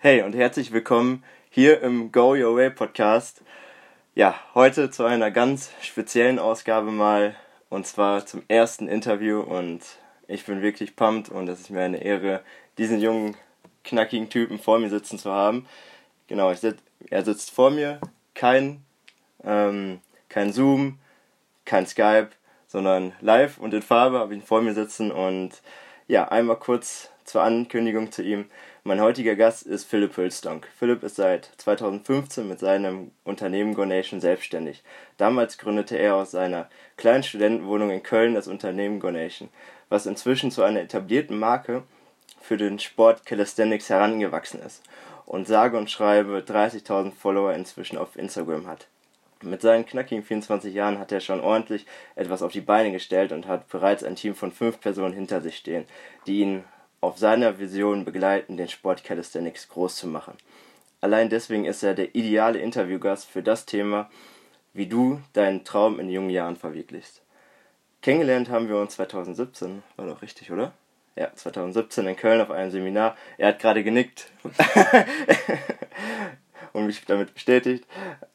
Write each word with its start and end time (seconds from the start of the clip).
Hey 0.00 0.22
und 0.22 0.32
herzlich 0.36 0.70
willkommen 0.70 1.24
hier 1.50 1.82
im 1.82 2.12
Go 2.12 2.36
Your 2.36 2.54
Way 2.54 2.70
Podcast. 2.70 3.42
Ja, 4.14 4.36
heute 4.54 4.92
zu 4.92 5.02
einer 5.04 5.32
ganz 5.32 5.72
speziellen 5.82 6.38
Ausgabe 6.38 6.92
mal 6.92 7.34
und 7.68 7.84
zwar 7.84 8.24
zum 8.24 8.44
ersten 8.46 8.86
Interview 8.86 9.40
und 9.40 9.80
ich 10.28 10.44
bin 10.44 10.62
wirklich 10.62 10.94
pumped 10.94 11.30
und 11.30 11.48
es 11.48 11.58
ist 11.58 11.70
mir 11.70 11.82
eine 11.82 12.00
Ehre, 12.00 12.44
diesen 12.78 13.00
jungen, 13.00 13.36
knackigen 13.82 14.30
Typen 14.30 14.60
vor 14.60 14.78
mir 14.78 14.88
sitzen 14.88 15.18
zu 15.18 15.32
haben. 15.32 15.66
Genau, 16.28 16.54
sitz, 16.54 16.78
er 17.10 17.24
sitzt 17.24 17.50
vor 17.50 17.72
mir, 17.72 18.00
kein, 18.34 18.84
ähm, 19.42 19.98
kein 20.28 20.52
Zoom, 20.52 21.00
kein 21.64 21.88
Skype, 21.88 22.28
sondern 22.68 23.14
live 23.20 23.58
und 23.58 23.74
in 23.74 23.82
Farbe 23.82 24.20
habe 24.20 24.32
ich 24.32 24.42
ihn 24.42 24.46
vor 24.46 24.62
mir 24.62 24.74
sitzen 24.74 25.10
und 25.10 25.60
ja, 26.06 26.28
einmal 26.28 26.56
kurz 26.56 27.10
zur 27.24 27.42
Ankündigung 27.42 28.12
zu 28.12 28.22
ihm. 28.22 28.46
Mein 28.84 29.00
heutiger 29.00 29.34
Gast 29.34 29.66
ist 29.66 29.84
Philipp 29.84 30.16
Hülstonk. 30.16 30.68
Philipp 30.78 31.02
ist 31.02 31.16
seit 31.16 31.50
2015 31.56 32.46
mit 32.46 32.60
seinem 32.60 33.10
Unternehmen 33.24 33.74
Gonation 33.74 34.20
selbstständig. 34.20 34.84
Damals 35.16 35.58
gründete 35.58 35.96
er 35.96 36.14
aus 36.14 36.30
seiner 36.30 36.70
kleinen 36.96 37.24
Studentenwohnung 37.24 37.90
in 37.90 38.04
Köln 38.04 38.34
das 38.34 38.46
Unternehmen 38.46 39.00
Gonation, 39.00 39.48
was 39.88 40.06
inzwischen 40.06 40.52
zu 40.52 40.62
einer 40.62 40.80
etablierten 40.80 41.38
Marke 41.38 41.82
für 42.40 42.56
den 42.56 42.78
Sport 42.78 43.26
Calisthenics 43.26 43.90
herangewachsen 43.90 44.62
ist 44.62 44.82
und 45.26 45.48
sage 45.48 45.76
und 45.76 45.90
schreibe 45.90 46.44
30.000 46.46 47.12
Follower 47.12 47.52
inzwischen 47.52 47.98
auf 47.98 48.16
Instagram 48.16 48.68
hat. 48.68 48.86
Mit 49.42 49.60
seinen 49.60 49.86
knackigen 49.86 50.24
24 50.24 50.72
Jahren 50.72 51.00
hat 51.00 51.10
er 51.10 51.20
schon 51.20 51.40
ordentlich 51.40 51.84
etwas 52.14 52.42
auf 52.42 52.52
die 52.52 52.60
Beine 52.60 52.92
gestellt 52.92 53.32
und 53.32 53.46
hat 53.46 53.68
bereits 53.68 54.04
ein 54.04 54.16
Team 54.16 54.36
von 54.36 54.52
fünf 54.52 54.80
Personen 54.80 55.14
hinter 55.14 55.40
sich 55.40 55.56
stehen, 55.56 55.84
die 56.26 56.40
ihn 56.40 56.64
auf 57.00 57.18
seiner 57.18 57.58
Vision 57.58 58.04
begleiten, 58.04 58.56
den 58.56 58.68
Sport 58.68 59.04
Calisthenics 59.04 59.68
groß 59.68 59.96
zu 59.96 60.06
machen. 60.06 60.34
Allein 61.00 61.28
deswegen 61.28 61.64
ist 61.64 61.82
er 61.82 61.94
der 61.94 62.14
ideale 62.14 62.58
Interviewgast 62.58 63.28
für 63.28 63.42
das 63.42 63.66
Thema, 63.66 64.10
wie 64.72 64.86
du 64.86 65.20
deinen 65.32 65.64
Traum 65.64 66.00
in 66.00 66.10
jungen 66.10 66.30
Jahren 66.30 66.56
verwirklichst. 66.56 67.22
Kennengelernt 68.02 68.48
haben 68.48 68.68
wir 68.68 68.78
uns 68.78 68.94
2017, 68.94 69.82
war 69.96 70.06
doch 70.06 70.22
richtig, 70.22 70.50
oder? 70.50 70.72
Ja, 71.16 71.34
2017 71.34 72.06
in 72.06 72.16
Köln 72.16 72.40
auf 72.40 72.50
einem 72.50 72.70
Seminar. 72.70 73.16
Er 73.38 73.48
hat 73.48 73.58
gerade 73.58 73.82
genickt 73.82 74.30
und 76.72 76.86
mich 76.86 77.04
damit 77.06 77.34
bestätigt. 77.34 77.84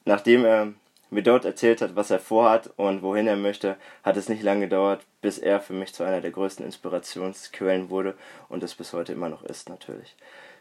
Nachdem 0.04 0.44
er 0.44 0.74
mir 1.14 1.24
dort 1.24 1.46
erzählt 1.46 1.82
hat, 1.82 1.96
was 1.96 2.12
er 2.12 2.20
vorhat 2.20 2.72
und 2.76 3.02
wohin 3.02 3.28
er 3.28 3.36
möchte, 3.36 3.78
hat 4.04 4.18
es 4.18 4.30
nicht 4.30 4.44
lange 4.44 4.62
gedauert, 4.62 5.06
bis 5.22 5.38
er 5.38 5.62
für 5.62 5.74
mich 5.74 5.94
zu 5.94 6.04
einer 6.04 6.22
der 6.22 6.32
größten 6.32 6.66
Inspirationsquellen 6.66 7.90
wurde 7.90 8.16
und 8.50 8.64
es 8.64 8.76
bis 8.76 8.94
heute 8.94 9.14
immer 9.14 9.30
noch 9.30 9.44
ist 9.44 9.70
natürlich. 9.70 10.16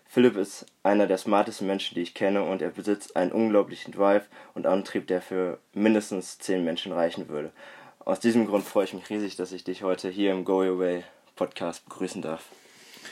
Philipp 0.06 0.36
ist 0.36 0.66
einer 0.82 1.06
der 1.06 1.16
smartesten 1.16 1.66
Menschen, 1.66 1.94
die 1.94 2.02
ich 2.02 2.14
kenne 2.14 2.42
und 2.42 2.60
er 2.60 2.68
besitzt 2.68 3.16
einen 3.16 3.32
unglaublichen 3.32 3.92
Drive 3.92 4.28
und 4.54 4.66
Antrieb, 4.66 5.06
der 5.06 5.22
für 5.22 5.58
mindestens 5.72 6.38
zehn 6.38 6.64
Menschen 6.64 6.92
reichen 6.92 7.28
würde. 7.28 7.50
Aus 8.04 8.20
diesem 8.20 8.46
Grund 8.46 8.66
freue 8.66 8.84
ich 8.84 8.92
mich 8.92 9.08
riesig, 9.08 9.36
dass 9.36 9.52
ich 9.52 9.64
dich 9.64 9.82
heute 9.82 10.10
hier 10.10 10.32
im 10.32 10.44
Go 10.44 10.62
Your 10.62 10.78
Way 10.78 11.04
Podcast 11.34 11.88
begrüßen 11.88 12.20
darf. 12.20 12.44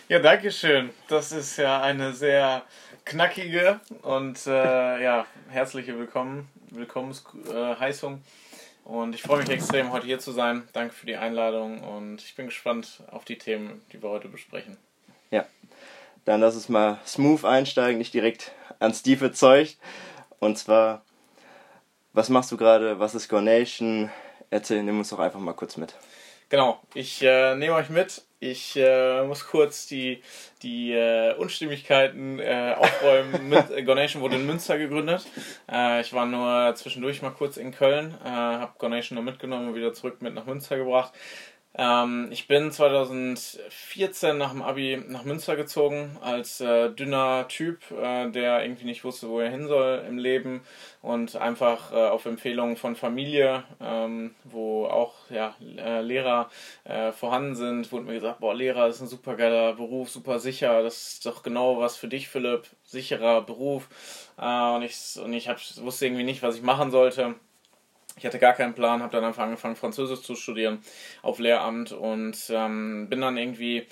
Ja, 0.08 0.18
danke 0.18 0.50
schön. 0.50 0.90
Das 1.08 1.32
ist 1.32 1.56
ja 1.56 1.80
eine 1.80 2.12
sehr 2.12 2.62
knackige 3.04 3.80
und 4.02 4.46
äh, 4.46 5.02
ja, 5.02 5.26
herzliche 5.48 5.98
Willkommen 5.98 6.48
Willkommensheißung. 6.72 8.22
Und 8.84 9.14
ich 9.14 9.22
freue 9.22 9.40
mich 9.40 9.50
extrem, 9.50 9.92
heute 9.92 10.06
hier 10.06 10.18
zu 10.18 10.32
sein. 10.32 10.66
Danke 10.72 10.94
für 10.94 11.06
die 11.06 11.16
Einladung 11.16 11.82
und 11.82 12.22
ich 12.22 12.34
bin 12.34 12.46
gespannt 12.46 13.02
auf 13.10 13.24
die 13.24 13.38
Themen, 13.38 13.82
die 13.92 14.02
wir 14.02 14.10
heute 14.10 14.28
besprechen. 14.28 14.76
Ja, 15.30 15.46
dann 16.24 16.40
lass 16.40 16.54
uns 16.54 16.68
mal 16.68 16.98
smooth 17.06 17.44
einsteigen, 17.44 17.98
nicht 17.98 18.14
direkt 18.14 18.52
ans 18.78 19.02
tiefe 19.02 19.32
Zeug. 19.32 19.76
Und 20.38 20.58
zwar, 20.58 21.04
was 22.12 22.28
machst 22.28 22.50
du 22.50 22.56
gerade? 22.56 22.98
Was 22.98 23.14
ist 23.14 23.28
Gornation? 23.28 24.10
Erzähl, 24.50 24.82
nimm 24.82 24.98
uns 24.98 25.10
doch 25.10 25.18
einfach 25.18 25.40
mal 25.40 25.52
kurz 25.52 25.76
mit. 25.76 25.94
Genau, 26.48 26.80
ich 26.94 27.22
äh, 27.22 27.54
nehme 27.54 27.74
euch 27.74 27.90
mit. 27.90 28.24
Ich 28.42 28.74
äh, 28.74 29.22
muss 29.24 29.46
kurz 29.46 29.86
die, 29.86 30.22
die 30.62 30.92
äh, 30.92 31.34
Unstimmigkeiten 31.34 32.38
äh, 32.38 32.74
aufräumen. 32.74 33.48
mit, 33.50 33.70
äh, 33.70 33.82
Gonation 33.82 34.22
wurde 34.22 34.36
in 34.36 34.46
Münster 34.46 34.78
gegründet. 34.78 35.26
Äh, 35.70 36.00
ich 36.00 36.14
war 36.14 36.24
nur 36.24 36.74
zwischendurch 36.74 37.20
mal 37.20 37.32
kurz 37.32 37.58
in 37.58 37.70
Köln, 37.70 38.14
äh, 38.24 38.28
habe 38.28 38.72
Gonation 38.78 39.16
nur 39.16 39.24
mitgenommen 39.24 39.68
und 39.68 39.74
wieder 39.74 39.92
zurück 39.92 40.22
mit 40.22 40.32
nach 40.32 40.46
Münster 40.46 40.78
gebracht. 40.78 41.12
Ähm, 41.76 42.28
ich 42.32 42.48
bin 42.48 42.72
2014 42.72 44.36
nach 44.36 44.50
dem 44.50 44.60
Abi 44.62 45.00
nach 45.06 45.24
Münster 45.24 45.54
gezogen 45.54 46.18
als 46.20 46.60
äh, 46.60 46.90
dünner 46.90 47.46
Typ, 47.46 47.88
äh, 47.92 48.28
der 48.30 48.62
irgendwie 48.64 48.86
nicht 48.86 49.04
wusste, 49.04 49.28
wo 49.28 49.38
er 49.38 49.50
hin 49.50 49.68
soll 49.68 50.04
im 50.08 50.18
Leben 50.18 50.62
und 51.00 51.36
einfach 51.36 51.92
äh, 51.92 52.08
auf 52.08 52.26
Empfehlung 52.26 52.76
von 52.76 52.96
Familie, 52.96 53.62
ähm, 53.80 54.34
wo 54.42 54.86
auch 54.86 55.14
ja, 55.30 55.54
äh, 55.78 56.00
Lehrer 56.02 56.50
äh, 56.84 57.12
vorhanden 57.12 57.54
sind, 57.54 57.92
wurde 57.92 58.06
mir 58.06 58.14
gesagt, 58.14 58.40
boah, 58.40 58.52
Lehrer 58.54 58.88
ist 58.88 59.00
ein 59.00 59.06
super 59.06 59.36
geiler 59.36 59.74
Beruf, 59.74 60.10
super 60.10 60.40
sicher, 60.40 60.82
das 60.82 61.12
ist 61.14 61.26
doch 61.26 61.44
genau 61.44 61.78
was 61.78 61.96
für 61.96 62.08
dich, 62.08 62.28
Philipp, 62.28 62.66
sicherer 62.82 63.42
Beruf. 63.42 63.88
Äh, 64.38 64.74
und 64.74 64.82
ich, 64.82 65.20
und 65.22 65.32
ich 65.32 65.48
hab, 65.48 65.58
wusste 65.76 66.06
irgendwie 66.06 66.24
nicht, 66.24 66.42
was 66.42 66.56
ich 66.56 66.62
machen 66.62 66.90
sollte 66.90 67.36
ich 68.20 68.26
hatte 68.26 68.38
gar 68.38 68.52
keinen 68.52 68.74
Plan, 68.74 69.02
habe 69.02 69.12
dann 69.12 69.24
einfach 69.24 69.44
angefangen, 69.44 69.76
Französisch 69.76 70.20
zu 70.20 70.34
studieren 70.34 70.82
auf 71.22 71.38
Lehramt 71.38 71.90
und 71.92 72.36
ähm, 72.50 73.08
bin 73.08 73.22
dann 73.22 73.38
irgendwie 73.38 73.86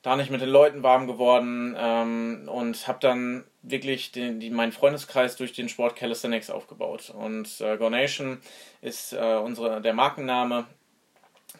da 0.00 0.16
nicht 0.16 0.30
mit 0.30 0.40
den 0.40 0.48
Leuten 0.48 0.82
warm 0.82 1.06
geworden 1.06 1.76
ähm, 1.78 2.48
und 2.48 2.88
habe 2.88 2.98
dann 3.00 3.44
wirklich 3.60 4.12
den, 4.12 4.40
die, 4.40 4.48
meinen 4.48 4.72
Freundeskreis 4.72 5.36
durch 5.36 5.52
den 5.52 5.68
Sport 5.68 5.94
Calisthenics 5.94 6.48
aufgebaut. 6.48 7.10
Und 7.10 7.60
äh, 7.60 7.76
Gonation 7.76 8.38
ist 8.80 9.12
äh, 9.12 9.36
unsere, 9.36 9.82
der 9.82 9.92
Markenname. 9.92 10.66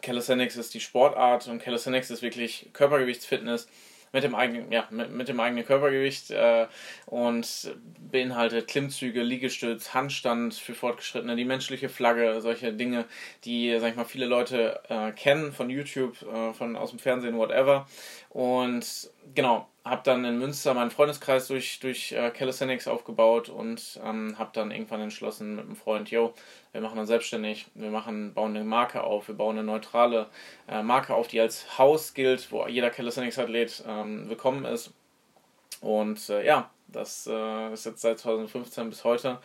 Calisthenics 0.01 0.55
ist 0.55 0.73
die 0.73 0.79
Sportart 0.79 1.47
und 1.47 1.61
Calisthenics 1.61 2.09
ist 2.09 2.23
wirklich 2.23 2.71
Körpergewichtsfitness 2.73 3.67
mit 4.11 4.23
dem 4.23 4.35
eigenen, 4.35 4.71
ja, 4.71 4.87
mit, 4.89 5.11
mit 5.11 5.27
dem 5.27 5.39
eigenen 5.39 5.65
Körpergewicht 5.65 6.31
äh, 6.31 6.67
und 7.05 7.75
beinhaltet 8.11 8.67
Klimmzüge, 8.67 9.21
Liegestütz, 9.21 9.93
Handstand 9.93 10.53
für 10.53 10.73
Fortgeschrittene, 10.73 11.35
die 11.35 11.45
menschliche 11.45 11.89
Flagge, 11.89 12.41
solche 12.41 12.73
Dinge, 12.73 13.05
die, 13.43 13.77
sag 13.79 13.91
ich 13.91 13.95
mal, 13.95 14.05
viele 14.05 14.25
Leute 14.25 14.81
äh, 14.89 15.11
kennen 15.11 15.51
von 15.53 15.69
YouTube, 15.69 16.21
äh, 16.21 16.53
von 16.53 16.75
aus 16.75 16.91
dem 16.91 16.99
Fernsehen, 16.99 17.37
whatever. 17.37 17.87
Und 18.29 19.09
genau, 19.35 19.67
habe 19.89 20.01
dann 20.03 20.25
in 20.25 20.37
Münster 20.37 20.73
meinen 20.73 20.91
Freundeskreis 20.91 21.47
durch, 21.47 21.79
durch 21.79 22.11
äh, 22.11 22.29
Calisthenics 22.31 22.87
aufgebaut 22.87 23.49
und 23.49 23.99
ähm, 24.03 24.37
habe 24.37 24.51
dann 24.53 24.71
irgendwann 24.71 25.01
entschlossen 25.01 25.55
mit 25.55 25.65
einem 25.65 25.75
Freund, 25.75 26.11
yo, 26.11 26.33
wir 26.71 26.81
machen 26.81 26.99
uns 26.99 27.07
selbstständig, 27.07 27.67
wir 27.75 27.89
machen, 27.89 28.33
bauen 28.33 28.55
eine 28.55 28.65
Marke 28.65 29.03
auf, 29.03 29.27
wir 29.27 29.35
bauen 29.35 29.57
eine 29.57 29.65
neutrale 29.65 30.27
äh, 30.67 30.83
Marke 30.83 31.13
auf, 31.15 31.27
die 31.27 31.39
als 31.39 31.77
Haus 31.77 32.13
gilt, 32.13 32.51
wo 32.51 32.67
jeder 32.67 32.89
Calisthenics-Athlet 32.89 33.83
ähm, 33.87 34.29
willkommen 34.29 34.65
ist. 34.65 34.93
Und 35.81 36.29
äh, 36.29 36.45
ja, 36.45 36.69
das 36.87 37.27
äh, 37.27 37.73
ist 37.73 37.85
jetzt 37.85 38.01
seit 38.01 38.19
2015 38.19 38.89
bis 38.89 39.03
heute 39.03 39.39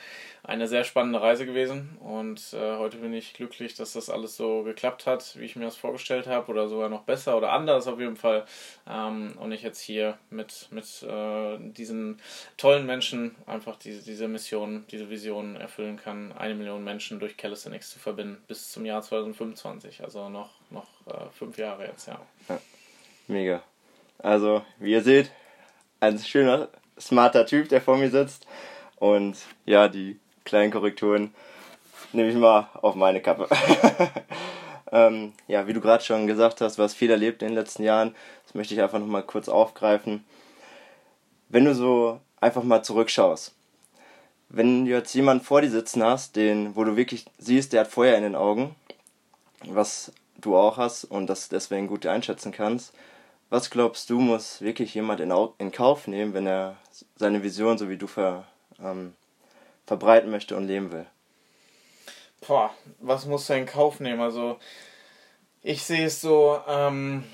eine 0.44 0.68
sehr 0.68 0.84
spannende 0.84 1.20
Reise 1.20 1.44
gewesen 1.44 1.96
und 2.00 2.52
äh, 2.52 2.76
heute 2.76 2.98
bin 2.98 3.12
ich 3.12 3.34
glücklich, 3.34 3.74
dass 3.74 3.92
das 3.94 4.10
alles 4.10 4.36
so 4.36 4.62
geklappt 4.62 5.06
hat, 5.06 5.36
wie 5.38 5.44
ich 5.44 5.56
mir 5.56 5.64
das 5.64 5.76
vorgestellt 5.76 6.26
habe 6.26 6.50
oder 6.50 6.68
sogar 6.68 6.88
noch 6.88 7.02
besser 7.02 7.36
oder 7.36 7.52
anders 7.52 7.86
auf 7.86 7.98
jeden 7.98 8.16
Fall 8.16 8.44
ähm, 8.88 9.34
und 9.38 9.52
ich 9.52 9.62
jetzt 9.62 9.80
hier 9.80 10.18
mit, 10.30 10.68
mit 10.70 11.02
äh, 11.02 11.58
diesen 11.58 12.20
tollen 12.56 12.86
Menschen 12.86 13.34
einfach 13.46 13.76
diese, 13.76 14.02
diese 14.02 14.28
Mission, 14.28 14.84
diese 14.90 15.10
Vision 15.10 15.56
erfüllen 15.56 15.96
kann, 15.96 16.32
eine 16.32 16.54
Million 16.54 16.84
Menschen 16.84 17.18
durch 17.18 17.36
Calisthenics 17.36 17.90
zu 17.90 17.98
verbinden 17.98 18.42
bis 18.46 18.70
zum 18.70 18.84
Jahr 18.84 19.02
2025, 19.02 20.02
also 20.02 20.28
noch, 20.28 20.50
noch 20.70 20.88
äh, 21.06 21.30
fünf 21.32 21.58
Jahre 21.58 21.86
jetzt, 21.86 22.06
ja. 22.06 22.20
ja. 22.48 22.60
Mega. 23.26 23.62
Also, 24.18 24.64
wie 24.78 24.92
ihr 24.92 25.02
seht, 25.02 25.32
ein 26.00 26.18
schöner 26.18 26.68
smarter 26.98 27.46
Typ, 27.46 27.68
der 27.68 27.80
vor 27.80 27.96
mir 27.96 28.10
sitzt. 28.10 28.46
Und 28.96 29.36
ja, 29.64 29.88
die 29.88 30.18
kleinen 30.44 30.72
Korrekturen 30.72 31.34
nehme 32.12 32.30
ich 32.30 32.36
mal 32.36 32.68
auf 32.80 32.94
meine 32.94 33.20
Kappe. 33.20 33.48
ähm, 34.92 35.32
ja, 35.48 35.66
wie 35.66 35.72
du 35.72 35.80
gerade 35.80 36.04
schon 36.04 36.26
gesagt 36.26 36.60
hast, 36.60 36.78
was 36.78 36.94
viel 36.94 37.10
erlebt 37.10 37.42
in 37.42 37.48
den 37.48 37.56
letzten 37.56 37.82
Jahren, 37.82 38.14
das 38.44 38.54
möchte 38.54 38.74
ich 38.74 38.82
einfach 38.82 38.98
nochmal 38.98 39.22
kurz 39.22 39.48
aufgreifen. 39.48 40.24
Wenn 41.48 41.64
du 41.64 41.74
so 41.74 42.20
einfach 42.40 42.62
mal 42.62 42.82
zurückschaust, 42.82 43.54
wenn 44.48 44.84
du 44.84 44.90
jetzt 44.90 45.14
jemanden 45.14 45.44
vor 45.44 45.62
dir 45.62 45.70
sitzen 45.70 46.02
hast, 46.02 46.36
den, 46.36 46.76
wo 46.76 46.84
du 46.84 46.96
wirklich 46.96 47.24
siehst, 47.38 47.72
der 47.72 47.80
hat 47.80 47.88
Feuer 47.88 48.16
in 48.16 48.22
den 48.22 48.36
Augen, 48.36 48.74
was 49.64 50.12
du 50.36 50.56
auch 50.56 50.76
hast 50.76 51.04
und 51.04 51.28
das 51.28 51.48
deswegen 51.48 51.86
gut 51.86 52.04
einschätzen 52.04 52.52
kannst, 52.52 52.92
was 53.52 53.68
glaubst 53.68 54.08
du, 54.08 54.18
muss 54.18 54.62
wirklich 54.62 54.94
jemand 54.94 55.20
in, 55.20 55.30
in 55.58 55.72
Kauf 55.72 56.06
nehmen, 56.06 56.32
wenn 56.32 56.46
er 56.46 56.78
seine 57.16 57.42
Vision, 57.42 57.76
so 57.76 57.90
wie 57.90 57.98
du, 57.98 58.06
ver, 58.06 58.46
ähm, 58.82 59.12
verbreiten 59.84 60.30
möchte 60.30 60.56
und 60.56 60.66
leben 60.66 60.90
will? 60.90 61.04
Boah, 62.46 62.70
was 62.98 63.26
muss 63.26 63.50
er 63.50 63.58
in 63.58 63.66
Kauf 63.66 64.00
nehmen? 64.00 64.22
Also, 64.22 64.58
ich 65.62 65.82
sehe 65.82 66.06
es 66.06 66.22
so, 66.22 66.60
ähm, 66.66 67.24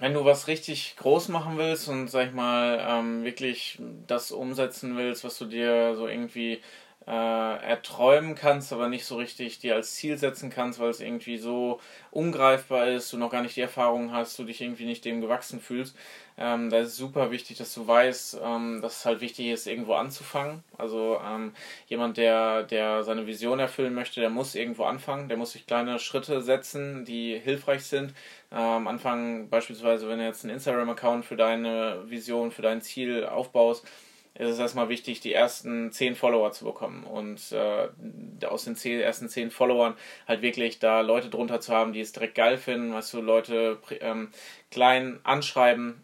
wenn 0.00 0.12
du 0.12 0.22
was 0.26 0.48
richtig 0.48 0.96
groß 0.98 1.28
machen 1.28 1.56
willst 1.56 1.88
und 1.88 2.08
sag 2.08 2.26
ich 2.26 2.34
mal 2.34 2.78
ähm, 2.86 3.24
wirklich 3.24 3.78
das 4.06 4.32
umsetzen 4.32 4.98
willst, 4.98 5.24
was 5.24 5.38
du 5.38 5.46
dir 5.46 5.96
so 5.96 6.06
irgendwie 6.06 6.60
äh, 7.06 7.10
erträumen 7.10 8.34
kannst, 8.34 8.72
aber 8.72 8.88
nicht 8.88 9.04
so 9.04 9.16
richtig 9.16 9.58
dir 9.58 9.74
als 9.74 9.94
Ziel 9.94 10.18
setzen 10.18 10.50
kannst, 10.50 10.78
weil 10.78 10.90
es 10.90 11.00
irgendwie 11.00 11.38
so 11.38 11.80
ungreifbar 12.10 12.88
ist, 12.88 13.12
du 13.12 13.16
noch 13.16 13.30
gar 13.30 13.42
nicht 13.42 13.56
die 13.56 13.60
Erfahrung 13.60 14.12
hast, 14.12 14.38
du 14.38 14.44
dich 14.44 14.60
irgendwie 14.60 14.84
nicht 14.84 15.04
dem 15.04 15.20
gewachsen 15.20 15.60
fühlst. 15.60 15.96
Ähm, 16.38 16.70
da 16.70 16.78
ist 16.78 16.88
es 16.88 16.96
super 16.96 17.30
wichtig, 17.30 17.58
dass 17.58 17.74
du 17.74 17.86
weißt, 17.86 18.40
ähm, 18.42 18.80
dass 18.82 18.98
es 18.98 19.04
halt 19.04 19.20
wichtig 19.20 19.48
ist, 19.48 19.66
irgendwo 19.66 19.94
anzufangen. 19.94 20.62
Also 20.78 21.20
ähm, 21.24 21.52
jemand, 21.88 22.16
der, 22.16 22.62
der 22.62 23.02
seine 23.02 23.26
Vision 23.26 23.58
erfüllen 23.58 23.94
möchte, 23.94 24.20
der 24.20 24.30
muss 24.30 24.54
irgendwo 24.54 24.84
anfangen, 24.84 25.28
der 25.28 25.36
muss 25.36 25.52
sich 25.52 25.66
kleine 25.66 25.98
Schritte 25.98 26.40
setzen, 26.40 27.04
die 27.04 27.38
hilfreich 27.38 27.84
sind. 27.84 28.14
Äh, 28.50 28.56
am 28.56 28.86
Anfang 28.86 29.48
beispielsweise, 29.48 30.08
wenn 30.08 30.18
du 30.18 30.24
jetzt 30.24 30.44
einen 30.44 30.54
Instagram-Account 30.54 31.24
für 31.24 31.36
deine 31.36 32.02
Vision, 32.06 32.50
für 32.50 32.62
dein 32.62 32.80
Ziel 32.80 33.26
aufbaust, 33.26 33.86
ist 34.34 34.48
es 34.48 34.58
erstmal 34.58 34.88
wichtig, 34.88 35.20
die 35.20 35.34
ersten 35.34 35.92
zehn 35.92 36.14
Follower 36.14 36.52
zu 36.52 36.64
bekommen 36.64 37.04
und 37.04 37.52
äh, 37.52 38.46
aus 38.46 38.64
den 38.64 38.76
zehn, 38.76 39.00
ersten 39.00 39.28
zehn 39.28 39.50
Followern 39.50 39.94
halt 40.26 40.40
wirklich 40.40 40.78
da 40.78 41.02
Leute 41.02 41.28
drunter 41.28 41.60
zu 41.60 41.74
haben, 41.74 41.92
die 41.92 42.00
es 42.00 42.12
direkt 42.12 42.34
geil 42.34 42.56
finden, 42.56 42.94
weißt 42.94 43.12
du, 43.14 43.20
Leute 43.20 43.78
ähm, 44.00 44.30
klein 44.70 45.20
anschreiben, 45.22 46.02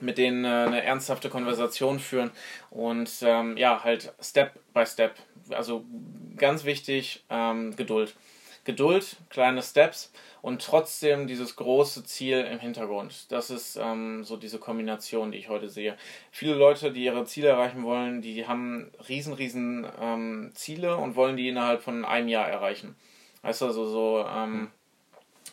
mit 0.00 0.16
denen 0.16 0.44
äh, 0.44 0.48
eine 0.48 0.82
ernsthafte 0.82 1.28
Konversation 1.28 1.98
führen 1.98 2.30
und 2.70 3.10
ähm, 3.22 3.56
ja, 3.58 3.84
halt 3.84 4.12
Step 4.20 4.52
by 4.72 4.86
Step. 4.86 5.14
Also 5.50 5.84
ganz 6.36 6.64
wichtig, 6.64 7.24
ähm, 7.28 7.76
Geduld. 7.76 8.14
Geduld, 8.64 9.16
kleine 9.30 9.62
Steps 9.62 10.12
und 10.42 10.62
trotzdem 10.62 11.26
dieses 11.26 11.56
große 11.56 12.04
Ziel 12.04 12.40
im 12.40 12.58
Hintergrund. 12.58 13.30
Das 13.32 13.50
ist 13.50 13.76
ähm, 13.76 14.24
so 14.24 14.36
diese 14.36 14.58
Kombination, 14.58 15.32
die 15.32 15.38
ich 15.38 15.48
heute 15.48 15.68
sehe. 15.68 15.96
Viele 16.30 16.54
Leute, 16.54 16.92
die 16.92 17.04
ihre 17.04 17.24
Ziele 17.24 17.48
erreichen 17.48 17.82
wollen, 17.82 18.22
die 18.22 18.46
haben 18.46 18.90
riesen, 19.08 19.32
riesen 19.32 19.86
ähm, 20.00 20.50
Ziele 20.54 20.96
und 20.96 21.16
wollen 21.16 21.36
die 21.36 21.48
innerhalb 21.48 21.82
von 21.82 22.04
einem 22.04 22.28
Jahr 22.28 22.48
erreichen. 22.48 22.96
Weißt 23.42 23.62
du, 23.62 23.66
also 23.66 23.86
so, 23.86 24.26
ähm, 24.28 24.70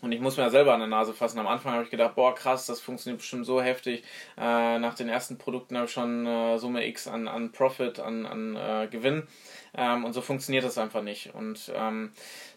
und 0.01 0.11
ich 0.11 0.19
muss 0.19 0.37
mir 0.37 0.43
ja 0.43 0.49
selber 0.49 0.73
an 0.73 0.79
der 0.79 0.89
Nase 0.89 1.13
fassen. 1.13 1.39
Am 1.39 1.47
Anfang 1.47 1.73
habe 1.73 1.83
ich 1.83 1.89
gedacht, 1.89 2.15
boah, 2.15 2.35
krass, 2.35 2.67
das 2.67 2.79
funktioniert 2.79 3.19
bestimmt 3.19 3.45
so 3.45 3.61
heftig. 3.61 4.03
Äh, 4.37 4.77
nach 4.77 4.93
den 4.93 5.09
ersten 5.09 5.37
Produkten 5.37 5.75
habe 5.75 5.87
ich 5.87 5.91
schon 5.91 6.25
äh, 6.27 6.59
Summe 6.59 6.85
X 6.87 7.07
an, 7.07 7.27
an 7.27 7.51
Profit, 7.51 7.99
an, 7.99 8.25
an 8.25 8.55
äh, 8.55 8.87
Gewinn. 8.91 9.27
Ähm, 9.73 10.05
und 10.05 10.13
so 10.13 10.21
funktioniert 10.21 10.63
das 10.63 10.77
einfach 10.77 11.01
nicht. 11.01 11.33
Und 11.33 11.71
ähm, 11.75 12.11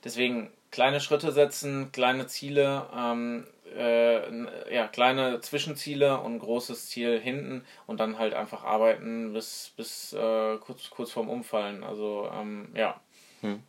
deswegen 0.05 0.51
kleine 0.71 1.01
Schritte 1.01 1.33
setzen, 1.33 1.93
kleine 1.93 2.27
Ziele, 2.27 2.87
ähm, 2.97 3.47
äh, 3.77 4.75
ja, 4.75 4.89
kleine 4.89 5.41
Zwischenziele 5.41 6.21
und 6.21 6.39
großes 6.39 6.89
Ziel 6.89 7.21
hinten 7.21 7.65
und 7.87 8.01
dann 8.01 8.19
halt 8.19 8.35
einfach 8.35 8.65
arbeiten 8.65 9.33
bis, 9.33 9.73
bis 9.77 10.13
äh, 10.13 10.57
kurz, 10.59 10.91
kurz 10.91 11.11
vorm 11.11 11.29
Umfallen. 11.29 11.85
Also, 11.85 12.31
ähm, 12.35 12.69
ja. 12.75 13.01
Hm. 13.41 13.63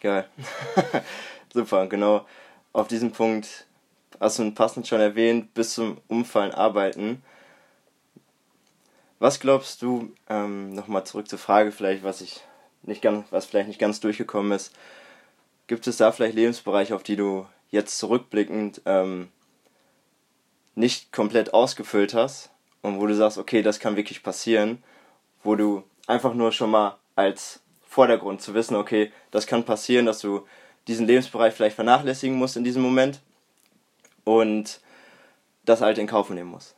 Geil. 0.00 0.28
Super, 1.52 1.86
genau 1.86 2.24
auf 2.72 2.88
diesen 2.88 3.12
Punkt 3.12 3.66
hast 4.20 4.38
du 4.38 4.50
passend 4.52 4.86
schon 4.86 5.00
erwähnt, 5.00 5.54
bis 5.54 5.74
zum 5.74 5.98
Umfallen 6.08 6.52
arbeiten. 6.52 7.22
Was 9.18 9.40
glaubst 9.40 9.82
du, 9.82 10.12
ähm, 10.28 10.72
nochmal 10.74 11.04
zurück 11.04 11.28
zur 11.28 11.38
Frage 11.38 11.72
vielleicht, 11.72 12.04
was 12.04 12.20
ich 12.20 12.40
nicht 12.82 13.02
ganz, 13.02 13.26
was 13.30 13.46
vielleicht 13.46 13.68
nicht 13.68 13.80
ganz 13.80 14.00
durchgekommen 14.00 14.52
ist, 14.52 14.72
gibt 15.66 15.86
es 15.86 15.96
da 15.96 16.12
vielleicht 16.12 16.36
Lebensbereiche, 16.36 16.94
auf 16.94 17.02
die 17.02 17.16
du 17.16 17.46
jetzt 17.70 17.98
zurückblickend 17.98 18.80
ähm, 18.86 19.28
nicht 20.74 21.12
komplett 21.12 21.52
ausgefüllt 21.52 22.14
hast 22.14 22.50
und 22.82 23.00
wo 23.00 23.06
du 23.06 23.14
sagst, 23.14 23.38
okay, 23.38 23.62
das 23.62 23.80
kann 23.80 23.96
wirklich 23.96 24.22
passieren, 24.22 24.82
wo 25.42 25.56
du 25.56 25.82
einfach 26.06 26.34
nur 26.34 26.52
schon 26.52 26.70
mal 26.70 26.96
als 27.16 27.60
Vordergrund 27.82 28.40
zu 28.40 28.54
wissen, 28.54 28.76
okay, 28.76 29.12
das 29.30 29.46
kann 29.46 29.64
passieren, 29.64 30.06
dass 30.06 30.20
du 30.20 30.46
diesen 30.86 31.06
Lebensbereich 31.06 31.52
vielleicht 31.52 31.74
vernachlässigen 31.74 32.36
muss 32.36 32.56
in 32.56 32.64
diesem 32.64 32.82
Moment 32.82 33.20
und 34.24 34.80
das 35.64 35.80
halt 35.80 35.98
in 35.98 36.06
Kauf 36.06 36.30
nehmen 36.30 36.50
muss. 36.50 36.74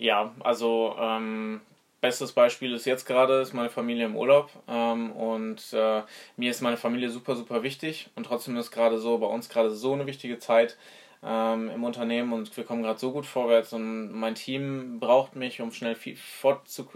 Ja, 0.00 0.34
also 0.40 0.96
ähm, 0.98 1.60
bestes 2.00 2.32
Beispiel 2.32 2.72
ist 2.72 2.86
jetzt 2.86 3.04
gerade, 3.04 3.42
ist 3.42 3.52
meine 3.52 3.68
Familie 3.68 4.06
im 4.06 4.16
Urlaub 4.16 4.48
ähm, 4.66 5.12
und 5.12 5.74
äh, 5.74 6.00
mir 6.38 6.50
ist 6.50 6.62
meine 6.62 6.78
Familie 6.78 7.10
super, 7.10 7.36
super 7.36 7.62
wichtig 7.62 8.08
und 8.14 8.24
trotzdem 8.24 8.56
ist 8.56 8.70
gerade 8.70 8.98
so, 8.98 9.18
bei 9.18 9.26
uns 9.26 9.50
gerade 9.50 9.70
so 9.70 9.92
eine 9.92 10.06
wichtige 10.06 10.38
Zeit 10.38 10.78
ähm, 11.22 11.68
im 11.68 11.84
Unternehmen 11.84 12.32
und 12.32 12.56
wir 12.56 12.64
kommen 12.64 12.82
gerade 12.82 12.98
so 12.98 13.12
gut 13.12 13.26
vorwärts 13.26 13.74
und 13.74 14.10
mein 14.12 14.34
Team 14.34 15.00
braucht 15.00 15.36
mich, 15.36 15.60
um 15.60 15.70
schnell 15.70 15.96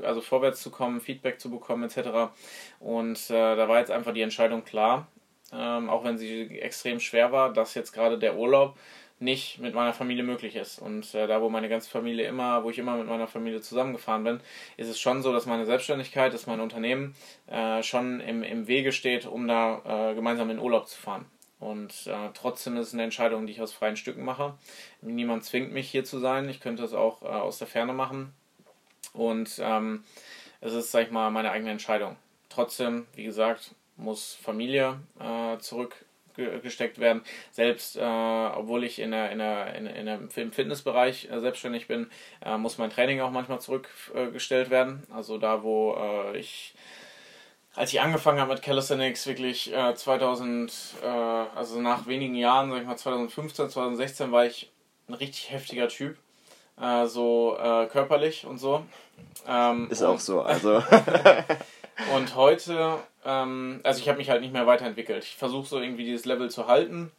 also 0.03 0.23
vorwärts 0.23 0.63
zu 0.63 0.71
kommen, 0.71 1.03
Feedback 1.03 1.39
zu 1.39 1.51
bekommen 1.51 1.85
etc. 1.85 2.33
Und 2.81 3.19
äh, 3.29 3.55
da 3.55 3.69
war 3.69 3.81
jetzt 3.81 3.91
einfach 3.91 4.15
die 4.15 4.23
Entscheidung 4.23 4.65
klar, 4.65 5.09
ähm, 5.53 5.91
auch 5.91 6.05
wenn 6.05 6.17
sie 6.17 6.59
extrem 6.59 7.01
schwer 7.01 7.33
war, 7.33 7.53
dass 7.53 7.75
jetzt 7.75 7.93
gerade 7.93 8.19
der 8.19 8.39
Urlaub 8.39 8.79
nicht 9.21 9.59
mit 9.59 9.75
meiner 9.75 9.93
Familie 9.93 10.25
möglich 10.25 10.57
ist. 10.57 10.79
Und 10.79 11.15
äh, 11.15 11.27
da, 11.27 11.41
wo 11.41 11.49
meine 11.49 11.69
ganze 11.69 11.89
Familie 11.89 12.27
immer, 12.27 12.65
wo 12.65 12.71
ich 12.71 12.79
immer 12.79 12.97
mit 12.97 13.07
meiner 13.07 13.27
Familie 13.29 13.61
zusammengefahren 13.61 14.25
bin, 14.25 14.41
ist 14.77 14.89
es 14.89 15.01
schon 15.01 15.23
so, 15.23 15.33
dass 15.33 15.47
meine 15.47 15.67
Selbstständigkeit, 15.67 16.35
dass 16.35 16.47
mein 16.47 16.61
Unternehmen 16.61 17.15
äh, 17.47 17.83
schon 17.83 18.21
im, 18.21 18.43
im 18.43 18.67
Wege 18.67 18.93
steht, 18.93 19.27
um 19.27 19.47
da 19.47 20.11
äh, 20.11 20.15
gemeinsam 20.15 20.51
in 20.51 20.59
Urlaub 20.59 20.89
zu 20.89 21.01
fahren. 21.01 21.27
Und 21.61 22.07
äh, 22.07 22.31
trotzdem 22.35 22.77
ist 22.77 22.89
es 22.89 22.95
eine 22.95 23.05
Entscheidung, 23.05 23.47
die 23.47 23.53
ich 23.53 23.63
aus 23.63 23.73
freien 23.73 23.97
Stücken 23.97 24.25
mache. 24.25 24.55
Niemand 25.01 25.45
zwingt 25.45 25.73
mich 25.73 25.91
hier 25.91 26.05
zu 26.05 26.19
sein. 26.19 26.49
Ich 26.49 26.61
könnte 26.61 26.85
es 26.85 26.93
auch 26.93 27.23
äh, 27.23 27.27
aus 27.27 27.59
der 27.59 27.69
Ferne 27.69 27.93
machen. 27.93 28.35
Und 29.13 29.59
ähm, 29.63 30.05
es 30.61 30.75
ist, 30.75 30.91
sag 30.91 31.05
ich 31.05 31.11
mal, 31.11 31.31
meine 31.31 31.53
eigene 31.53 31.71
Entscheidung. 31.71 32.17
Trotzdem, 32.49 33.07
wie 33.15 33.25
gesagt, 33.25 33.75
muss 33.97 34.35
Familie 34.35 35.01
äh, 35.21 35.59
zurückgesteckt 36.35 36.99
werden. 36.99 37.23
Selbst 37.53 37.97
äh, 37.97 38.01
obwohl 38.01 38.85
ich 38.85 38.99
in 38.99 39.11
der, 39.11 39.31
in 39.31 39.39
der, 39.39 39.75
in, 39.75 39.87
in 39.87 40.07
der, 40.07 40.19
im 40.35 40.53
Fitnessbereich 40.53 41.29
äh, 41.31 41.41
selbstständig 41.41 41.87
bin, 41.87 42.11
äh, 42.45 42.57
muss 42.57 42.79
mein 42.79 42.91
Training 42.91 43.21
auch 43.21 43.31
manchmal 43.31 43.61
zurückgestellt 43.61 44.71
werden. 44.71 45.05
Also 45.13 45.39
da, 45.39 45.63
wo 45.63 45.97
äh, 45.97 46.39
ich 46.39 46.75
als 47.77 47.93
ich 47.93 48.01
angefangen 48.01 48.39
habe 48.39 48.53
mit 48.53 48.63
Calisthenics, 48.63 49.27
wirklich 49.27 49.73
2000, 49.73 50.73
äh, 51.03 51.07
also 51.07 51.81
nach 51.81 52.07
wenigen 52.07 52.37
Jahren, 52.37 52.71
sag 52.71 52.81
ich 52.81 52.87
mal 52.87 52.97
2015, 52.97 53.69
2016, 53.69 54.31
war 54.31 54.47
ich 54.47 54.71
ein 55.09 55.15
richtig 55.15 55.51
heftiger 55.51 55.89
Typ. 55.89 56.17
so 57.07 57.59
körperlich 57.91 58.47
und 58.47 58.59
so. 58.59 58.85
Ähm, 59.49 59.89
Ist 59.91 60.05
auch 60.05 60.21
so, 60.21 60.43
also. 60.43 60.85
und 62.15 62.35
heute 62.35 62.99
ähm, 63.25 63.81
also 63.83 64.01
ich 64.01 64.09
habe 64.09 64.19
mich 64.19 64.31
halt 64.31 64.43
nicht 64.43 64.53
mehr 64.53 64.67
weiterentwickelt. 64.67 65.25
Ich 65.25 65.37
versuche 65.37 65.67
so 65.67 65.81
irgendwie 65.81 66.05
dieses 66.05 66.27
Level 66.27 66.51
zu 66.51 66.67
halten. 66.67 67.11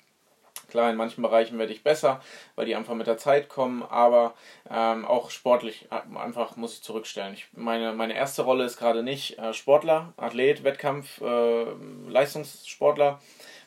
Klar, 0.69 0.89
in 0.89 0.95
manchen 0.95 1.21
Bereichen 1.21 1.59
werde 1.59 1.73
ich 1.73 1.83
besser, 1.83 2.21
weil 2.55 2.65
die 2.65 2.75
einfach 2.75 2.95
mit 2.95 3.07
der 3.07 3.17
Zeit 3.17 3.49
kommen, 3.49 3.83
aber 3.83 4.33
ähm, 4.69 5.05
auch 5.05 5.29
sportlich 5.29 5.87
äh, 5.91 6.17
einfach 6.17 6.55
muss 6.55 6.73
ich 6.73 6.81
zurückstellen. 6.81 7.33
Ich, 7.33 7.47
meine, 7.53 7.93
meine 7.93 8.15
erste 8.15 8.41
Rolle 8.41 8.63
ist 8.65 8.77
gerade 8.77 9.03
nicht 9.03 9.37
äh, 9.37 9.53
Sportler, 9.53 10.13
Athlet, 10.17 10.63
Wettkampf, 10.63 11.21
äh, 11.21 11.65
Leistungssportler. 12.07 13.21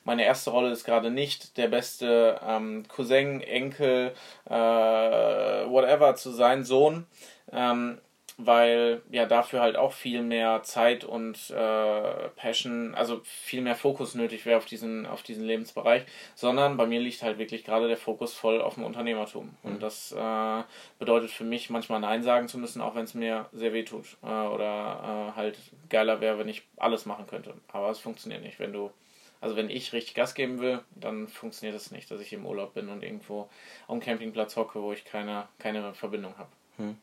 Meine 0.04 0.24
erste 0.24 0.50
Rolle 0.50 0.70
ist 0.70 0.84
gerade 0.84 1.10
nicht 1.10 1.56
der 1.56 1.68
beste 1.68 2.40
ähm, 2.46 2.84
Cousin, 2.88 3.42
Enkel, 3.42 4.14
äh, 4.46 4.50
whatever 4.50 6.14
zu 6.16 6.30
sein, 6.30 6.64
Sohn. 6.64 7.06
Ähm, 7.52 8.00
weil 8.40 9.02
ja 9.10 9.26
dafür 9.26 9.60
halt 9.60 9.76
auch 9.76 9.92
viel 9.92 10.22
mehr 10.22 10.62
Zeit 10.62 11.02
und 11.02 11.50
äh, 11.50 12.28
Passion, 12.36 12.94
also 12.94 13.20
viel 13.24 13.60
mehr 13.60 13.74
Fokus 13.74 14.14
nötig 14.14 14.46
wäre 14.46 14.58
auf 14.58 14.64
diesen, 14.64 15.06
auf 15.06 15.24
diesen 15.24 15.44
Lebensbereich, 15.44 16.04
sondern 16.36 16.76
bei 16.76 16.86
mir 16.86 17.00
liegt 17.00 17.22
halt 17.24 17.38
wirklich 17.38 17.64
gerade 17.64 17.88
der 17.88 17.96
Fokus 17.96 18.34
voll 18.34 18.62
auf 18.62 18.74
dem 18.74 18.84
Unternehmertum. 18.84 19.56
Und 19.64 19.74
mhm. 19.74 19.80
das 19.80 20.12
äh, 20.12 20.62
bedeutet 21.00 21.32
für 21.32 21.42
mich 21.42 21.68
manchmal 21.68 21.98
Nein 21.98 22.22
sagen 22.22 22.46
zu 22.46 22.58
müssen, 22.58 22.80
auch 22.80 22.94
wenn 22.94 23.04
es 23.04 23.14
mir 23.14 23.46
sehr 23.52 23.72
weh 23.72 23.82
tut. 23.82 24.16
Äh, 24.22 24.26
oder 24.26 25.32
äh, 25.34 25.36
halt 25.36 25.58
geiler 25.88 26.20
wäre, 26.20 26.38
wenn 26.38 26.48
ich 26.48 26.62
alles 26.76 27.06
machen 27.06 27.26
könnte. 27.26 27.54
Aber 27.72 27.90
es 27.90 27.98
funktioniert 27.98 28.42
nicht. 28.42 28.60
Wenn 28.60 28.72
du, 28.72 28.92
also 29.40 29.56
wenn 29.56 29.68
ich 29.68 29.92
richtig 29.92 30.14
Gas 30.14 30.34
geben 30.34 30.60
will, 30.60 30.78
dann 30.94 31.26
funktioniert 31.26 31.76
es 31.76 31.84
das 31.84 31.92
nicht, 31.92 32.08
dass 32.08 32.20
ich 32.20 32.32
im 32.32 32.46
Urlaub 32.46 32.74
bin 32.74 32.88
und 32.88 33.02
irgendwo 33.02 33.48
am 33.88 33.98
Campingplatz 33.98 34.56
hocke, 34.56 34.80
wo 34.80 34.92
ich 34.92 35.04
keine, 35.04 35.48
keine 35.58 35.92
Verbindung 35.92 36.38
habe. 36.38 36.50
Mhm 36.76 36.98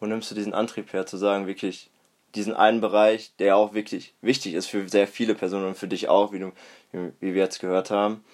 wo 0.00 0.06
nimmst 0.06 0.30
du 0.30 0.34
diesen 0.34 0.54
Antrieb 0.54 0.92
her, 0.92 1.06
zu 1.06 1.16
sagen, 1.16 1.46
wirklich 1.46 1.90
diesen 2.34 2.54
einen 2.54 2.80
Bereich, 2.80 3.32
der 3.38 3.56
auch 3.56 3.74
wirklich 3.74 4.14
wichtig 4.20 4.54
ist 4.54 4.66
für 4.66 4.88
sehr 4.88 5.08
viele 5.08 5.34
Personen 5.34 5.66
und 5.66 5.78
für 5.78 5.88
dich 5.88 6.08
auch, 6.08 6.32
wie, 6.32 6.38
du, 6.38 6.52
wie 6.92 7.34
wir 7.34 7.42
jetzt 7.42 7.60
gehört 7.60 7.90
haben, 7.90 8.24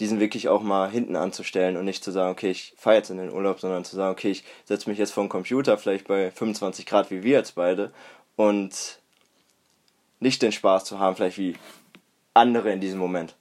diesen 0.00 0.20
wirklich 0.20 0.48
auch 0.48 0.62
mal 0.62 0.90
hinten 0.90 1.16
anzustellen 1.16 1.76
und 1.76 1.84
nicht 1.84 2.04
zu 2.04 2.10
sagen, 2.10 2.30
okay, 2.30 2.50
ich 2.50 2.74
fahre 2.76 2.96
jetzt 2.96 3.10
in 3.10 3.18
den 3.18 3.32
Urlaub, 3.32 3.60
sondern 3.60 3.84
zu 3.84 3.96
sagen, 3.96 4.12
okay, 4.12 4.30
ich 4.30 4.44
setze 4.64 4.88
mich 4.88 4.98
jetzt 4.98 5.12
vor 5.12 5.24
den 5.24 5.28
Computer, 5.28 5.78
vielleicht 5.78 6.06
bei 6.06 6.30
25 6.30 6.86
Grad 6.86 7.10
wie 7.10 7.22
wir 7.22 7.38
jetzt 7.38 7.54
beide 7.54 7.92
und 8.36 9.00
nicht 10.20 10.42
den 10.42 10.52
Spaß 10.52 10.84
zu 10.84 10.98
haben, 10.98 11.16
vielleicht 11.16 11.38
wie 11.38 11.56
andere 12.34 12.72
in 12.72 12.80
diesem 12.80 12.98
Moment. 12.98 13.34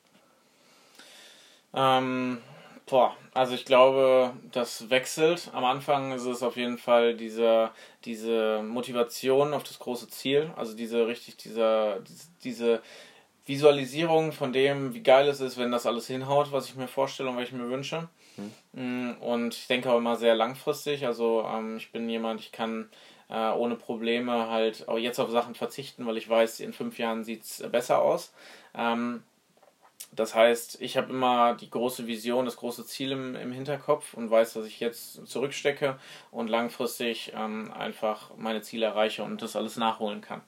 Ähm, 1.74 2.40
Boah, 2.90 3.18
also 3.34 3.54
ich 3.54 3.66
glaube, 3.66 4.32
das 4.54 4.90
wechselt. 4.90 5.50
Am 5.54 5.66
Anfang 5.66 6.14
ist 6.14 6.24
es 6.24 6.42
auf 6.42 6.56
jeden 6.56 6.78
Fall 6.78 7.16
diese, 7.16 7.72
diese 8.06 8.64
Motivation 8.64 9.54
auf 9.54 9.64
das 9.64 9.80
große 9.80 10.10
Ziel, 10.10 10.52
also 10.56 10.74
diese 10.74 11.06
richtig, 11.06 11.36
dieser, 11.36 12.00
diese 12.46 12.82
Visualisierung 13.46 14.32
von 14.32 14.54
dem, 14.54 14.94
wie 14.94 15.04
geil 15.04 15.28
es 15.28 15.42
ist, 15.42 15.58
wenn 15.58 15.72
das 15.72 15.86
alles 15.86 16.08
hinhaut, 16.08 16.54
was 16.54 16.68
ich 16.68 16.76
mir 16.76 16.88
vorstelle 16.88 17.30
und 17.30 17.36
was 17.36 17.44
ich 17.44 17.52
mir 17.52 17.70
wünsche. 17.70 18.08
Hm. 18.74 19.18
Und 19.20 19.54
ich 19.54 19.68
denke 19.68 19.92
auch 19.92 19.98
immer 19.98 20.16
sehr 20.16 20.36
langfristig. 20.36 21.06
Also 21.06 21.46
ähm, 21.46 21.78
ich 21.78 21.92
bin 21.92 22.10
jemand, 22.10 22.40
ich 22.40 22.54
kann 22.54 22.90
äh, 23.30 23.52
ohne 23.52 23.76
Probleme 23.76 24.50
halt 24.50 24.88
auch 24.88 24.98
jetzt 24.98 25.20
auf 25.20 25.30
Sachen 25.30 25.56
verzichten, 25.56 26.06
weil 26.06 26.18
ich 26.18 26.30
weiß, 26.30 26.62
in 26.62 26.72
fünf 26.72 26.98
Jahren 27.00 27.26
sieht 27.26 27.44
es 27.44 27.64
besser 27.70 28.02
aus. 28.02 28.34
Ähm, 28.74 29.24
das 30.12 30.34
heißt, 30.34 30.82
ich 30.82 30.98
habe 30.98 31.12
immer 31.12 31.56
die 31.56 31.70
große 31.70 32.08
Vision, 32.08 32.46
das 32.46 32.58
große 32.58 32.86
Ziel 32.86 33.12
im, 33.12 33.36
im 33.36 33.52
Hinterkopf 33.52 34.14
und 34.14 34.32
weiß, 34.32 34.54
dass 34.54 34.66
ich 34.66 34.80
jetzt 34.80 35.28
zurückstecke 35.28 36.00
und 36.32 36.50
langfristig 36.50 37.34
ähm, 37.36 37.72
einfach 37.72 38.32
meine 38.38 38.62
Ziele 38.62 38.88
erreiche 38.88 39.24
und 39.24 39.42
das 39.42 39.56
alles 39.56 39.78
nachholen 39.78 40.22
kann. 40.22 40.42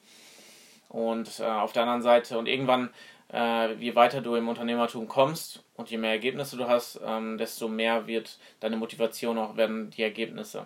Und 0.88 1.40
äh, 1.40 1.44
auf 1.44 1.72
der 1.72 1.84
anderen 1.84 2.02
Seite, 2.02 2.38
und 2.40 2.48
irgendwann, 2.48 2.90
äh, 3.32 3.74
je 3.76 3.96
weiter 3.96 4.22
du 4.22 4.36
im 4.36 4.48
Unternehmertum 4.48 5.08
kommst 5.08 5.64
und 5.76 5.92
je 5.92 5.98
mehr 5.98 6.12
Ergebnisse 6.12 6.58
du 6.58 6.68
hast, 6.68 7.00
ähm, 7.06 7.38
desto 7.38 7.68
mehr 7.68 8.08
wird 8.08 8.40
deine 8.60 8.76
Motivation 8.76 9.38
auch 9.38 9.56
werden, 9.56 9.92
die 9.92 10.02
Ergebnisse. 10.02 10.66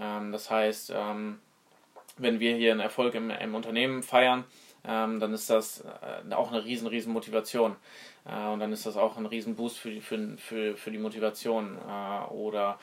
Ähm, 0.00 0.32
das 0.32 0.50
heißt, 0.50 0.92
ähm, 0.96 1.38
wenn 2.16 2.40
wir 2.40 2.56
hier 2.56 2.70
einen 2.70 2.80
Erfolg 2.80 3.14
im, 3.14 3.30
im 3.30 3.54
Unternehmen 3.54 4.02
feiern, 4.02 4.44
ähm, 4.84 5.20
dann 5.20 5.32
ist 5.32 5.48
das 5.48 5.84
äh, 6.30 6.34
auch 6.34 6.50
eine 6.50 6.64
riesen, 6.64 6.88
riesen 6.88 7.12
Motivation. 7.12 7.76
Äh, 8.26 8.48
und 8.48 8.60
dann 8.60 8.72
ist 8.72 8.86
das 8.86 8.96
auch 8.96 9.16
ein 9.16 9.26
riesen 9.26 9.54
Boost 9.54 9.78
für 9.78 9.90
die, 9.90 10.00
für, 10.00 10.36
für, 10.36 10.76
für 10.76 10.90
die 10.90 10.98
Motivation. 10.98 11.78
Äh, 11.78 12.32
oder 12.32 12.78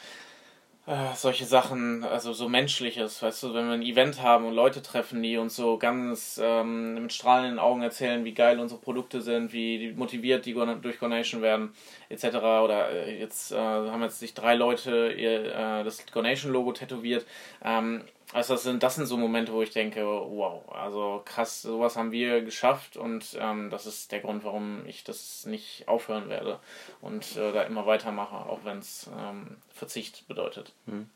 äh, 0.87 1.13
solche 1.13 1.45
Sachen, 1.45 2.03
also 2.05 2.31
so 2.31 2.47
menschliches, 2.47 3.21
weißt 3.21 3.43
du, 3.43 3.53
wenn 3.53 3.67
wir 3.67 3.73
ein 3.73 3.81
Event 3.81 4.23
haben 4.23 4.45
und 4.45 4.53
Leute 4.53 4.81
treffen, 4.81 5.21
die 5.21 5.37
uns 5.37 5.55
so 5.57 5.77
ganz 5.77 6.39
ähm, 6.41 6.95
mit 6.95 7.13
strahlenden 7.13 7.59
Augen 7.59 7.81
erzählen, 7.81 8.23
wie 8.23 8.33
geil 8.33 8.59
unsere 8.59 8.79
Produkte 8.79 9.21
sind, 9.21 9.51
wie 9.51 9.91
motiviert 9.91 10.45
die 10.45 10.53
durch 10.53 10.99
Gonation 10.99 11.41
werden, 11.41 11.73
etc. 12.07 12.37
Oder 12.37 12.89
äh, 12.91 13.19
jetzt 13.19 13.51
äh, 13.51 13.57
haben 13.57 14.01
jetzt 14.03 14.19
sich 14.19 14.33
drei 14.33 14.55
Leute 14.55 15.11
ihr, 15.11 15.83
das 15.83 16.05
Gonation-Logo 16.11 16.71
tätowiert. 16.71 17.25
Ähm, 17.63 18.03
also 18.31 18.53
das 18.53 18.63
sind, 18.63 18.83
das 18.83 18.95
sind 18.95 19.07
so 19.07 19.17
Momente, 19.17 19.53
wo 19.53 19.61
ich 19.63 19.71
denke, 19.71 20.05
wow, 20.05 20.63
also 20.71 21.21
krass, 21.25 21.63
sowas 21.63 21.95
haben 21.95 22.11
wir 22.11 22.41
geschafft 22.41 22.95
und 22.95 23.37
ähm, 23.39 23.71
das 23.71 23.87
ist 23.87 24.11
der 24.11 24.19
Grund, 24.19 24.43
warum 24.43 24.85
ich 24.85 25.03
das 25.03 25.47
nicht 25.47 25.87
aufhören 25.87 26.29
werde 26.29 26.59
und 27.01 27.37
äh, 27.37 27.51
da 27.51 27.63
immer 27.63 27.87
weitermache, 27.87 28.35
auch 28.35 28.59
wenn 28.63 28.79
es 28.79 29.09
ähm, 29.17 29.57
Verzicht 29.73 30.27
bedeutet. 30.27 30.73
Hm. 30.85 31.09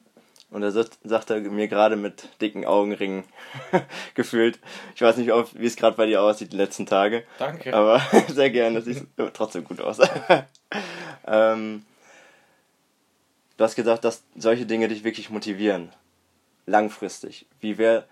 Und 0.50 0.62
da 0.62 0.72
sagt 0.72 1.30
er 1.32 1.40
mir 1.40 1.68
gerade 1.68 1.96
mit 1.96 2.30
dicken 2.42 2.66
Augenringen 2.66 3.24
gefühlt. 4.14 4.60
Ich 4.96 5.02
weiß 5.02 5.18
nicht, 5.18 5.30
wie 5.30 5.66
es 5.66 5.76
gerade 5.76 5.98
bei 5.98 6.06
dir 6.06 6.22
aussieht 6.22 6.54
die 6.54 6.58
letzten 6.58 6.86
Tage. 6.86 7.24
Danke. 7.40 7.74
Aber 7.74 8.00
sehr 8.28 8.52
gerne, 8.52 8.82
das 8.82 8.86
sieht 8.86 9.08
trotzdem 9.34 9.64
gut 9.64 9.82
aus. 9.82 9.98
ähm, 11.28 11.84
du 13.58 13.64
hast 13.64 13.76
gesagt, 13.76 14.04
dass 14.04 14.24
solche 14.36 14.68
Dinge 14.68 14.88
dich 14.88 15.04
wirklich 15.04 15.32
motivieren 15.32 15.92
langfristig? 16.66 17.46
Wie 17.60 17.78
wär, 17.78 18.08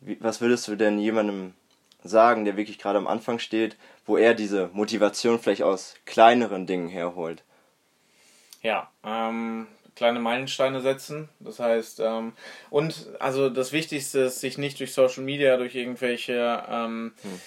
wie, 0.00 0.18
was 0.20 0.40
würdest 0.40 0.68
du 0.68 0.76
denn 0.76 0.98
jemandem 0.98 1.54
sagen, 2.02 2.44
der 2.44 2.56
wirklich 2.56 2.78
gerade 2.78 2.98
am 2.98 3.06
Anfang 3.06 3.38
steht, 3.38 3.76
wo 4.06 4.16
er 4.16 4.34
diese 4.34 4.70
Motivation 4.72 5.38
vielleicht 5.38 5.62
aus 5.62 5.94
kleineren 6.06 6.66
Dingen 6.66 6.88
herholt? 6.88 7.42
Ja, 8.62 8.90
ähm, 9.04 9.66
kleine 9.96 10.18
Meilensteine 10.18 10.80
setzen. 10.80 11.28
Das 11.40 11.58
heißt, 11.58 12.00
ähm, 12.00 12.32
und 12.70 13.08
also 13.18 13.50
das 13.50 13.72
Wichtigste 13.72 14.20
ist, 14.20 14.40
sich 14.40 14.58
nicht 14.58 14.80
durch 14.80 14.92
Social 14.92 15.22
Media, 15.22 15.56
durch 15.56 15.74
irgendwelche, 15.74 16.64
ähm, 16.68 17.12
hm. 17.22 17.40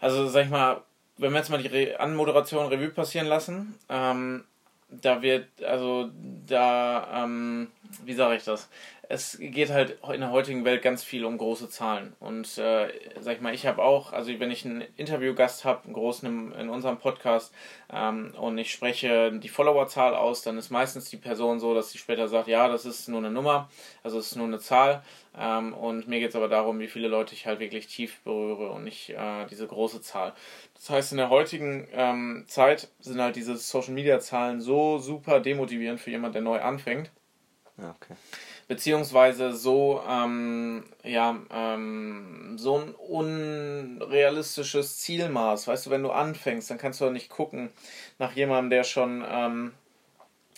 also 0.00 0.26
sag 0.28 0.44
ich 0.44 0.50
mal, 0.50 0.82
wenn 1.18 1.32
wir 1.32 1.38
jetzt 1.38 1.50
mal 1.50 1.62
die 1.62 1.68
Re 1.68 2.00
Anmoderation 2.00 2.66
Revue 2.68 2.90
passieren 2.90 3.26
lassen, 3.26 3.78
ähm, 3.88 4.44
da 4.90 5.22
wird, 5.22 5.46
also 5.62 6.10
da, 6.46 7.24
ähm, 7.24 7.68
wie 8.04 8.14
sage 8.14 8.36
ich 8.36 8.44
das? 8.44 8.68
es 9.10 9.38
geht 9.40 9.70
halt 9.70 9.98
in 10.12 10.20
der 10.20 10.30
heutigen 10.30 10.66
Welt 10.66 10.82
ganz 10.82 11.02
viel 11.02 11.24
um 11.24 11.38
große 11.38 11.70
Zahlen. 11.70 12.14
Und 12.20 12.58
äh, 12.58 12.88
sag 13.20 13.36
ich 13.36 13.40
mal, 13.40 13.54
ich 13.54 13.66
habe 13.66 13.82
auch, 13.82 14.12
also 14.12 14.38
wenn 14.38 14.50
ich 14.50 14.66
einen 14.66 14.84
Interviewgast 14.96 15.64
habe, 15.64 15.84
einen 15.84 15.94
großen 15.94 16.28
in, 16.28 16.52
in 16.52 16.68
unserem 16.68 16.98
Podcast, 16.98 17.54
ähm, 17.90 18.34
und 18.38 18.58
ich 18.58 18.70
spreche 18.70 19.32
die 19.32 19.48
Followerzahl 19.48 20.14
aus, 20.14 20.42
dann 20.42 20.58
ist 20.58 20.70
meistens 20.70 21.08
die 21.08 21.16
Person 21.16 21.58
so, 21.58 21.74
dass 21.74 21.90
sie 21.90 21.98
später 21.98 22.28
sagt, 22.28 22.48
ja, 22.48 22.68
das 22.68 22.84
ist 22.84 23.08
nur 23.08 23.18
eine 23.18 23.30
Nummer, 23.30 23.70
also 24.02 24.18
es 24.18 24.26
ist 24.26 24.36
nur 24.36 24.46
eine 24.46 24.58
Zahl. 24.58 25.02
Ähm, 25.38 25.72
und 25.72 26.06
mir 26.06 26.20
geht 26.20 26.30
es 26.30 26.36
aber 26.36 26.48
darum, 26.48 26.78
wie 26.78 26.88
viele 26.88 27.08
Leute 27.08 27.34
ich 27.34 27.46
halt 27.46 27.60
wirklich 27.60 27.86
tief 27.86 28.20
berühre 28.24 28.70
und 28.70 28.84
nicht 28.84 29.10
äh, 29.10 29.46
diese 29.50 29.66
große 29.66 30.02
Zahl. 30.02 30.34
Das 30.78 30.90
heißt, 30.90 31.12
in 31.12 31.18
der 31.18 31.30
heutigen 31.30 31.88
ähm, 31.92 32.44
Zeit 32.48 32.88
sind 33.00 33.20
halt 33.20 33.36
diese 33.36 33.56
Social 33.56 33.92
Media 33.92 34.20
Zahlen 34.20 34.60
so 34.60 34.98
super 34.98 35.40
demotivierend 35.40 36.00
für 36.00 36.10
jemand, 36.10 36.34
der 36.34 36.42
neu 36.42 36.60
anfängt. 36.60 37.10
Ja, 37.76 37.94
okay 38.00 38.14
beziehungsweise 38.68 39.52
so, 39.52 40.02
ähm, 40.08 40.84
ja, 41.02 41.36
ähm, 41.50 42.56
so 42.58 42.78
ein 42.78 42.94
unrealistisches 42.94 44.98
Zielmaß. 44.98 45.66
Weißt 45.66 45.86
du, 45.86 45.90
wenn 45.90 46.02
du 46.02 46.10
anfängst, 46.10 46.70
dann 46.70 46.78
kannst 46.78 47.00
du 47.00 47.06
doch 47.06 47.12
nicht 47.12 47.30
gucken 47.30 47.70
nach 48.18 48.32
jemandem, 48.32 48.70
der 48.70 48.84
schon, 48.84 49.24
ähm, 49.28 49.72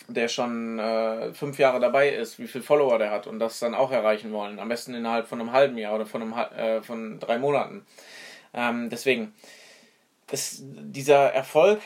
der 0.09 0.27
schon 0.27 0.77
äh, 0.77 1.33
fünf 1.33 1.57
Jahre 1.57 1.79
dabei 1.79 2.09
ist, 2.09 2.37
wie 2.37 2.47
viel 2.47 2.61
Follower 2.61 2.99
der 2.99 3.11
hat 3.11 3.27
und 3.27 3.39
das 3.39 3.59
dann 3.59 3.73
auch 3.73 3.91
erreichen 3.91 4.33
wollen. 4.33 4.59
Am 4.59 4.67
besten 4.67 4.93
innerhalb 4.93 5.27
von 5.27 5.39
einem 5.39 5.53
halben 5.53 5.77
Jahr 5.77 5.95
oder 5.95 6.05
von, 6.05 6.21
einem, 6.21 6.33
äh, 6.33 6.81
von 6.81 7.19
drei 7.19 7.39
Monaten. 7.39 7.85
Ähm, 8.53 8.89
deswegen, 8.89 9.33
ist 10.31 10.61
dieser 10.63 11.33
Erfolg 11.33 11.81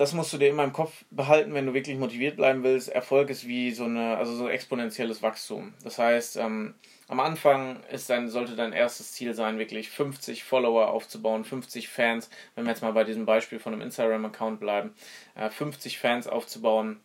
das 0.00 0.14
musst 0.14 0.32
du 0.32 0.38
dir 0.38 0.48
immer 0.48 0.64
im 0.64 0.72
Kopf 0.72 1.04
behalten, 1.10 1.52
wenn 1.52 1.66
du 1.66 1.74
wirklich 1.74 1.98
motiviert 1.98 2.36
bleiben 2.36 2.62
willst. 2.62 2.88
Erfolg 2.88 3.28
ist 3.28 3.46
wie 3.46 3.70
so 3.70 3.84
eine, 3.84 4.16
also 4.16 4.34
so 4.34 4.48
exponentielles 4.48 5.22
Wachstum. 5.22 5.74
Das 5.84 5.98
heißt, 5.98 6.38
ähm, 6.38 6.74
am 7.06 7.20
Anfang 7.20 7.82
ist 7.92 8.08
dein, 8.08 8.30
sollte 8.30 8.56
dein 8.56 8.72
erstes 8.72 9.12
Ziel 9.12 9.34
sein, 9.34 9.58
wirklich 9.58 9.90
50 9.90 10.42
Follower 10.42 10.88
aufzubauen, 10.88 11.44
50 11.44 11.90
Fans, 11.90 12.30
wenn 12.54 12.64
wir 12.64 12.70
jetzt 12.70 12.80
mal 12.80 12.94
bei 12.94 13.04
diesem 13.04 13.26
Beispiel 13.26 13.58
von 13.58 13.74
einem 13.74 13.82
Instagram-Account 13.82 14.58
bleiben, 14.58 14.94
äh, 15.34 15.50
50 15.50 15.98
Fans 15.98 16.26
aufzubauen, 16.26 17.00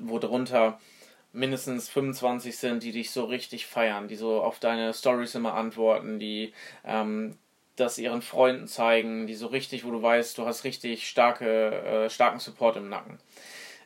wo 0.00 0.18
darunter 0.18 0.80
mindestens 1.32 1.88
25 1.90 2.58
sind, 2.58 2.82
die 2.82 2.90
dich 2.90 3.12
so 3.12 3.22
richtig 3.22 3.66
feiern, 3.66 4.08
die 4.08 4.16
so 4.16 4.42
auf 4.42 4.58
deine 4.58 4.94
Stories 4.94 5.36
immer 5.36 5.54
antworten, 5.54 6.18
die 6.18 6.54
ähm, 6.84 7.38
das 7.80 7.98
ihren 7.98 8.22
Freunden 8.22 8.66
zeigen, 8.66 9.26
die 9.26 9.34
so 9.34 9.46
richtig, 9.46 9.84
wo 9.84 9.90
du 9.90 10.02
weißt, 10.02 10.38
du 10.38 10.46
hast 10.46 10.64
richtig 10.64 11.08
starke, 11.08 11.72
äh, 12.06 12.10
starken 12.10 12.38
Support 12.38 12.76
im 12.76 12.88
Nacken. 12.88 13.18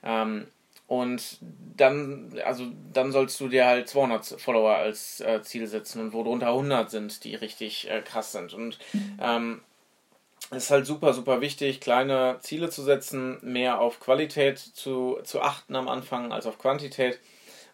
Ähm, 0.02 0.48
und 0.86 1.38
dann, 1.76 2.38
also 2.44 2.66
dann 2.92 3.10
sollst 3.10 3.40
du 3.40 3.48
dir 3.48 3.66
halt 3.66 3.88
200 3.88 4.40
Follower 4.40 4.74
als 4.74 5.20
äh, 5.20 5.42
Ziel 5.42 5.66
setzen 5.66 6.00
und 6.00 6.12
wo 6.12 6.22
drunter 6.22 6.48
100 6.48 6.90
sind, 6.90 7.24
die 7.24 7.34
richtig 7.34 7.90
äh, 7.90 8.02
krass 8.02 8.32
sind. 8.32 8.52
Und 8.52 8.78
ähm, 9.20 9.62
es 10.50 10.64
ist 10.64 10.70
halt 10.70 10.86
super, 10.86 11.14
super 11.14 11.40
wichtig, 11.40 11.80
kleine 11.80 12.38
Ziele 12.40 12.68
zu 12.68 12.82
setzen, 12.82 13.38
mehr 13.42 13.80
auf 13.80 13.98
Qualität 13.98 14.58
zu, 14.58 15.18
zu 15.24 15.40
achten 15.40 15.74
am 15.74 15.88
Anfang 15.88 16.32
als 16.32 16.46
auf 16.46 16.58
Quantität, 16.58 17.18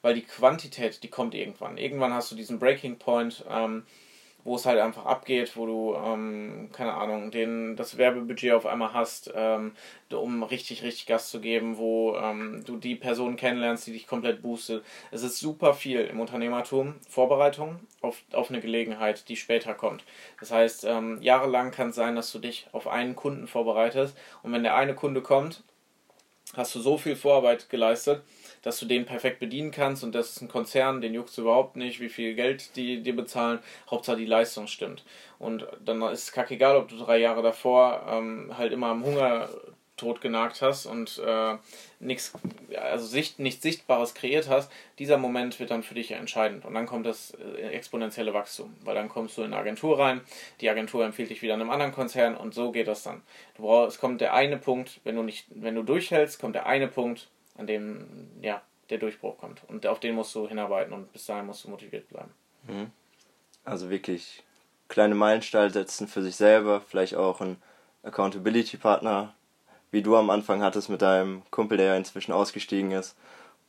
weil 0.02 0.14
die 0.14 0.22
Quantität, 0.22 1.02
die 1.02 1.08
kommt 1.08 1.34
irgendwann. 1.34 1.78
Irgendwann 1.78 2.14
hast 2.14 2.30
du 2.30 2.36
diesen 2.36 2.60
Breaking 2.60 2.98
Point, 2.98 3.44
ähm, 3.50 3.84
wo 4.44 4.56
es 4.56 4.66
halt 4.66 4.78
einfach 4.78 5.06
abgeht, 5.06 5.56
wo 5.56 5.66
du, 5.66 5.94
ähm, 5.94 6.70
keine 6.72 6.94
Ahnung, 6.94 7.30
den, 7.30 7.76
das 7.76 7.98
Werbebudget 7.98 8.52
auf 8.52 8.66
einmal 8.66 8.92
hast, 8.92 9.32
ähm, 9.34 9.72
um 10.10 10.42
richtig, 10.42 10.82
richtig 10.82 11.06
Gas 11.06 11.30
zu 11.30 11.40
geben, 11.40 11.78
wo 11.78 12.16
ähm, 12.16 12.62
du 12.64 12.76
die 12.76 12.96
Person 12.96 13.36
kennenlernst, 13.36 13.86
die 13.86 13.92
dich 13.92 14.06
komplett 14.06 14.42
boostet. 14.42 14.84
Es 15.10 15.22
ist 15.22 15.38
super 15.38 15.74
viel 15.74 16.00
im 16.00 16.20
Unternehmertum, 16.20 16.94
Vorbereitung 17.08 17.80
auf, 18.00 18.22
auf 18.32 18.50
eine 18.50 18.60
Gelegenheit, 18.60 19.28
die 19.28 19.36
später 19.36 19.74
kommt. 19.74 20.04
Das 20.38 20.50
heißt, 20.50 20.84
ähm, 20.84 21.18
jahrelang 21.20 21.70
kann 21.70 21.90
es 21.90 21.96
sein, 21.96 22.16
dass 22.16 22.32
du 22.32 22.38
dich 22.38 22.66
auf 22.72 22.86
einen 22.86 23.16
Kunden 23.16 23.46
vorbereitest 23.46 24.16
und 24.42 24.52
wenn 24.52 24.62
der 24.62 24.76
eine 24.76 24.94
Kunde 24.94 25.22
kommt, 25.22 25.62
hast 26.56 26.74
du 26.74 26.80
so 26.80 26.98
viel 26.98 27.16
Vorarbeit 27.16 27.68
geleistet, 27.70 28.22
dass 28.62 28.78
du 28.78 28.86
den 28.86 29.06
perfekt 29.06 29.40
bedienen 29.40 29.70
kannst 29.70 30.04
und 30.04 30.14
das 30.14 30.30
ist 30.30 30.42
ein 30.42 30.48
Konzern, 30.48 31.00
den 31.00 31.14
juckt 31.14 31.36
überhaupt 31.38 31.76
nicht, 31.76 32.00
wie 32.00 32.08
viel 32.08 32.34
Geld 32.34 32.76
die 32.76 33.02
dir 33.02 33.16
bezahlen, 33.16 33.60
Hauptsache 33.90 34.16
die 34.16 34.26
Leistung 34.26 34.66
stimmt. 34.66 35.04
Und 35.38 35.66
dann 35.84 36.02
ist 36.02 36.24
es 36.24 36.32
kackegal, 36.32 36.76
ob 36.76 36.88
du 36.88 36.96
drei 36.98 37.18
Jahre 37.18 37.42
davor 37.42 38.06
ähm, 38.08 38.52
halt 38.56 38.72
immer 38.72 38.88
am 38.88 39.04
Hunger 39.04 39.48
tot 40.00 40.20
genagt 40.20 40.62
hast 40.62 40.86
und 40.86 41.20
äh, 41.24 41.56
nichts, 42.00 42.32
also 42.74 43.06
Sicht, 43.06 43.38
nichts 43.38 43.62
Sichtbares 43.62 44.14
kreiert 44.14 44.48
hast, 44.48 44.72
dieser 44.98 45.18
Moment 45.18 45.60
wird 45.60 45.70
dann 45.70 45.82
für 45.82 45.94
dich 45.94 46.10
entscheidend. 46.12 46.64
Und 46.64 46.74
dann 46.74 46.86
kommt 46.86 47.06
das 47.06 47.32
äh, 47.32 47.68
exponentielle 47.68 48.32
Wachstum, 48.32 48.74
weil 48.82 48.94
dann 48.94 49.10
kommst 49.10 49.36
du 49.36 49.42
in 49.42 49.52
eine 49.52 49.60
Agentur 49.60 49.98
rein, 49.98 50.22
die 50.60 50.70
Agentur 50.70 51.04
empfiehlt 51.04 51.30
dich 51.30 51.42
wieder 51.42 51.54
einem 51.54 51.70
anderen 51.70 51.92
Konzern 51.92 52.34
und 52.34 52.54
so 52.54 52.72
geht 52.72 52.88
das 52.88 53.02
dann. 53.02 53.22
Du 53.56 53.62
brauchst, 53.62 53.96
es 53.96 54.00
kommt 54.00 54.22
der 54.22 54.32
eine 54.32 54.56
Punkt, 54.56 55.00
wenn 55.04 55.16
du 55.16 55.22
nicht, 55.22 55.46
wenn 55.50 55.74
du 55.74 55.82
durchhältst, 55.82 56.40
kommt 56.40 56.54
der 56.54 56.66
eine 56.66 56.88
Punkt, 56.88 57.28
an 57.56 57.66
dem 57.66 58.28
ja, 58.40 58.62
der 58.90 58.98
Durchbruch 58.98 59.38
kommt. 59.38 59.62
Und 59.68 59.86
auf 59.86 60.00
den 60.00 60.14
musst 60.14 60.34
du 60.34 60.48
hinarbeiten 60.48 60.92
und 60.92 61.12
bis 61.12 61.26
dahin 61.26 61.46
musst 61.46 61.64
du 61.64 61.70
motiviert 61.70 62.08
bleiben. 62.08 62.30
Mhm. 62.66 62.90
Also 63.64 63.90
wirklich 63.90 64.42
kleine 64.88 65.14
Meilensteine 65.14 65.70
setzen 65.70 66.08
für 66.08 66.22
sich 66.22 66.36
selber, 66.36 66.80
vielleicht 66.80 67.14
auch 67.14 67.40
ein 67.40 67.56
Accountability-Partner, 68.02 69.34
wie 69.90 70.02
du 70.02 70.16
am 70.16 70.30
Anfang 70.30 70.62
hattest 70.62 70.88
mit 70.88 71.02
deinem 71.02 71.42
Kumpel, 71.50 71.78
der 71.78 71.88
ja 71.88 71.96
inzwischen 71.96 72.32
ausgestiegen 72.32 72.90
ist. 72.92 73.16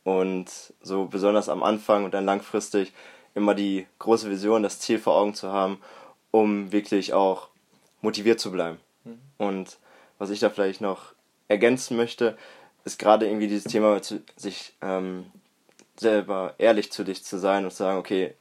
Und 0.03 0.73
so 0.81 1.05
besonders 1.05 1.49
am 1.49 1.61
Anfang 1.61 2.05
und 2.05 2.13
dann 2.13 2.25
langfristig 2.25 2.91
immer 3.35 3.53
die 3.53 3.85
große 3.99 4.29
Vision, 4.29 4.63
das 4.63 4.79
Ziel 4.79 4.97
vor 4.97 5.15
Augen 5.15 5.35
zu 5.35 5.51
haben, 5.51 5.79
um 6.31 6.71
wirklich 6.71 7.13
auch 7.13 7.49
motiviert 8.01 8.39
zu 8.39 8.51
bleiben. 8.51 8.79
Mhm. 9.03 9.19
Und 9.37 9.77
was 10.17 10.29
ich 10.29 10.39
da 10.39 10.49
vielleicht 10.49 10.81
noch 10.81 11.13
ergänzen 11.47 11.97
möchte, 11.97 12.37
ist 12.83 12.99
gerade 12.99 13.27
irgendwie 13.27 13.47
dieses 13.47 13.71
Thema, 13.71 13.99
sich 14.35 14.73
ähm, 14.81 15.25
selber 15.97 16.55
ehrlich 16.57 16.91
zu 16.91 17.03
dich 17.03 17.23
zu 17.23 17.37
sein 17.37 17.63
und 17.63 17.71
zu 17.71 17.77
sagen, 17.77 17.99
okay, 17.99 18.33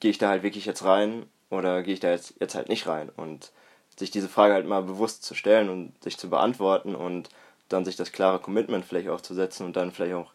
gehe 0.00 0.10
ich 0.10 0.18
da 0.18 0.28
halt 0.28 0.42
wirklich 0.42 0.66
jetzt 0.66 0.84
rein 0.84 1.26
oder 1.50 1.82
gehe 1.82 1.94
ich 1.94 2.00
da 2.00 2.10
jetzt, 2.10 2.34
jetzt 2.40 2.54
halt 2.54 2.68
nicht 2.68 2.86
rein? 2.86 3.10
Und 3.16 3.52
sich 3.96 4.10
diese 4.10 4.28
Frage 4.28 4.54
halt 4.54 4.66
mal 4.66 4.82
bewusst 4.82 5.22
zu 5.24 5.34
stellen 5.34 5.70
und 5.70 5.92
sich 6.02 6.18
zu 6.18 6.28
beantworten 6.28 6.94
und 6.94 7.30
dann 7.68 7.84
sich 7.84 7.96
das 7.96 8.12
klare 8.12 8.38
Commitment 8.38 8.84
vielleicht 8.84 9.08
auch 9.08 9.20
zu 9.20 9.34
setzen 9.34 9.64
und 9.64 9.76
dann 9.76 9.92
vielleicht 9.92 10.14
auch 10.14 10.32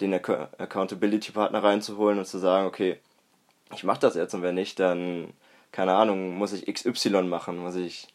den 0.00 0.14
Accountability-Partner 0.14 1.62
reinzuholen 1.62 2.18
und 2.18 2.24
zu 2.24 2.38
sagen, 2.38 2.66
okay, 2.66 2.98
ich 3.74 3.84
mache 3.84 4.00
das 4.00 4.14
jetzt 4.14 4.34
und 4.34 4.42
wenn 4.42 4.54
nicht, 4.54 4.80
dann, 4.80 5.32
keine 5.72 5.94
Ahnung, 5.94 6.36
muss 6.36 6.52
ich 6.52 6.72
XY 6.72 7.22
machen, 7.24 7.58
muss 7.58 7.76
ich 7.76 8.08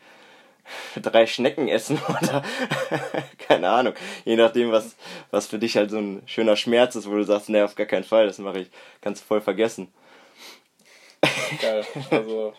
drei 1.01 1.25
Schnecken 1.27 1.67
essen 1.67 1.99
oder 2.09 2.43
keine 3.47 3.69
Ahnung, 3.69 3.93
je 4.23 4.35
nachdem, 4.35 4.71
was, 4.71 4.95
was 5.31 5.47
für 5.47 5.59
dich 5.59 5.77
halt 5.77 5.91
so 5.91 5.97
ein 5.97 6.23
schöner 6.25 6.55
Schmerz 6.55 6.95
ist, 6.95 7.09
wo 7.09 7.15
du 7.15 7.23
sagst, 7.23 7.49
ne, 7.49 7.63
auf 7.63 7.75
gar 7.75 7.87
keinen 7.87 8.03
Fall, 8.03 8.27
das 8.27 8.39
mache 8.39 8.59
ich, 8.59 8.67
kannst 9.01 9.23
du 9.23 9.27
voll 9.27 9.41
vergessen. 9.41 9.91
Geil, 11.61 11.85
also 12.11 12.53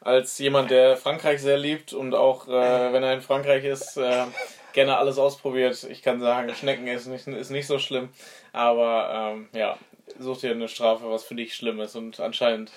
als 0.00 0.38
jemand, 0.38 0.70
der 0.70 0.96
Frankreich 0.96 1.40
sehr 1.40 1.58
liebt 1.58 1.92
und 1.92 2.14
auch, 2.14 2.48
äh, 2.48 2.92
wenn 2.92 3.02
er 3.02 3.14
in 3.14 3.22
Frankreich 3.22 3.64
ist, 3.64 3.96
äh, 3.96 4.24
gerne 4.72 4.96
alles 4.96 5.18
ausprobiert. 5.18 5.84
Ich 5.90 6.02
kann 6.02 6.20
sagen, 6.20 6.54
Schnecken 6.54 6.86
essen 6.86 7.12
ist, 7.14 7.50
nicht 7.50 7.66
so 7.66 7.78
schlimm, 7.78 8.08
aber 8.52 9.34
ähm, 9.34 9.48
ja, 9.52 9.76
such 10.18 10.40
dir 10.40 10.50
eine 10.50 10.68
Strafe, 10.68 11.10
was 11.10 11.24
für 11.24 11.34
dich 11.34 11.54
schlimm 11.54 11.80
ist 11.80 11.96
und 11.96 12.20
anscheinend 12.20 12.70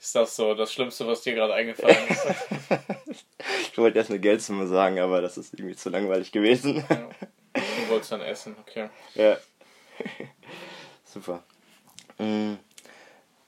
ist 0.00 0.14
das 0.14 0.36
so 0.36 0.54
das 0.54 0.72
Schlimmste, 0.72 1.06
was 1.06 1.22
dir 1.22 1.34
gerade 1.34 1.54
eingefallen 1.54 1.96
ist. 2.08 2.26
ich 3.72 3.78
wollte 3.78 3.98
erst 3.98 4.10
eine 4.10 4.20
Geldsumme 4.20 4.66
sagen, 4.66 4.98
aber 4.98 5.20
das 5.20 5.38
ist 5.38 5.54
irgendwie 5.54 5.76
zu 5.76 5.90
langweilig 5.90 6.32
gewesen. 6.32 6.84
Ja. 6.88 7.10
Du 7.54 7.90
wolltest 7.90 8.12
dann 8.12 8.20
essen, 8.20 8.56
okay. 8.60 8.88
Ja. 9.14 9.36
Super. 11.04 11.42
Mhm 12.18 12.58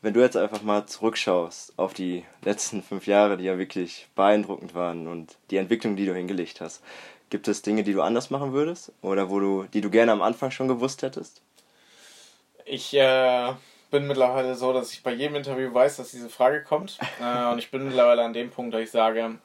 wenn 0.03 0.15
du 0.15 0.21
jetzt 0.21 0.37
einfach 0.37 0.63
mal 0.63 0.87
zurückschaust 0.87 1.75
auf 1.79 1.93
die 1.93 2.25
letzten 2.43 2.83
fünf 2.83 3.07
Jahre, 3.07 3.37
die 3.37 3.45
ja 3.45 3.59
wirklich 3.59 4.09
beeindruckend 4.15 4.75
waren 4.75 5.07
und 5.07 5.37
die 5.51 5.57
Entwicklung, 5.57 5.97
die 5.97 6.07
du 6.07 6.15
hingelegt 6.15 6.61
hast, 6.61 6.83
gibt 7.29 7.49
es 7.49 7.63
Dinge, 7.63 7.85
die 7.85 7.93
du 7.93 8.03
anders 8.03 8.31
machen 8.31 8.53
würdest 8.53 8.93
oder 9.03 9.31
wo 9.31 9.41
du, 9.41 9.65
die 9.73 9.81
du 9.81 9.91
gerne 9.91 10.13
am 10.13 10.23
Anfang 10.23 10.51
schon 10.51 10.69
gewusst 10.69 11.03
hättest? 11.03 11.43
Ich 12.71 12.95
äh, 12.95 13.53
bin 13.91 14.07
mittlerweile 14.07 14.55
so, 14.55 14.73
dass 14.73 14.93
ich 14.93 15.03
bei 15.03 15.13
jedem 15.13 15.35
Interview 15.35 15.75
weiß, 15.75 15.97
dass 15.97 16.13
diese 16.13 16.31
Frage 16.31 16.63
kommt 16.63 16.99
äh, 17.21 17.51
und 17.51 17.59
ich 17.59 17.73
bin 17.73 17.85
mittlerweile 17.85 18.23
an 18.23 18.33
dem 18.33 18.51
Punkt, 18.51 18.73
dass 18.73 18.83
ich 18.83 18.93
sage, 18.93 19.39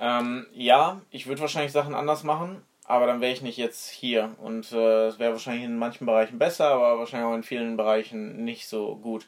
ähm, 0.00 0.46
ja, 0.52 1.00
ich 1.12 1.28
würde 1.28 1.42
wahrscheinlich 1.42 1.70
Sachen 1.70 1.94
anders 1.94 2.24
machen, 2.24 2.62
aber 2.86 3.06
dann 3.06 3.20
wäre 3.20 3.32
ich 3.32 3.40
nicht 3.40 3.56
jetzt 3.56 3.88
hier. 3.88 4.34
Und 4.42 4.72
äh, 4.72 5.06
es 5.06 5.20
wäre 5.20 5.30
wahrscheinlich 5.30 5.62
in 5.62 5.78
manchen 5.78 6.06
Bereichen 6.06 6.40
besser, 6.40 6.70
aber 6.70 6.98
wahrscheinlich 6.98 7.28
auch 7.28 7.36
in 7.36 7.44
vielen 7.44 7.76
Bereichen 7.76 8.44
nicht 8.44 8.66
so 8.66 8.96
gut. 8.96 9.24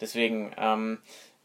Deswegen, 0.00 0.52
ähm, 0.58 0.98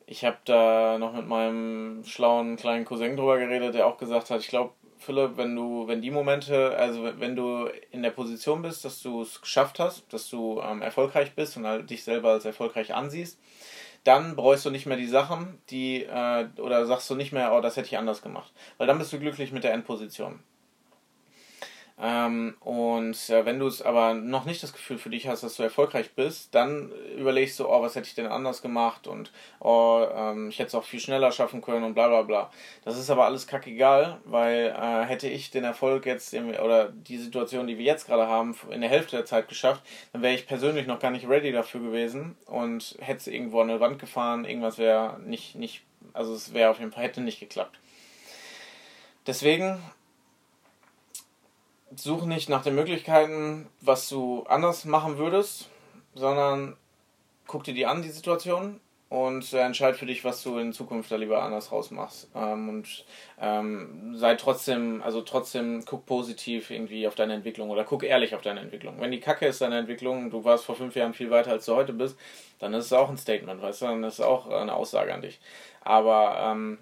ich 0.08 0.26
habe 0.26 0.38
da 0.46 0.98
noch 0.98 1.14
mit 1.14 1.28
meinem 1.28 2.04
schlauen 2.06 2.56
kleinen 2.56 2.86
Cousin 2.86 3.16
drüber 3.16 3.38
geredet, 3.38 3.76
der 3.76 3.86
auch 3.86 3.98
gesagt 3.98 4.32
hat, 4.32 4.42
ich 4.42 4.48
glaube, 4.48 4.74
Philipp, 4.98 5.38
wenn 5.38 5.56
du, 5.56 5.88
wenn 5.88 6.02
die 6.02 6.12
Momente, 6.12 6.76
also 6.78 7.10
wenn 7.20 7.36
du 7.36 7.70
in 7.92 8.04
der 8.04 8.12
Position 8.12 8.62
bist, 8.62 8.86
dass 8.86 9.02
du 9.02 9.22
es 9.22 9.42
geschafft 9.42 9.80
hast, 9.80 10.12
dass 10.14 10.30
du 10.30 10.62
ähm, 10.62 10.82
erfolgreich 10.82 11.34
bist 11.36 11.58
und 11.58 11.68
halt 11.68 11.90
dich 11.90 12.04
selber 12.04 12.32
als 12.32 12.46
erfolgreich 12.46 12.94
ansiehst, 12.94 13.40
dann 14.04 14.36
bereust 14.36 14.66
du 14.66 14.70
nicht 14.70 14.86
mehr 14.86 14.98
die 14.98 15.08
Sachen, 15.08 15.60
die, 15.70 16.04
äh, 16.04 16.48
oder 16.60 16.86
sagst 16.86 17.10
du 17.10 17.16
nicht 17.16 17.34
mehr, 17.34 17.54
oh, 17.54 17.62
das 17.62 17.76
hätte 17.76 17.88
ich 17.88 17.98
anders 17.98 18.22
gemacht. 18.22 18.52
Weil 18.78 18.88
dann 18.88 19.00
bist 19.00 19.12
du 19.12 19.20
glücklich 19.20 19.52
mit 19.52 19.64
der 19.64 19.74
Endposition. 19.74 20.40
Ähm, 21.98 22.56
und 22.60 23.30
äh, 23.30 23.46
wenn 23.46 23.58
du 23.58 23.68
es 23.68 23.82
aber 23.82 24.14
noch 24.14 24.44
nicht 24.44 24.62
das 24.62 24.74
Gefühl 24.74 24.98
für 24.98 25.10
dich 25.10 25.28
hast, 25.28 25.44
dass 25.44 25.56
du 25.56 25.64
erfolgreich 25.64 26.14
bist, 26.14 26.54
dann 26.54 26.92
überlegst 27.18 27.58
du, 27.58 27.70
oh, 27.70 27.82
was 27.82 27.96
hätte 27.96 28.08
ich 28.08 28.16
denn 28.16 28.28
anders 28.28 28.62
gemacht 28.62 29.08
und 29.08 29.32
oh, 29.62 30.06
ähm, 30.14 30.50
ich 30.50 30.60
hätte 30.60 30.68
es 30.68 30.76
auch 30.76 30.84
viel 30.84 31.00
schneller 31.00 31.32
schaffen 31.32 31.62
können 31.62 31.86
und 31.86 31.94
bla 31.94 32.10
bla 32.10 32.24
bla. 32.24 32.52
Das 32.84 32.98
ist 32.98 33.10
aber 33.10 33.26
alles 33.26 33.48
kackegal, 33.48 34.20
weil 34.26 34.76
äh, 34.78 35.06
hätte 35.06 35.30
ich 35.30 35.52
den 35.52 35.64
Erfolg 35.64 36.06
jetzt 36.06 36.34
im, 36.34 36.50
oder 36.50 36.90
die 36.90 37.18
Situation, 37.18 37.66
die 37.66 37.78
wir 37.78 37.86
jetzt 37.86 38.08
gerade 38.08 38.28
haben, 38.28 38.58
in 38.72 38.82
der 38.82 38.90
Hälfte 38.90 39.16
der 39.16 39.26
Zeit 39.26 39.48
geschafft, 39.48 39.82
dann 40.12 40.22
wäre 40.22 40.36
ich 40.36 40.48
persönlich 40.48 40.88
noch 40.88 41.00
gar 41.00 41.12
nicht 41.12 41.30
ready 41.30 41.54
dafür 41.54 41.80
gewesen 41.80 42.36
und 42.46 42.98
hätte 43.00 43.32
irgendwo 43.32 43.62
an 43.62 43.70
eine 43.70 43.80
Wand 43.80 44.00
gefahren, 44.00 44.44
irgendwas 44.44 44.78
wäre 44.78 45.18
nicht, 45.22 45.56
nicht, 45.56 45.84
also 46.12 46.34
es 46.34 46.54
wäre 46.54 46.72
auf 46.72 46.80
jeden 46.80 46.92
Fall, 46.92 47.06
hätte 47.06 47.22
nicht 47.22 47.40
geklappt. 47.40 47.80
Deswegen 49.28 49.80
such 52.00 52.26
nicht 52.26 52.50
nach 52.50 52.64
den 52.64 52.76
Möglichkeiten, 52.76 53.68
was 53.82 54.10
du 54.10 54.44
anders 54.44 54.86
machen 54.86 55.18
würdest, 55.18 55.70
sondern 56.14 56.78
guck 57.48 57.64
dir 57.64 57.74
die 57.74 57.86
an, 57.86 58.02
die 58.02 58.10
Situation, 58.10 58.80
und 59.10 59.54
äh, 59.54 59.60
entscheid 59.60 59.96
für 59.96 60.08
dich, 60.08 60.26
was 60.26 60.42
du 60.42 60.58
in 60.58 60.74
Zukunft 60.74 61.12
da 61.12 61.16
lieber 61.16 61.44
anders 61.44 61.72
rausmachst. 61.72 62.30
Ähm, 62.36 62.70
und 62.70 63.06
ähm, 63.40 64.16
sei 64.16 64.36
trotzdem, 64.36 65.02
also 65.04 65.22
trotzdem 65.22 65.84
guck 65.86 66.06
positiv 66.06 66.72
irgendwie 66.72 67.08
auf 67.08 67.16
deine 67.16 67.34
Entwicklung 67.34 67.70
oder 67.70 67.84
guck 67.84 68.04
ehrlich 68.04 68.34
auf 68.34 68.42
deine 68.42 68.62
Entwicklung. 68.62 69.00
Wenn 69.00 69.12
die 69.12 69.20
Kacke 69.20 69.46
ist, 69.46 69.62
deine 69.62 69.78
Entwicklung, 69.78 70.32
du 70.32 70.44
warst 70.44 70.66
vor 70.66 70.76
fünf 70.76 70.96
Jahren 70.96 71.14
viel 71.14 71.30
weiter 71.30 71.52
als 71.52 71.66
du 71.66 71.76
heute 71.76 71.94
bist, 71.94 72.18
dann 72.60 72.74
ist 72.74 72.86
es 72.86 72.94
auch 72.94 73.10
ein 73.10 73.18
Statement, 73.18 73.62
weißt 73.62 73.84
du, 73.84 73.86
dann 73.86 74.04
ist 74.04 74.16
es 74.16 74.22
auch 74.22 74.48
eine 74.48 74.74
Aussage 74.74 75.14
an 75.14 75.22
dich. 75.22 75.40
Aber 75.82 76.38
ähm, 76.40 76.80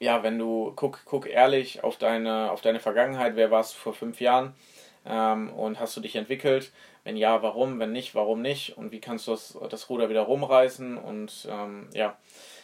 ja, 0.00 0.22
wenn 0.24 0.38
du 0.38 0.72
guck, 0.76 1.02
guck 1.04 1.26
ehrlich 1.28 1.84
auf 1.84 1.96
deine, 1.98 2.50
auf 2.50 2.62
deine 2.62 2.80
Vergangenheit, 2.80 3.36
wer 3.36 3.50
warst 3.52 3.74
du 3.74 3.78
vor 3.78 3.94
fünf 3.94 4.20
Jahren 4.20 4.54
ähm, 5.06 5.52
und 5.52 5.78
hast 5.78 5.96
du 5.96 6.00
dich 6.00 6.16
entwickelt? 6.16 6.72
Wenn 7.04 7.16
ja, 7.16 7.42
warum? 7.42 7.78
Wenn 7.78 7.92
nicht, 7.92 8.14
warum 8.14 8.42
nicht? 8.42 8.76
Und 8.76 8.92
wie 8.92 9.00
kannst 9.00 9.26
du 9.26 9.32
das, 9.32 9.56
das 9.70 9.88
Ruder 9.88 10.08
wieder 10.08 10.22
rumreißen? 10.22 10.96
Und 10.98 11.48
ähm, 11.50 11.88
ja, 11.94 12.16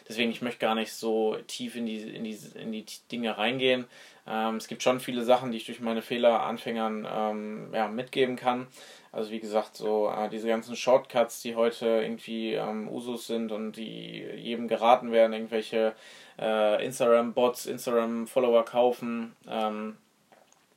deswegen, 0.09 0.31
ich 0.31 0.43
möchte 0.43 0.61
gar 0.61 0.75
nicht 0.75 0.93
so 0.93 1.37
tief 1.47 1.77
in 1.77 1.87
die, 1.87 2.03
in 2.03 2.25
die, 2.25 2.39
in 2.55 2.73
die 2.73 2.85
Dinge 3.11 3.39
reingehen. 3.39 3.87
Ähm, 4.27 4.57
es 4.57 4.69
gibt 4.69 4.83
schon 4.83 5.01
viele 5.01 5.23
Sachen, 5.23 5.53
die 5.53 5.59
ich 5.59 5.67
durch 5.67 5.81
meine 5.81 6.03
Fehler 6.03 6.43
Anfängern 6.43 7.07
ähm, 7.11 7.71
ja, 7.73 7.89
mitgeben 7.89 8.37
kann. 8.37 8.67
Also 9.13 9.31
wie 9.31 9.41
gesagt, 9.41 9.77
so 9.77 10.11
äh, 10.11 10.29
diese 10.29 10.49
ganzen 10.49 10.77
Shortcuts, 10.77 11.41
die 11.41 11.57
heute 11.57 11.87
irgendwie 11.87 12.55
ähm, 12.55 12.89
Usus 12.89 13.27
sind 13.27 13.53
und 13.53 13.73
die 13.73 14.27
jedem 14.37 14.69
geraten 14.69 15.13
werden, 15.13 15.33
irgendwelche 15.33 15.95
äh, 16.39 16.85
Instagram-Bots, 16.85 17.67
Instagram-Follower 17.67 18.65
kaufen, 18.65 19.35
ähm, 19.49 19.97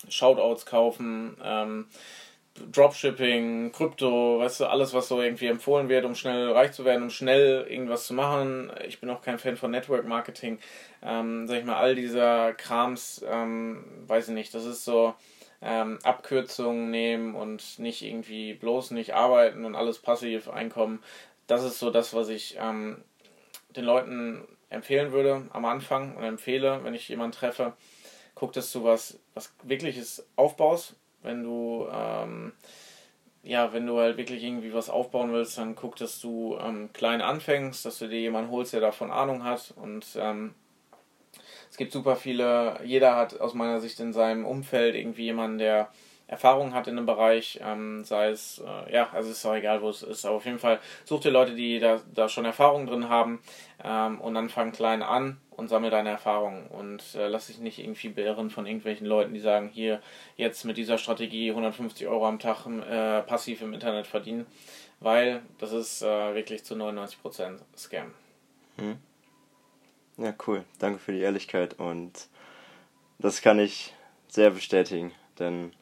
Shoutouts 0.08 0.66
kaufen, 0.66 1.36
ähm, 1.44 1.88
Dropshipping, 2.72 3.72
Krypto, 3.72 4.40
weißt 4.40 4.62
du, 4.62 4.66
alles, 4.66 4.94
was 4.94 5.08
so 5.08 5.22
irgendwie 5.22 5.48
empfohlen 5.48 5.90
wird, 5.90 6.06
um 6.06 6.16
schnell 6.16 6.52
reich 6.52 6.72
zu 6.72 6.86
werden, 6.86 7.04
um 7.04 7.10
schnell 7.10 7.66
irgendwas 7.70 8.06
zu 8.08 8.14
machen. 8.14 8.72
Ich 8.88 9.00
bin 9.00 9.10
auch 9.10 9.22
kein 9.22 9.40
Fan 9.40 9.58
von 9.58 9.72
Network 9.72 10.06
Marketing. 10.06 10.60
Ähm, 11.02 11.48
sag 11.48 11.60
ich 11.60 11.66
mal, 11.66 11.78
all 11.78 11.96
dieser 11.96 12.54
Krams, 12.54 13.24
ähm, 13.30 13.84
weiß 14.08 14.30
ich 14.30 14.34
nicht, 14.34 14.54
das 14.54 14.66
ist 14.66 14.86
so 14.86 15.14
ähm, 15.62 16.00
Abkürzungen 16.04 16.90
nehmen 16.90 17.36
und 17.36 17.80
nicht 17.80 18.02
irgendwie 18.02 18.54
bloß 18.54 18.92
nicht 18.92 19.14
arbeiten 19.14 19.66
und 19.66 19.76
alles 19.76 20.00
passiv 20.00 20.50
Einkommen. 20.50 21.04
Das 21.48 21.64
ist 21.64 21.80
so 21.80 21.90
das, 21.90 22.14
was 22.14 22.30
ich 22.30 22.58
ähm, 22.60 23.04
den 23.76 23.86
Leuten 23.86 24.48
empfehlen 24.70 25.12
würde 25.12 25.48
am 25.52 25.66
Anfang 25.66 26.16
und 26.16 26.24
empfehle, 26.24 26.84
wenn 26.84 26.94
ich 26.94 27.10
jemanden 27.10 27.36
treffe, 27.36 27.74
guck, 28.36 28.54
dass 28.54 28.72
du 28.72 28.84
was, 28.84 29.20
was 29.34 29.54
wirkliches 29.64 30.26
aufbaust. 30.36 30.96
Wenn 31.22 31.44
du, 31.44 31.88
ähm, 31.92 32.54
ja, 33.44 33.74
wenn 33.74 33.86
du 33.86 34.00
halt 34.00 34.18
wirklich 34.18 34.44
irgendwie 34.44 34.74
was 34.74 34.90
aufbauen 34.90 35.32
willst, 35.32 35.58
dann 35.58 35.76
guck, 35.76 35.96
dass 35.96 36.20
du 36.20 36.58
ähm, 36.62 36.90
klein 36.94 37.22
anfängst, 37.22 37.86
dass 37.86 38.00
du 38.00 38.08
dir 38.08 38.20
jemanden 38.20 38.52
holst, 38.52 38.74
der 38.74 38.82
davon 38.82 39.12
Ahnung 39.12 39.44
hat 39.44 39.74
und 39.76 40.06
ähm, 40.18 40.54
es 41.70 41.78
gibt 41.78 41.92
super 41.92 42.16
viele, 42.16 42.80
jeder 42.84 43.16
hat 43.16 43.40
aus 43.40 43.54
meiner 43.54 43.80
Sicht 43.80 44.00
in 44.00 44.14
seinem 44.14 44.46
Umfeld 44.46 44.96
irgendwie 44.96 45.26
jemanden, 45.26 45.60
der 45.60 45.90
Erfahrung 46.30 46.76
hat 46.76 46.88
in 46.88 46.98
einem 46.98 47.08
Bereich, 47.08 47.60
ähm, 47.64 48.04
sei 48.04 48.30
es, 48.30 48.60
äh, 48.60 48.94
ja, 48.94 49.10
also 49.14 49.32
ist 49.32 49.46
auch 49.46 49.56
egal, 49.56 49.82
wo 49.82 49.90
es 49.90 50.04
ist, 50.04 50.26
aber 50.26 50.36
auf 50.36 50.46
jeden 50.46 50.60
Fall 50.60 50.80
such 51.04 51.22
dir 51.22 51.32
Leute, 51.32 51.56
die 51.56 51.80
da, 51.80 52.02
da 52.14 52.30
schon 52.30 52.46
Erfahrung 52.46 52.86
drin 52.86 53.10
haben 53.10 53.42
ähm, 53.84 54.22
und 54.22 54.36
dann 54.36 54.50
fang 54.50 54.72
klein 54.72 55.02
an 55.02 55.42
und 55.60 55.68
sammle 55.68 55.90
deine 55.90 56.10
Erfahrungen 56.10 56.68
und 56.68 57.04
äh, 57.16 57.28
lass 57.28 57.48
dich 57.48 57.60
nicht 57.60 57.80
irgendwie 57.80 58.10
beirren 58.10 58.50
von 58.50 58.66
irgendwelchen 58.66 59.06
Leuten, 59.06 59.34
die 59.34 59.40
sagen, 59.40 59.70
hier 59.70 60.02
jetzt 60.38 60.64
mit 60.64 60.78
dieser 60.78 60.98
Strategie 60.98 61.50
150 61.50 62.08
Euro 62.08 62.28
am 62.28 62.40
Tag 62.40 62.66
äh, 62.66 63.22
passiv 63.24 63.62
im 63.62 63.74
Internet 63.74 64.08
verdienen, 64.08 64.46
weil 65.00 65.42
das 65.60 65.74
ist 65.74 66.02
äh, 66.02 66.34
wirklich 66.34 66.64
zu 66.64 66.76
99% 66.76 67.60
Scam. 67.78 68.14
Hm. 68.78 68.98
Ja, 70.18 70.34
cool. 70.48 70.64
Danke 70.80 71.00
für 71.00 71.12
die 71.12 71.20
Ehrlichkeit 71.20 71.80
und 71.80 72.28
das 73.20 73.42
kann 73.42 73.60
ich 73.60 73.94
sehr 74.28 74.52
bestätigen, 74.52 75.12
denn 75.38 75.74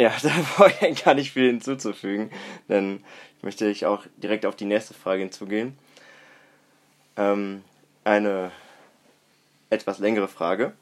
ja, 0.00 0.12
da 0.22 0.30
brauche 0.56 0.86
ich 0.86 1.04
gar 1.04 1.14
nicht 1.14 1.32
viel 1.32 1.48
hinzuzufügen, 1.48 2.30
denn 2.68 3.04
ich 3.36 3.42
möchte 3.42 3.68
ich 3.68 3.84
auch 3.84 4.04
direkt 4.16 4.46
auf 4.46 4.54
die 4.54 4.64
nächste 4.64 4.94
Frage 4.94 5.22
hinzugehen. 5.22 5.76
Ähm, 7.16 7.64
eine 8.08 8.50
etwas 9.70 9.98
längere 9.98 10.28
Frage. 10.28 10.72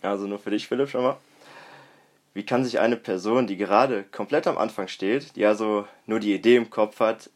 Also 0.00 0.26
nur 0.26 0.38
für 0.38 0.50
dich, 0.50 0.66
Philipp, 0.66 0.88
schon 0.88 1.02
mal. 1.02 1.18
Wie 2.32 2.44
kann 2.44 2.64
sich 2.64 2.80
eine 2.80 2.96
Person, 2.96 3.46
die 3.46 3.56
gerade 3.56 4.04
komplett 4.04 4.46
am 4.46 4.58
Anfang 4.58 4.88
steht, 4.88 5.36
die 5.36 5.44
also 5.44 5.86
nur 6.06 6.18
die 6.18 6.34
Idee 6.34 6.56
im 6.56 6.70
Kopf 6.70 6.98
hat, 6.98 7.30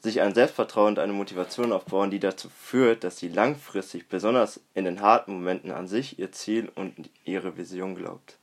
sich 0.00 0.20
ein 0.20 0.34
Selbstvertrauen 0.34 0.90
und 0.90 0.98
eine 0.98 1.12
Motivation 1.12 1.72
aufbauen, 1.72 2.10
die 2.10 2.20
dazu 2.20 2.48
führt, 2.48 3.02
dass 3.02 3.18
sie 3.18 3.28
langfristig, 3.28 4.08
besonders 4.08 4.60
in 4.74 4.84
den 4.84 5.00
harten 5.00 5.32
Momenten 5.32 5.72
an 5.72 5.88
sich, 5.88 6.18
ihr 6.18 6.32
Ziel 6.32 6.70
und 6.74 7.10
ihre 7.24 7.56
Vision 7.56 7.96
glaubt? 7.96 8.36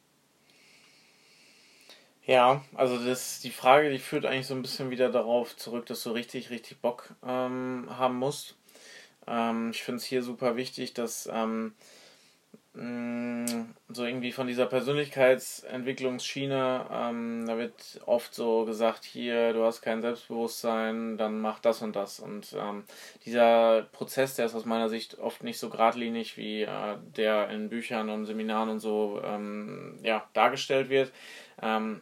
Ja, 2.25 2.61
also 2.75 2.97
das, 2.97 3.39
die 3.39 3.51
Frage, 3.51 3.89
die 3.89 3.99
führt 3.99 4.25
eigentlich 4.25 4.47
so 4.47 4.53
ein 4.53 4.61
bisschen 4.61 4.89
wieder 4.89 5.09
darauf 5.09 5.55
zurück, 5.55 5.85
dass 5.85 6.03
du 6.03 6.11
richtig, 6.11 6.49
richtig 6.49 6.81
Bock 6.81 7.11
ähm, 7.25 7.87
haben 7.89 8.17
musst. 8.17 8.57
Ähm, 9.27 9.71
ich 9.71 9.83
finde 9.83 9.97
es 9.97 10.05
hier 10.05 10.23
super 10.23 10.55
wichtig, 10.55 10.93
dass 10.93 11.27
ähm, 11.31 11.73
mh, 12.73 13.65
so 13.89 14.05
irgendwie 14.05 14.31
von 14.31 14.47
dieser 14.47 14.65
Persönlichkeitsentwicklungsschiene, 14.67 16.85
ähm, 16.91 17.45
da 17.47 17.57
wird 17.57 18.01
oft 18.05 18.33
so 18.35 18.65
gesagt, 18.65 19.05
hier, 19.05 19.53
du 19.53 19.63
hast 19.63 19.81
kein 19.81 20.01
Selbstbewusstsein, 20.01 21.17
dann 21.17 21.39
mach 21.39 21.59
das 21.59 21.81
und 21.81 21.95
das. 21.95 22.19
Und 22.19 22.53
ähm, 22.57 22.83
dieser 23.25 23.83
Prozess, 23.91 24.35
der 24.35 24.45
ist 24.45 24.55
aus 24.55 24.65
meiner 24.65 24.89
Sicht 24.89 25.19
oft 25.19 25.43
nicht 25.43 25.59
so 25.59 25.69
geradlinig, 25.69 26.37
wie 26.37 26.63
äh, 26.63 26.97
der 27.15 27.49
in 27.49 27.69
Büchern 27.69 28.09
und 28.09 28.25
Seminaren 28.25 28.69
und 28.69 28.79
so 28.79 29.21
ähm, 29.23 29.99
ja, 30.03 30.27
dargestellt 30.33 30.89
wird. 30.89 31.11
Ähm, 31.61 32.01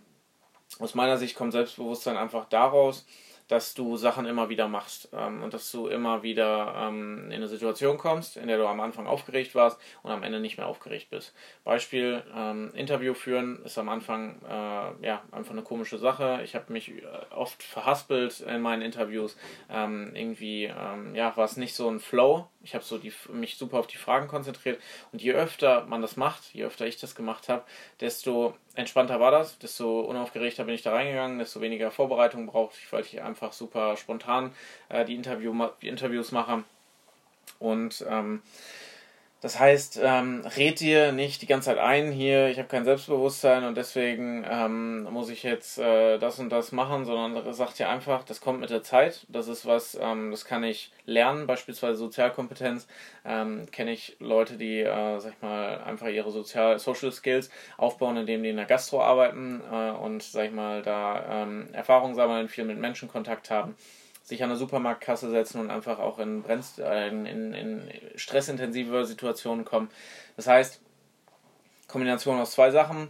aus 0.80 0.96
meiner 0.96 1.18
Sicht 1.18 1.36
kommt 1.36 1.54
Selbstbewusstsein 1.54 2.18
einfach 2.18 2.46
daraus, 2.50 3.06
dass 3.48 3.74
du 3.74 3.98
Sachen 3.98 4.26
immer 4.26 4.50
wieder 4.50 4.68
machst 4.68 5.10
ähm, 5.14 5.44
und 5.44 5.54
dass 5.54 5.72
du 5.72 5.88
immer 5.88 6.24
wieder 6.24 6.74
ähm, 6.78 7.26
in 7.28 7.34
eine 7.34 7.48
Situation 7.48 7.98
kommst, 7.98 8.38
in 8.38 8.48
der 8.48 8.58
du 8.58 8.68
am 8.68 8.80
Anfang 8.80 9.08
aufgeregt 9.08 9.56
warst 9.56 9.80
und 10.04 10.12
am 10.12 10.24
Ende 10.24 10.40
nicht 10.40 10.58
mehr 10.58 10.68
aufgeregt 10.68 11.10
bist. 11.10 11.34
Beispiel, 11.64 12.24
ähm, 12.36 12.72
Interview 12.74 13.14
führen 13.14 13.64
ist 13.64 13.78
am 13.78 13.90
Anfang 13.90 14.42
äh, 14.50 15.06
ja, 15.06 15.22
einfach 15.32 15.52
eine 15.52 15.62
komische 15.62 15.98
Sache. 15.98 16.42
Ich 16.44 16.56
habe 16.56 16.74
mich 16.74 16.90
äh, 16.90 17.04
oft 17.32 17.62
verhaspelt 17.62 18.40
in 18.42 18.62
meinen 18.62 18.82
Interviews. 18.82 19.38
Ähm, 19.70 20.12
irgendwie 20.16 20.66
ähm, 20.66 21.14
ja, 21.16 21.36
war 21.38 21.46
es 21.46 21.58
nicht 21.58 21.76
so 21.76 21.90
ein 21.90 22.00
Flow. 22.00 22.48
Ich 22.66 22.74
habe 22.74 22.84
so 22.84 22.98
die, 22.98 23.14
mich 23.32 23.58
super 23.58 23.78
auf 23.80 23.88
die 23.88 23.98
Fragen 23.98 24.28
konzentriert 24.28 24.82
und 25.12 25.22
je 25.22 25.34
öfter 25.34 25.86
man 25.86 26.02
das 26.02 26.18
macht, 26.18 26.54
je 26.54 26.66
öfter 26.66 26.86
ich 26.86 26.98
das 26.98 27.16
gemacht 27.16 27.48
habe, 27.48 27.64
desto 28.02 28.56
entspannter 28.74 29.20
war 29.20 29.32
das, 29.32 29.60
desto 29.60 30.02
unaufgeregter 30.02 30.64
bin 30.66 30.74
ich 30.74 30.82
da 30.82 30.92
reingegangen, 30.92 31.40
desto 31.40 31.62
weniger 31.62 31.92
Vorbereitung 31.92 32.48
brauchte 32.48 32.78
ich, 32.82 32.92
weil 32.92 33.02
ich 33.04 33.22
einfach 33.22 33.54
super 33.54 33.96
spontan 33.98 34.52
äh, 34.90 35.06
die, 35.06 35.16
Interview, 35.16 35.54
die 35.82 35.88
Interviews 35.88 36.32
mache. 36.32 36.64
Und 37.60 38.04
ähm, 38.10 38.42
das 39.46 39.60
heißt, 39.60 40.00
ähm, 40.02 40.42
red 40.58 40.80
dir 40.80 41.12
nicht 41.12 41.40
die 41.44 41.46
ganze 41.46 41.68
Zeit 41.68 41.78
ein, 41.78 42.12
hier, 42.12 42.48
ich 42.48 42.58
habe 42.58 42.68
kein 42.68 42.84
Selbstbewusstsein 42.84 43.64
und 43.64 43.78
deswegen 43.78 44.44
ähm, 44.50 45.04
muss 45.04 45.30
ich 45.30 45.44
jetzt 45.44 45.78
äh, 45.78 46.18
das 46.18 46.40
und 46.40 46.50
das 46.50 46.72
machen, 46.72 47.06
sondern 47.06 47.54
sag 47.54 47.76
dir 47.76 47.88
einfach, 47.88 48.24
das 48.24 48.42
kommt 48.42 48.60
mit 48.60 48.72
der 48.72 48.82
Zeit. 48.82 49.24
Das 49.30 49.48
ist 49.48 49.68
was, 49.68 49.96
ähm, 50.02 50.32
das 50.32 50.46
kann 50.46 50.64
ich 50.64 50.92
lernen, 51.06 51.46
beispielsweise 51.46 51.96
Sozialkompetenz. 51.96 52.88
Ähm, 53.24 53.68
Kenne 53.72 53.92
ich 53.92 54.16
Leute, 54.18 54.58
die, 54.58 54.80
äh, 54.80 55.20
sag 55.20 55.34
ich 55.34 55.42
mal, 55.44 55.80
einfach 55.84 56.08
ihre 56.08 56.32
Sozial 56.32 56.80
Social 56.80 57.12
Skills 57.12 57.52
aufbauen, 57.78 58.18
indem 58.18 58.42
die 58.42 58.50
in 58.50 58.56
der 58.56 58.66
Gastro 58.66 59.04
arbeiten 59.04 59.62
äh, 59.72 59.92
und, 59.92 60.24
sag 60.24 60.46
ich 60.46 60.54
mal, 60.54 60.82
da 60.82 61.44
ähm, 61.44 61.68
Erfahrung 61.72 62.16
sammeln, 62.16 62.50
viel 62.50 62.66
mit 62.66 62.80
Menschen 62.80 63.10
Kontakt 63.10 63.52
haben 63.52 63.76
sich 64.26 64.44
an 64.44 64.50
eine 64.50 64.58
Supermarktkasse 64.58 65.30
setzen 65.30 65.62
und 65.62 65.70
einfach 65.70 66.00
auch 66.00 66.18
in, 66.20 66.42
Brenz 66.42 66.80
äh, 66.80 67.08
in, 67.08 67.26
in, 67.26 67.54
in 67.54 67.92
stressintensive 68.16 69.06
Situationen 69.06 69.64
kommen. 69.64 69.90
Das 70.36 70.48
heißt, 70.48 70.82
Kombination 71.88 72.40
aus 72.40 72.52
zwei 72.52 72.72
Sachen. 72.72 73.10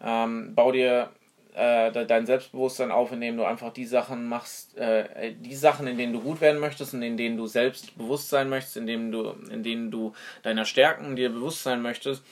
Ähm, 0.00 0.54
bau 0.54 0.70
dir 0.70 1.10
äh, 1.54 2.06
dein 2.06 2.26
Selbstbewusstsein 2.26 2.92
auf, 2.92 3.10
indem 3.10 3.36
du 3.36 3.44
einfach 3.44 3.72
die 3.72 3.84
Sachen 3.84 4.28
machst, 4.28 4.76
äh, 4.78 5.34
die 5.34 5.56
Sachen, 5.56 5.88
in 5.88 5.98
denen 5.98 6.12
du 6.12 6.20
gut 6.20 6.40
werden 6.40 6.60
möchtest 6.60 6.94
und 6.94 7.02
in 7.02 7.16
denen 7.16 7.36
du 7.36 7.46
selbst 7.48 7.98
bewusst 7.98 8.30
sein 8.30 8.48
möchtest, 8.48 8.76
in 8.76 8.86
denen 8.86 9.10
du, 9.10 9.34
in 9.50 9.64
denen 9.64 9.90
du 9.90 10.14
deiner 10.44 10.64
Stärken 10.64 11.16
dir 11.16 11.30
bewusst 11.30 11.64
sein 11.64 11.82
möchtest. 11.82 12.24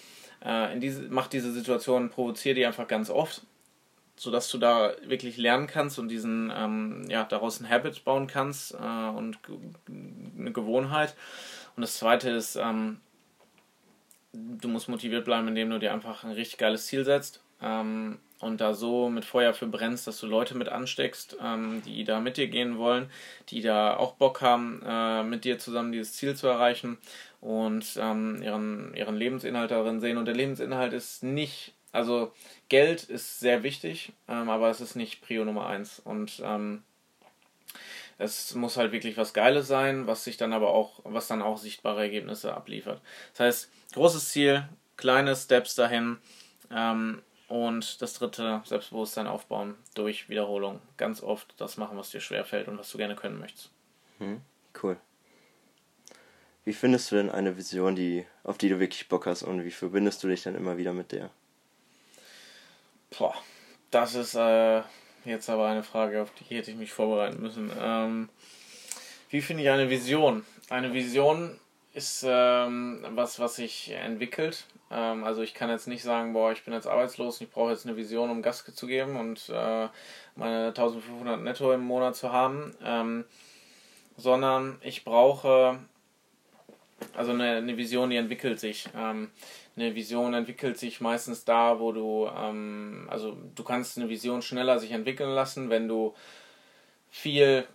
Äh, 0.45 0.73
in 0.73 0.81
diese, 0.81 1.03
mach 1.11 1.27
diese 1.27 1.53
Situation, 1.53 2.11
provoziere 2.11 2.55
die 2.55 2.65
einfach 2.65 2.87
ganz 2.87 3.11
oft 3.11 3.43
sodass 4.21 4.51
du 4.51 4.59
da 4.59 4.93
wirklich 5.03 5.39
lernen 5.39 5.67
kannst 5.67 5.99
und 5.99 6.09
diesen, 6.09 6.53
ähm, 6.55 7.07
ja, 7.09 7.25
daraus 7.25 7.59
ein 7.59 7.71
Habit 7.71 8.05
bauen 8.05 8.27
kannst 8.27 8.75
äh, 8.75 8.77
und 8.77 9.39
eine 9.89 10.53
Gewohnheit. 10.53 11.15
Und 11.75 11.81
das 11.81 11.97
zweite 11.97 12.29
ist, 12.29 12.57
ähm, 12.57 13.01
du 14.35 14.69
musst 14.69 14.91
motiviert 14.91 15.25
bleiben, 15.25 15.49
indem 15.49 15.71
du 15.71 15.79
dir 15.79 15.95
einfach 15.95 16.23
ein 16.23 16.33
richtig 16.33 16.59
geiles 16.59 16.87
Ziel 16.87 17.07
setzt 17.07 17.43
ähm, 17.63 18.19
und 18.41 18.61
da 18.61 18.75
so 18.75 19.09
mit 19.09 19.25
Feuer 19.25 19.55
für 19.55 19.67
brennst, 19.67 20.07
dass 20.07 20.21
du 20.21 20.27
Leute 20.27 20.55
mit 20.55 20.69
ansteckst, 20.69 21.39
ähm, 21.43 21.81
die 21.87 22.05
da 22.05 22.21
mit 22.21 22.37
dir 22.37 22.49
gehen 22.49 22.77
wollen, 22.77 23.09
die 23.49 23.63
da 23.63 23.97
auch 23.97 24.17
Bock 24.17 24.43
haben, 24.43 24.83
äh, 24.87 25.23
mit 25.23 25.47
dir 25.47 25.59
zusammen 25.59 25.93
dieses 25.93 26.13
Ziel 26.13 26.37
zu 26.37 26.47
erreichen 26.47 26.99
und 27.41 27.87
ähm, 27.99 28.43
ihren, 28.43 28.93
ihren 28.93 29.17
Lebensinhalt 29.17 29.71
darin 29.71 29.99
sehen. 29.99 30.19
Und 30.19 30.27
der 30.27 30.35
Lebensinhalt 30.35 30.93
ist 30.93 31.23
nicht 31.23 31.73
also 31.93 32.33
Geld 32.69 33.05
ist 33.05 33.41
sehr 33.41 33.63
wichtig, 33.63 34.13
ähm, 34.29 34.49
aber 34.49 34.71
es 34.71 34.81
ist 34.81 34.95
nicht 34.95 35.23
Prio 35.23 35.45
Nummer 35.45 35.67
eins. 35.67 36.01
Und 36.01 36.41
ähm, 36.45 36.83
es 38.19 38.55
muss 38.55 38.77
halt 38.77 38.93
wirklich 38.93 39.17
was 39.17 39.33
Geiles 39.33 39.67
sein, 39.67 40.07
was 40.07 40.25
sich 40.25 40.37
dann 40.37 40.53
aber 40.53 40.71
auch, 40.71 41.01
was 41.05 41.27
dann 41.27 41.43
auch 41.43 41.59
sichtbare 41.59 42.03
Ergebnisse 42.03 42.55
abliefert. 42.55 43.01
Das 43.33 43.41
heißt, 43.41 43.73
großes 43.95 44.29
Ziel, 44.29 44.69
kleine 44.97 45.35
Steps 45.35 45.75
dahin 45.75 46.19
ähm, 46.71 47.23
und 47.49 48.01
das 48.03 48.15
dritte, 48.15 48.63
Selbstbewusstsein 48.65 49.27
aufbauen 49.27 49.75
durch 49.95 50.29
Wiederholung. 50.29 50.81
Ganz 50.97 51.23
oft 51.23 51.55
das 51.57 51.77
machen, 51.77 51.99
was 51.99 52.11
dir 52.11 52.21
schwerfällt 52.21 52.69
und 52.69 52.79
was 52.79 52.91
du 52.93 52.99
gerne 52.99 53.17
können 53.17 53.39
möchtest. 53.39 53.71
Hm, 54.19 54.43
cool. 54.83 54.97
Wie 56.65 56.75
findest 56.75 57.11
du 57.11 57.17
denn 57.17 57.31
eine 57.31 57.57
Vision, 57.57 57.97
die, 57.97 58.27
auf 58.45 58.59
die 58.59 58.69
du 58.69 58.79
wirklich 58.79 59.09
Bock 59.09 59.27
hast 59.27 59.43
und 59.43 59.65
wie 59.65 59.71
verbindest 59.71 60.23
du 60.23 60.29
dich 60.29 60.43
dann 60.43 60.55
immer 60.55 60.77
wieder 60.77 60.93
mit 60.93 61.11
der? 61.11 61.31
Boah, 63.19 63.35
das 63.91 64.15
ist 64.15 64.35
äh, 64.35 64.83
jetzt 65.25 65.51
aber 65.51 65.67
eine 65.67 65.83
Frage, 65.83 66.23
auf 66.23 66.31
die 66.33 66.55
hätte 66.55 66.71
ich 66.71 66.77
mich 66.77 66.93
vorbereiten 66.93 67.43
müssen. 67.43 67.71
Ähm, 67.79 68.29
wie 69.31 69.43
finde 69.43 69.63
ich 69.63 69.71
eine 69.71 69.91
Vision? 69.91 70.45
Eine 70.69 70.93
Vision 70.93 71.59
ist 71.93 72.25
ähm, 72.27 73.05
was, 73.11 73.41
was 73.41 73.57
sich 73.57 73.91
entwickelt. 73.91 74.67
Ähm, 74.91 75.25
also 75.25 75.43
ich 75.43 75.55
kann 75.55 75.71
jetzt 75.71 75.89
nicht 75.89 76.03
sagen, 76.03 76.33
boah, 76.33 76.53
ich 76.53 76.65
bin 76.65 76.73
jetzt 76.73 76.87
arbeitslos 76.87 77.41
und 77.41 77.47
ich 77.47 77.53
brauche 77.53 77.71
jetzt 77.71 77.85
eine 77.85 77.97
Vision, 77.97 78.31
um 78.31 78.43
Gas 78.43 78.65
zu 78.65 78.87
geben 78.87 79.17
und 79.17 79.49
äh, 79.49 79.89
meine 80.37 80.69
1500 80.69 81.41
netto 81.41 81.73
im 81.73 81.83
Monat 81.83 82.15
zu 82.15 82.33
haben, 82.33 82.75
ähm, 82.85 83.25
sondern 84.17 84.79
ich 84.83 85.05
brauche 85.05 85.79
also 87.17 87.33
eine, 87.33 87.57
eine 87.57 87.77
Vision, 87.77 88.11
die 88.11 88.17
entwickelt 88.17 88.61
sich. 88.61 88.89
Ähm, 88.97 89.31
eine 89.77 89.95
Vision 89.95 90.35
entwickelt 90.35 90.79
sich 90.79 91.01
meistens 91.01 91.45
da, 91.45 91.81
wo 91.81 91.93
du, 91.93 92.29
ähm, 92.37 93.07
also 93.11 93.37
du 93.55 93.65
kannst 93.65 93.99
eine 93.99 94.09
Vision 94.09 94.43
schneller 94.43 94.79
sich 94.79 94.93
entwickeln 94.93 95.31
lassen, 95.31 95.71
wenn 95.71 95.89
du 95.89 96.15
viel 97.11 97.67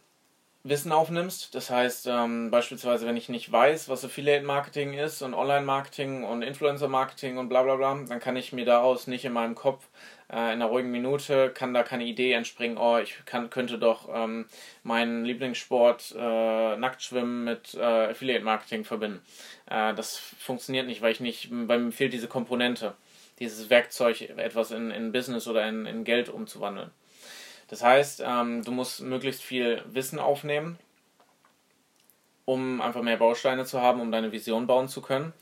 Wissen 0.66 0.92
aufnimmst. 0.92 1.54
Das 1.54 1.70
heißt, 1.70 2.08
ähm, 2.08 2.50
beispielsweise, 2.50 3.06
wenn 3.06 3.16
ich 3.16 3.30
nicht 3.30 3.52
weiß, 3.52 3.88
was 3.88 4.04
Affiliate 4.04 4.44
Marketing 4.44 4.94
ist 4.94 5.22
und 5.22 5.36
Online 5.36 5.64
Marketing 5.64 6.24
und 6.24 6.42
Influencer 6.42 6.88
Marketing 6.88 7.38
und 7.38 7.50
bla 7.50 7.62
bla 7.62 7.76
bla, 7.76 7.96
dann 8.10 8.20
kann 8.20 8.36
ich 8.36 8.52
mir 8.52 8.66
daraus 8.66 9.06
nicht 9.06 9.26
in 9.26 9.34
meinem 9.34 9.54
Kopf 9.54 9.88
äh, 10.28 10.34
in 10.34 10.38
einer 10.38 10.66
ruhigen 10.66 10.90
Minute, 10.90 11.52
kann 11.52 11.76
da 11.76 11.84
keine 11.84 12.06
Idee 12.06 12.34
entspringen, 12.34 12.80
oh, 12.80 12.98
ich 12.98 13.16
kann, 13.26 13.52
könnte 13.52 13.78
doch 13.78 14.10
ähm, 14.12 14.48
meinen 14.82 15.24
Lieblingssport 15.24 16.16
äh, 16.18 16.78
Nacktschwimmen 16.78 17.44
mit 17.44 17.76
äh, 17.76 18.10
Affiliate 18.10 18.44
Marketing 18.44 18.86
verbinden. 18.86 19.22
Äh, 19.70 19.94
das 19.94 20.18
funktioniert 20.18 20.88
nicht, 20.88 21.04
weil 21.04 21.12
ich 21.12 21.20
nicht, 21.20 21.50
weil 21.52 21.78
mir 21.78 21.92
fehlt 21.92 22.14
diese 22.14 22.28
Komponente, 22.28 22.96
dieses 23.38 23.70
Werkzeug, 23.70 24.20
etwas 24.22 24.72
in, 24.72 24.90
in 24.90 25.12
Business 25.12 25.48
oder 25.48 25.68
in, 25.70 25.86
in 25.86 26.04
Geld 26.06 26.30
umzuwandeln. 26.30 26.90
Das 27.68 27.84
heißt, 27.84 28.24
ähm, 28.26 28.64
du 28.64 28.72
musst 28.72 29.02
möglichst 29.02 29.42
viel 29.42 29.84
Wissen 29.88 30.20
aufnehmen 30.20 30.78
um 32.46 32.80
einfach 32.80 33.02
mehr 33.02 33.18
Bausteine 33.18 33.66
zu 33.66 33.82
haben, 33.82 34.00
um 34.00 34.12
deine 34.12 34.32
Vision 34.32 34.68
bauen 34.68 34.88
zu 34.88 35.02
können. 35.02 35.34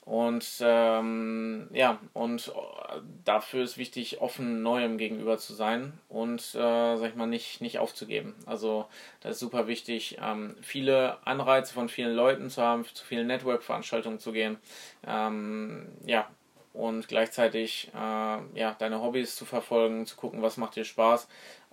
Und 0.00 0.46
ähm, 0.60 1.68
ja, 1.72 1.98
und 2.12 2.48
äh, 2.48 3.00
dafür 3.24 3.64
ist 3.64 3.76
wichtig, 3.76 4.20
offen 4.20 4.62
Neuem 4.62 4.98
gegenüber 4.98 5.36
zu 5.36 5.52
sein 5.52 5.94
und, 6.08 6.40
äh, 6.54 6.96
sag 6.96 7.08
ich 7.08 7.16
mal, 7.16 7.26
nicht, 7.26 7.60
nicht 7.60 7.80
aufzugeben. 7.80 8.34
Also, 8.46 8.86
das 9.20 9.32
ist 9.32 9.40
super 9.40 9.66
wichtig, 9.66 10.18
ähm, 10.22 10.54
viele 10.62 11.18
Anreize 11.26 11.74
von 11.74 11.88
vielen 11.88 12.14
Leuten 12.14 12.50
zu 12.50 12.62
haben, 12.62 12.84
zu 12.94 13.04
vielen 13.04 13.26
Network-Veranstaltungen 13.26 14.20
zu 14.20 14.30
gehen. 14.30 14.58
Ähm, 15.04 15.88
ja, 16.06 16.28
und 16.72 17.08
gleichzeitig 17.08 17.90
äh, 17.92 17.98
ja, 17.98 18.76
deine 18.78 19.02
Hobbys 19.02 19.34
zu 19.34 19.44
verfolgen, 19.44 20.06
zu 20.06 20.14
gucken, 20.16 20.40
was 20.40 20.56
macht 20.56 20.76
dir 20.76 20.84
Spaß 20.84 21.26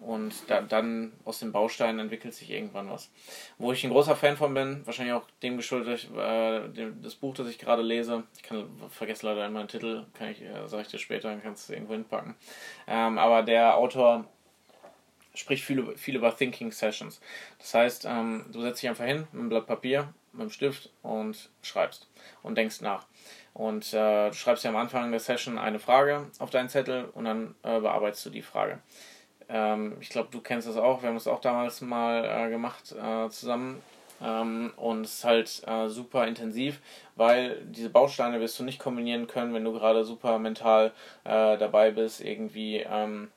und 0.05 0.33
da, 0.47 0.61
dann 0.61 1.13
aus 1.23 1.39
den 1.39 1.51
Bausteinen 1.51 1.99
entwickelt 1.99 2.33
sich 2.33 2.49
irgendwann 2.49 2.89
was. 2.89 3.09
Wo 3.57 3.71
ich 3.71 3.83
ein 3.83 3.89
großer 3.89 4.15
Fan 4.15 4.37
von 4.37 4.53
bin, 4.53 4.85
wahrscheinlich 4.85 5.13
auch 5.13 5.25
dem 5.41 5.57
geschuldet, 5.57 6.09
äh, 6.15 6.61
das 7.01 7.15
Buch, 7.15 7.33
das 7.35 7.47
ich 7.47 7.57
gerade 7.57 7.81
lese, 7.81 8.23
ich 8.35 8.43
kann, 8.43 8.69
vergesse 8.89 9.25
leider 9.25 9.45
immer 9.45 9.63
den 9.63 9.69
Titel, 9.69 10.05
kann 10.13 10.29
ich, 10.29 10.41
äh, 10.41 10.67
sage 10.67 10.83
ich 10.83 10.89
dir 10.89 10.99
später, 10.99 11.29
dann 11.29 11.41
kannst 11.41 11.67
du 11.67 11.73
es 11.73 11.77
irgendwo 11.77 11.93
hinpacken. 11.93 12.35
Ähm, 12.87 13.17
aber 13.17 13.43
der 13.43 13.77
Autor 13.77 14.25
spricht 15.35 15.63
viel, 15.63 15.95
viel 15.97 16.15
über 16.15 16.35
Thinking 16.35 16.71
Sessions. 16.71 17.19
Das 17.59 17.73
heißt, 17.73 18.05
ähm, 18.05 18.45
du 18.51 18.61
setzt 18.61 18.81
dich 18.81 18.89
einfach 18.89 19.05
hin 19.05 19.27
mit 19.31 19.39
einem 19.39 19.49
Blatt 19.49 19.67
Papier, 19.67 20.13
mit 20.31 20.41
einem 20.41 20.49
Stift 20.51 20.89
und 21.01 21.49
schreibst 21.61 22.09
und 22.41 22.57
denkst 22.57 22.81
nach. 22.81 23.05
Und 23.53 23.93
äh, 23.93 24.29
du 24.29 24.33
schreibst 24.33 24.63
ja 24.63 24.71
am 24.71 24.75
Anfang 24.75 25.11
der 25.11 25.19
Session 25.19 25.57
eine 25.57 25.79
Frage 25.79 26.29
auf 26.39 26.49
deinen 26.49 26.69
Zettel 26.69 27.05
und 27.13 27.25
dann 27.25 27.55
äh, 27.63 27.79
bearbeitest 27.79 28.25
du 28.25 28.29
die 28.31 28.41
Frage. 28.41 28.79
Ähm, 29.49 29.97
ich 29.99 30.09
glaube, 30.09 30.29
du 30.31 30.41
kennst 30.41 30.67
das 30.67 30.77
auch. 30.77 31.01
Wir 31.01 31.09
haben 31.09 31.15
es 31.15 31.27
auch 31.27 31.41
damals 31.41 31.81
mal 31.81 32.25
äh, 32.25 32.49
gemacht 32.49 32.91
äh, 32.91 33.29
zusammen. 33.29 33.81
Ähm, 34.21 34.73
und 34.77 35.05
es 35.05 35.15
ist 35.15 35.25
halt 35.25 35.61
äh, 35.67 35.89
super 35.89 36.27
intensiv, 36.27 36.81
weil 37.15 37.61
diese 37.65 37.89
Bausteine 37.89 38.39
wirst 38.39 38.59
du 38.59 38.63
nicht 38.63 38.79
kombinieren 38.79 39.27
können, 39.27 39.53
wenn 39.53 39.63
du 39.63 39.73
gerade 39.73 40.03
super 40.05 40.39
mental 40.39 40.91
äh, 41.23 41.57
dabei 41.57 41.91
bist, 41.91 42.21
irgendwie 42.21 42.77
ähm, 42.77 43.31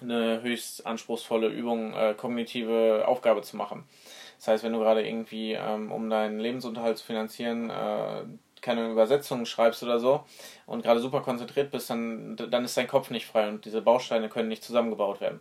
eine 0.00 0.42
höchst 0.42 0.86
anspruchsvolle 0.86 1.48
Übung, 1.48 1.94
kognitive 2.18 3.04
Aufgabe 3.08 3.40
zu 3.40 3.56
machen. 3.56 3.84
Das 4.36 4.48
heißt, 4.48 4.64
wenn 4.64 4.74
du 4.74 4.78
gerade 4.78 5.06
irgendwie, 5.06 5.54
ähm, 5.54 5.90
um 5.90 6.10
deinen 6.10 6.38
Lebensunterhalt 6.38 6.98
zu 6.98 7.06
finanzieren, 7.06 7.72
keine 8.66 8.90
Übersetzungen 8.90 9.46
schreibst 9.46 9.82
oder 9.84 10.00
so 10.00 10.24
und 10.66 10.82
gerade 10.82 11.00
super 11.00 11.20
konzentriert 11.20 11.70
bist, 11.70 11.88
dann, 11.88 12.36
dann 12.36 12.64
ist 12.64 12.76
dein 12.76 12.88
Kopf 12.88 13.10
nicht 13.10 13.26
frei 13.26 13.48
und 13.48 13.64
diese 13.64 13.80
Bausteine 13.80 14.28
können 14.28 14.48
nicht 14.48 14.64
zusammengebaut 14.64 15.20
werden. 15.20 15.40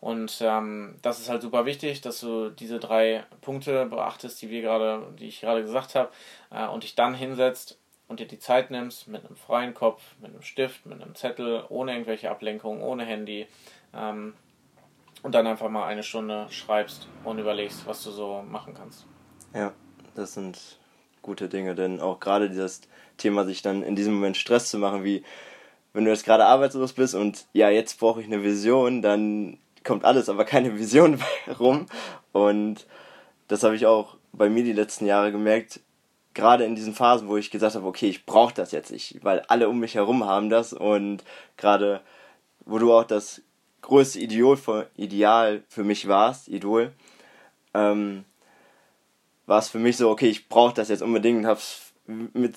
Und 0.00 0.38
ähm, 0.42 0.96
das 1.00 1.20
ist 1.20 1.30
halt 1.30 1.42
super 1.42 1.64
wichtig, 1.64 2.00
dass 2.00 2.20
du 2.20 2.50
diese 2.50 2.78
drei 2.78 3.24
Punkte 3.40 3.86
beachtest, 3.86 4.42
die 4.42 4.50
wir 4.50 4.60
gerade, 4.60 5.06
die 5.18 5.28
ich 5.28 5.40
gerade 5.40 5.62
gesagt 5.62 5.94
habe, 5.94 6.10
äh, 6.50 6.66
und 6.66 6.82
dich 6.82 6.96
dann 6.96 7.14
hinsetzt 7.14 7.78
und 8.08 8.20
dir 8.20 8.26
die 8.26 8.38
Zeit 8.38 8.70
nimmst 8.70 9.08
mit 9.08 9.24
einem 9.24 9.36
freien 9.36 9.72
Kopf, 9.72 10.02
mit 10.20 10.32
einem 10.32 10.42
Stift, 10.42 10.86
mit 10.86 11.00
einem 11.00 11.14
Zettel, 11.14 11.64
ohne 11.68 11.92
irgendwelche 11.92 12.30
Ablenkungen, 12.30 12.82
ohne 12.82 13.04
Handy. 13.04 13.46
Ähm, 13.94 14.34
und 15.22 15.34
dann 15.34 15.46
einfach 15.46 15.68
mal 15.70 15.86
eine 15.86 16.02
Stunde 16.02 16.46
schreibst 16.50 17.08
und 17.24 17.38
überlegst, 17.38 17.86
was 17.86 18.02
du 18.04 18.10
so 18.10 18.42
machen 18.42 18.74
kannst. 18.74 19.06
Ja, 19.54 19.72
das 20.14 20.34
sind 20.34 20.78
gute 21.26 21.48
Dinge, 21.48 21.74
denn 21.74 22.00
auch 22.00 22.20
gerade 22.20 22.48
dieses 22.48 22.80
Thema, 23.18 23.44
sich 23.44 23.60
dann 23.60 23.82
in 23.82 23.96
diesem 23.96 24.14
Moment 24.14 24.36
Stress 24.36 24.70
zu 24.70 24.78
machen, 24.78 25.04
wie 25.04 25.22
wenn 25.92 26.04
du 26.04 26.10
jetzt 26.10 26.24
gerade 26.24 26.46
arbeitslos 26.46 26.92
bist 26.92 27.14
und 27.14 27.46
ja, 27.52 27.70
jetzt 27.70 27.98
brauche 27.98 28.20
ich 28.20 28.26
eine 28.26 28.42
Vision, 28.42 29.02
dann 29.02 29.58
kommt 29.84 30.04
alles, 30.04 30.28
aber 30.28 30.44
keine 30.44 30.78
Vision 30.78 31.20
rum. 31.58 31.86
Und 32.32 32.86
das 33.48 33.62
habe 33.62 33.76
ich 33.76 33.86
auch 33.86 34.16
bei 34.32 34.48
mir 34.48 34.64
die 34.64 34.72
letzten 34.72 35.06
Jahre 35.06 35.32
gemerkt, 35.32 35.80
gerade 36.34 36.64
in 36.64 36.76
diesen 36.76 36.94
Phasen, 36.94 37.28
wo 37.28 37.36
ich 37.38 37.50
gesagt 37.50 37.74
habe, 37.74 37.86
okay, 37.86 38.08
ich 38.08 38.26
brauche 38.26 38.52
das 38.52 38.72
jetzt 38.72 38.92
nicht, 38.92 39.24
weil 39.24 39.40
alle 39.48 39.68
um 39.68 39.80
mich 39.80 39.94
herum 39.94 40.24
haben 40.24 40.50
das 40.50 40.74
und 40.74 41.24
gerade, 41.56 42.02
wo 42.66 42.78
du 42.78 42.92
auch 42.92 43.04
das 43.04 43.40
größte 43.80 44.20
Ideal 44.20 45.62
für 45.68 45.84
mich 45.84 46.08
warst, 46.08 46.48
Idol, 46.48 46.92
ähm, 47.72 48.24
war 49.46 49.58
es 49.58 49.68
für 49.68 49.78
mich 49.78 49.96
so, 49.96 50.10
okay, 50.10 50.28
ich 50.28 50.48
brauche 50.48 50.74
das 50.74 50.88
jetzt 50.88 51.02
unbedingt 51.02 51.38
und 51.38 51.46
habe 51.46 51.58
es 51.58 51.92
mit 52.06 52.56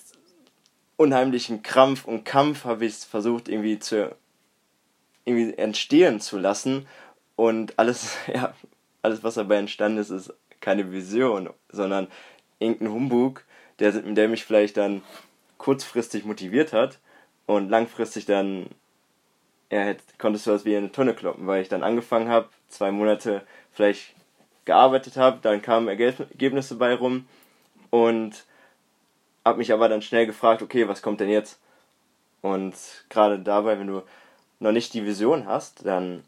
unheimlichen 0.98 1.64
Krampf 1.64 2.06
und 2.06 2.26
Kampf 2.26 2.66
habe 2.66 2.86
ich 2.86 2.94
es 2.94 3.06
versucht 3.06 3.48
irgendwie 3.48 3.80
zu 3.80 4.16
irgendwie 5.26 5.58
entstehen 5.58 6.20
zu 6.20 6.38
lassen. 6.38 6.88
Und 7.36 7.78
alles 7.78 8.16
ja 8.34 8.54
alles 9.02 9.24
was 9.24 9.36
dabei 9.36 9.58
entstanden 9.58 10.00
ist 10.00 10.10
ist 10.10 10.34
keine 10.60 10.92
Vision 10.92 11.50
sondern 11.70 12.08
irgendein 12.60 12.92
Humbug 12.92 13.46
der 13.80 13.94
der 13.94 14.28
mich 14.28 14.44
vielleicht 14.44 14.76
dann 14.76 15.04
kurzfristig 15.58 16.26
motiviert 16.26 16.74
hat 16.74 17.00
und 17.46 17.70
langfristig 17.70 18.26
dann 18.26 18.68
ja, 19.72 19.96
konntest 20.18 20.48
du 20.48 20.52
das 20.52 20.66
wie 20.66 20.74
in 20.74 20.80
eine 20.80 20.92
Tonne 20.92 21.14
kloppen, 21.14 21.48
weil 21.48 21.62
ich 21.62 21.70
dann 21.70 21.84
angefangen 21.84 22.30
habe, 22.30 22.50
zwei 22.70 22.92
Monate 22.92 23.44
vielleicht 23.72 24.16
gearbeitet 24.70 25.18
habe, 25.18 25.40
dann 25.42 25.64
kamen 25.64 25.88
Ergebnisse 25.88 26.76
bei 26.76 26.94
rum 26.94 27.28
und 27.90 28.46
habe 29.44 29.58
mich 29.58 29.74
aber 29.74 29.90
dann 29.90 30.04
schnell 30.04 30.28
gefragt, 30.28 30.62
okay, 30.62 30.88
was 30.88 31.02
kommt 31.02 31.22
denn 31.22 31.30
jetzt? 31.30 31.60
Und 32.44 32.76
gerade 33.10 33.40
dabei, 33.40 33.80
wenn 33.80 33.88
du 33.88 34.04
noch 34.60 34.72
nicht 34.72 34.94
die 34.94 35.08
Vision 35.08 35.48
hast, 35.48 35.88
dann 35.88 36.24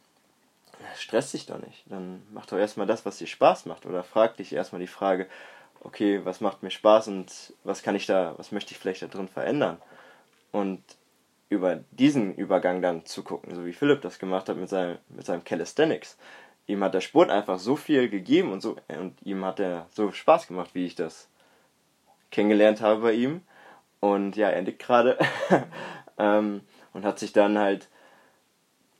stress 0.97 1.31
dich 1.31 1.45
doch 1.45 1.59
nicht. 1.59 1.83
Dann 1.85 2.23
mach 2.33 2.47
doch 2.47 2.57
erstmal 2.57 2.87
das, 2.87 3.05
was 3.05 3.19
dir 3.19 3.27
Spaß 3.27 3.67
macht. 3.67 3.85
Oder 3.85 4.03
frag 4.03 4.37
dich 4.37 4.53
erstmal 4.53 4.81
die 4.81 4.87
Frage, 4.87 5.27
okay, 5.81 6.21
was 6.23 6.41
macht 6.41 6.63
mir 6.63 6.71
Spaß 6.71 7.09
und 7.09 7.53
was 7.63 7.83
kann 7.83 7.95
ich 7.95 8.07
da, 8.07 8.33
was 8.37 8.51
möchte 8.51 8.71
ich 8.71 8.79
vielleicht 8.79 9.03
da 9.03 9.07
drin 9.07 9.27
verändern? 9.27 9.77
Und 10.51 10.81
über 11.49 11.79
diesen 11.91 12.33
Übergang 12.33 12.81
dann 12.81 13.05
zu 13.05 13.23
gucken, 13.23 13.53
so 13.53 13.67
wie 13.67 13.73
Philipp 13.73 14.01
das 14.01 14.17
gemacht 14.17 14.49
hat 14.49 14.57
mit 14.57 14.69
seinem, 14.69 14.97
mit 15.09 15.27
seinem 15.27 15.43
Calisthenics 15.43 16.17
ihm 16.71 16.83
hat 16.83 16.93
der 16.93 17.01
Sport 17.01 17.29
einfach 17.29 17.59
so 17.59 17.75
viel 17.75 18.09
gegeben 18.09 18.51
und 18.51 18.61
so 18.61 18.77
und 18.87 19.15
ihm 19.23 19.43
hat 19.45 19.59
er 19.59 19.87
so 19.91 20.11
Spaß 20.11 20.47
gemacht, 20.47 20.71
wie 20.73 20.85
ich 20.85 20.95
das 20.95 21.29
kennengelernt 22.31 22.81
habe 22.81 23.01
bei 23.01 23.13
ihm. 23.13 23.41
Und 23.99 24.35
ja, 24.35 24.49
er 24.49 24.61
nickt 24.61 24.79
gerade 24.79 25.17
ähm, 26.17 26.61
und 26.93 27.05
hat 27.05 27.19
sich 27.19 27.33
dann 27.33 27.59
halt 27.59 27.89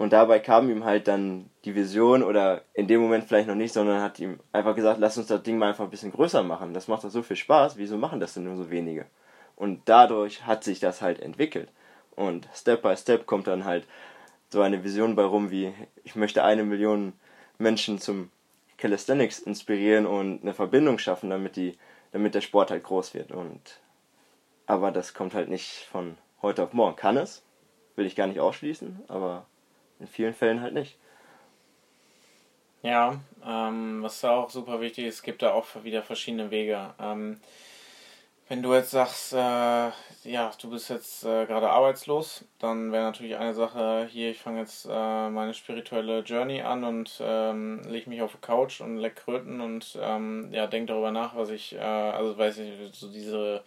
und 0.02 0.14
dabei 0.14 0.40
kam 0.40 0.68
ihm 0.72 0.84
halt 0.84 1.08
dann 1.08 1.52
die 1.64 1.76
Vision 1.76 2.24
oder 2.24 2.64
in 2.74 2.88
dem 2.88 3.02
Moment 3.02 3.26
vielleicht 3.26 3.48
noch 3.48 3.54
nicht, 3.54 3.72
sondern 3.72 4.02
hat 4.02 4.20
ihm 4.20 4.40
einfach 4.52 4.74
gesagt, 4.74 5.00
lass 5.00 5.20
uns 5.20 5.28
das 5.28 5.44
Ding 5.44 5.60
mal 5.60 5.70
einfach 5.70 5.84
ein 5.84 5.92
bisschen 5.92 6.12
größer 6.12 6.42
machen. 6.42 6.74
Das 6.74 6.88
macht 6.88 7.04
doch 7.04 7.12
so 7.12 7.22
viel 7.22 7.36
Spaß, 7.36 7.78
wieso 7.78 7.98
machen 7.98 8.20
das 8.20 8.34
denn 8.34 8.46
nur 8.46 8.56
so 8.56 8.72
wenige? 8.72 9.06
Und 9.56 9.82
dadurch 9.86 10.48
hat 10.48 10.64
sich 10.64 10.80
das 10.80 11.04
halt 11.04 11.20
entwickelt. 11.20 11.70
Und 12.16 12.50
Step 12.52 12.82
by 12.82 12.98
Step 12.98 13.28
kommt 13.28 13.46
dann 13.46 13.64
halt 13.64 13.86
so 14.50 14.62
eine 14.62 14.84
Vision 14.84 15.16
bei 15.16 15.24
rum, 15.24 15.52
wie 15.52 15.72
ich 16.04 16.16
möchte 16.16 16.44
eine 16.44 16.64
Million 16.64 17.14
Menschen 17.62 18.00
zum 18.00 18.32
Calisthenics 18.78 19.40
inspirieren 19.40 20.06
und 20.06 20.42
eine 20.42 20.54
Verbindung 20.54 20.98
schaffen, 20.98 21.30
damit 21.30 21.56
die, 21.56 21.78
damit 22.12 22.36
der 22.36 22.42
Sport 22.42 22.72
halt 22.72 22.84
groß 22.84 23.14
wird. 23.14 23.32
Und 23.32 23.80
aber 24.66 24.92
das 24.92 25.14
kommt 25.14 25.34
halt 25.34 25.50
nicht 25.50 25.88
von 25.92 26.18
heute 26.42 26.64
auf 26.64 26.74
morgen. 26.74 26.96
Kann 26.96 27.18
es, 27.18 27.44
will 27.96 28.06
ich 28.06 28.16
gar 28.16 28.28
nicht 28.28 28.40
ausschließen, 28.40 29.04
aber 29.08 29.46
in 30.00 30.08
vielen 30.08 30.34
Fällen 30.34 30.62
halt 30.62 30.74
nicht. 30.74 30.98
Ja, 32.84 33.20
ähm, 33.46 34.02
was 34.02 34.22
da 34.22 34.32
auch 34.32 34.50
super 34.50 34.82
wichtig 34.82 35.06
ist, 35.06 35.22
gibt 35.22 35.44
da 35.44 35.54
auch 35.54 35.68
wieder 35.84 36.02
verschiedene 36.02 36.50
Wege. 36.50 36.94
Ähm, 37.00 37.40
wenn 38.52 38.62
du 38.62 38.74
jetzt 38.74 38.92
sagst, 38.92 39.32
äh, 39.32 39.38
ja, 40.30 40.52
du 40.62 40.70
bist 40.70 40.90
jetzt 40.90 41.24
äh, 41.24 41.46
gerade 41.46 41.70
arbeitslos, 41.70 42.44
dann 42.60 42.92
wäre 42.92 43.06
natürlich 43.06 43.38
eine 43.38 43.54
Sache 43.54 44.10
hier, 44.12 44.30
ich 44.30 44.40
fange 44.42 44.60
jetzt 44.60 44.86
äh, 44.92 45.30
meine 45.30 45.54
spirituelle 45.54 46.20
Journey 46.20 46.62
an 46.62 46.84
und 46.84 47.22
ähm, 47.22 47.82
lege 47.88 48.10
mich 48.10 48.22
auf 48.22 48.34
die 48.34 48.40
Couch 48.40 48.82
und 48.82 48.98
leck 48.98 49.16
Kröten 49.16 49.62
und 49.62 49.98
ähm, 50.02 50.50
ja, 50.52 50.68
denke 50.68 50.92
darüber 50.92 51.12
nach, 51.12 51.34
was 51.34 51.50
ich, 51.50 51.76
äh, 51.76 51.80
also 51.80 52.38
weiß 52.38 52.58
ich, 52.58 52.74
so 52.92 53.10
diese, 53.10 53.64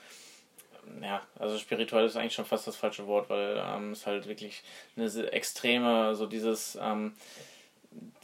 ja, 1.00 1.22
also 1.38 1.56
spirituell 1.56 2.04
ist 2.04 2.16
eigentlich 2.16 2.34
schon 2.34 2.44
fast 2.44 2.66
das 2.66 2.76
falsche 2.76 3.06
Wort, 3.06 3.30
weil 3.30 3.64
ähm, 3.66 3.92
es 3.92 4.06
halt 4.06 4.28
wirklich 4.28 4.62
eine 4.98 5.06
extreme, 5.32 6.14
so 6.14 6.26
dieses, 6.26 6.78
ähm, 6.78 7.14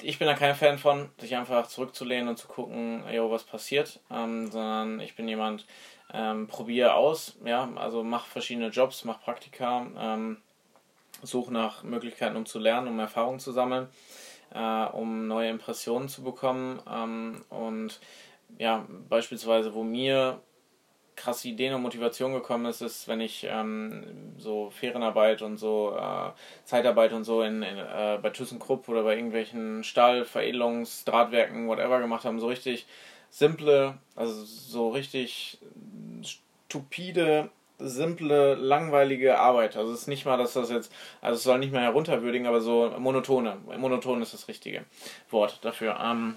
ich 0.03 0.19
bin 0.19 0.29
da 0.29 0.35
kein 0.35 0.55
Fan 0.55 0.77
von, 0.77 1.09
sich 1.19 1.35
einfach 1.37 1.69
zurückzulehnen 1.69 2.29
und 2.29 2.37
zu 2.37 2.49
gucken, 2.49 3.03
jo, 3.11 3.31
was 3.31 3.45
passiert, 3.45 3.99
ähm, 4.11 4.51
sondern 4.51 5.01
ich 5.01 5.17
bin 5.17 5.27
jemand, 5.27 5.65
ähm, 6.13 6.47
probiere 6.47 6.95
aus, 6.95 7.39
ja, 7.45 7.69
also 7.77 8.03
mach 8.03 8.27
verschiedene 8.27 8.69
Jobs, 8.69 9.05
mach 9.05 9.21
Praktika, 9.21 9.87
ähm, 9.99 10.39
such 11.23 11.51
nach 11.51 11.83
Möglichkeiten, 11.83 12.37
um 12.37 12.47
zu 12.47 12.59
lernen, 12.59 12.89
um 12.89 12.99
Erfahrungen 12.99 13.41
zu 13.41 13.53
sammeln, 13.53 13.89
äh, 14.53 14.85
um 14.87 15.29
neue 15.29 15.51
Impressionen 15.51 16.09
zu 16.09 16.23
bekommen 16.23 16.81
ähm, 16.91 17.45
und 17.51 18.01
ja, 18.59 18.87
beispielsweise, 19.09 19.75
wo 19.75 19.85
mir 19.85 20.41
krasse 21.21 21.49
Ideen 21.49 21.75
und 21.75 21.83
Motivation 21.83 22.33
gekommen 22.33 22.67
ist, 22.67 22.81
ist, 22.81 23.07
wenn 23.07 23.21
ich 23.21 23.47
ähm, 23.49 24.35
so 24.39 24.71
Ferienarbeit 24.71 25.43
und 25.43 25.59
so 25.59 25.95
äh, 25.95 26.31
Zeitarbeit 26.65 27.13
und 27.13 27.25
so 27.25 27.43
in, 27.43 27.63
in 27.63 27.77
äh, 27.77 28.19
bei 28.23 28.31
ThyssenKrupp 28.31 28.89
oder 28.89 29.03
bei 29.03 29.17
irgendwelchen 29.17 29.85
Stahl, 29.85 30.25
Veredelungs, 30.25 31.05
Drahtwerken, 31.05 31.69
whatever 31.69 32.01
gemacht 32.01 32.25
haben, 32.25 32.41
so 32.41 32.49
richtig 32.49 32.87
simple, 33.29 33.99
also 34.17 34.45
so 34.45 34.89
richtig 34.89 35.59
stupide, 36.71 37.51
simple, 37.79 38.55
langweilige 38.55 39.39
Arbeit. 39.39 39.77
Also 39.77 39.93
es 39.93 40.03
ist 40.03 40.07
nicht 40.07 40.25
mal, 40.25 40.37
dass 40.37 40.53
das 40.53 40.71
jetzt, 40.71 40.93
also 41.21 41.37
es 41.37 41.43
soll 41.43 41.59
nicht 41.59 41.73
mehr 41.73 41.83
herunterwürdigen, 41.83 42.47
aber 42.47 42.61
so 42.61 42.95
monotone. 42.99 43.57
Monoton 43.77 44.23
ist 44.23 44.35
das 44.35 44.49
richtige 44.49 44.85
Wort 45.31 45.59
dafür. 45.63 45.99
Ähm, 46.01 46.37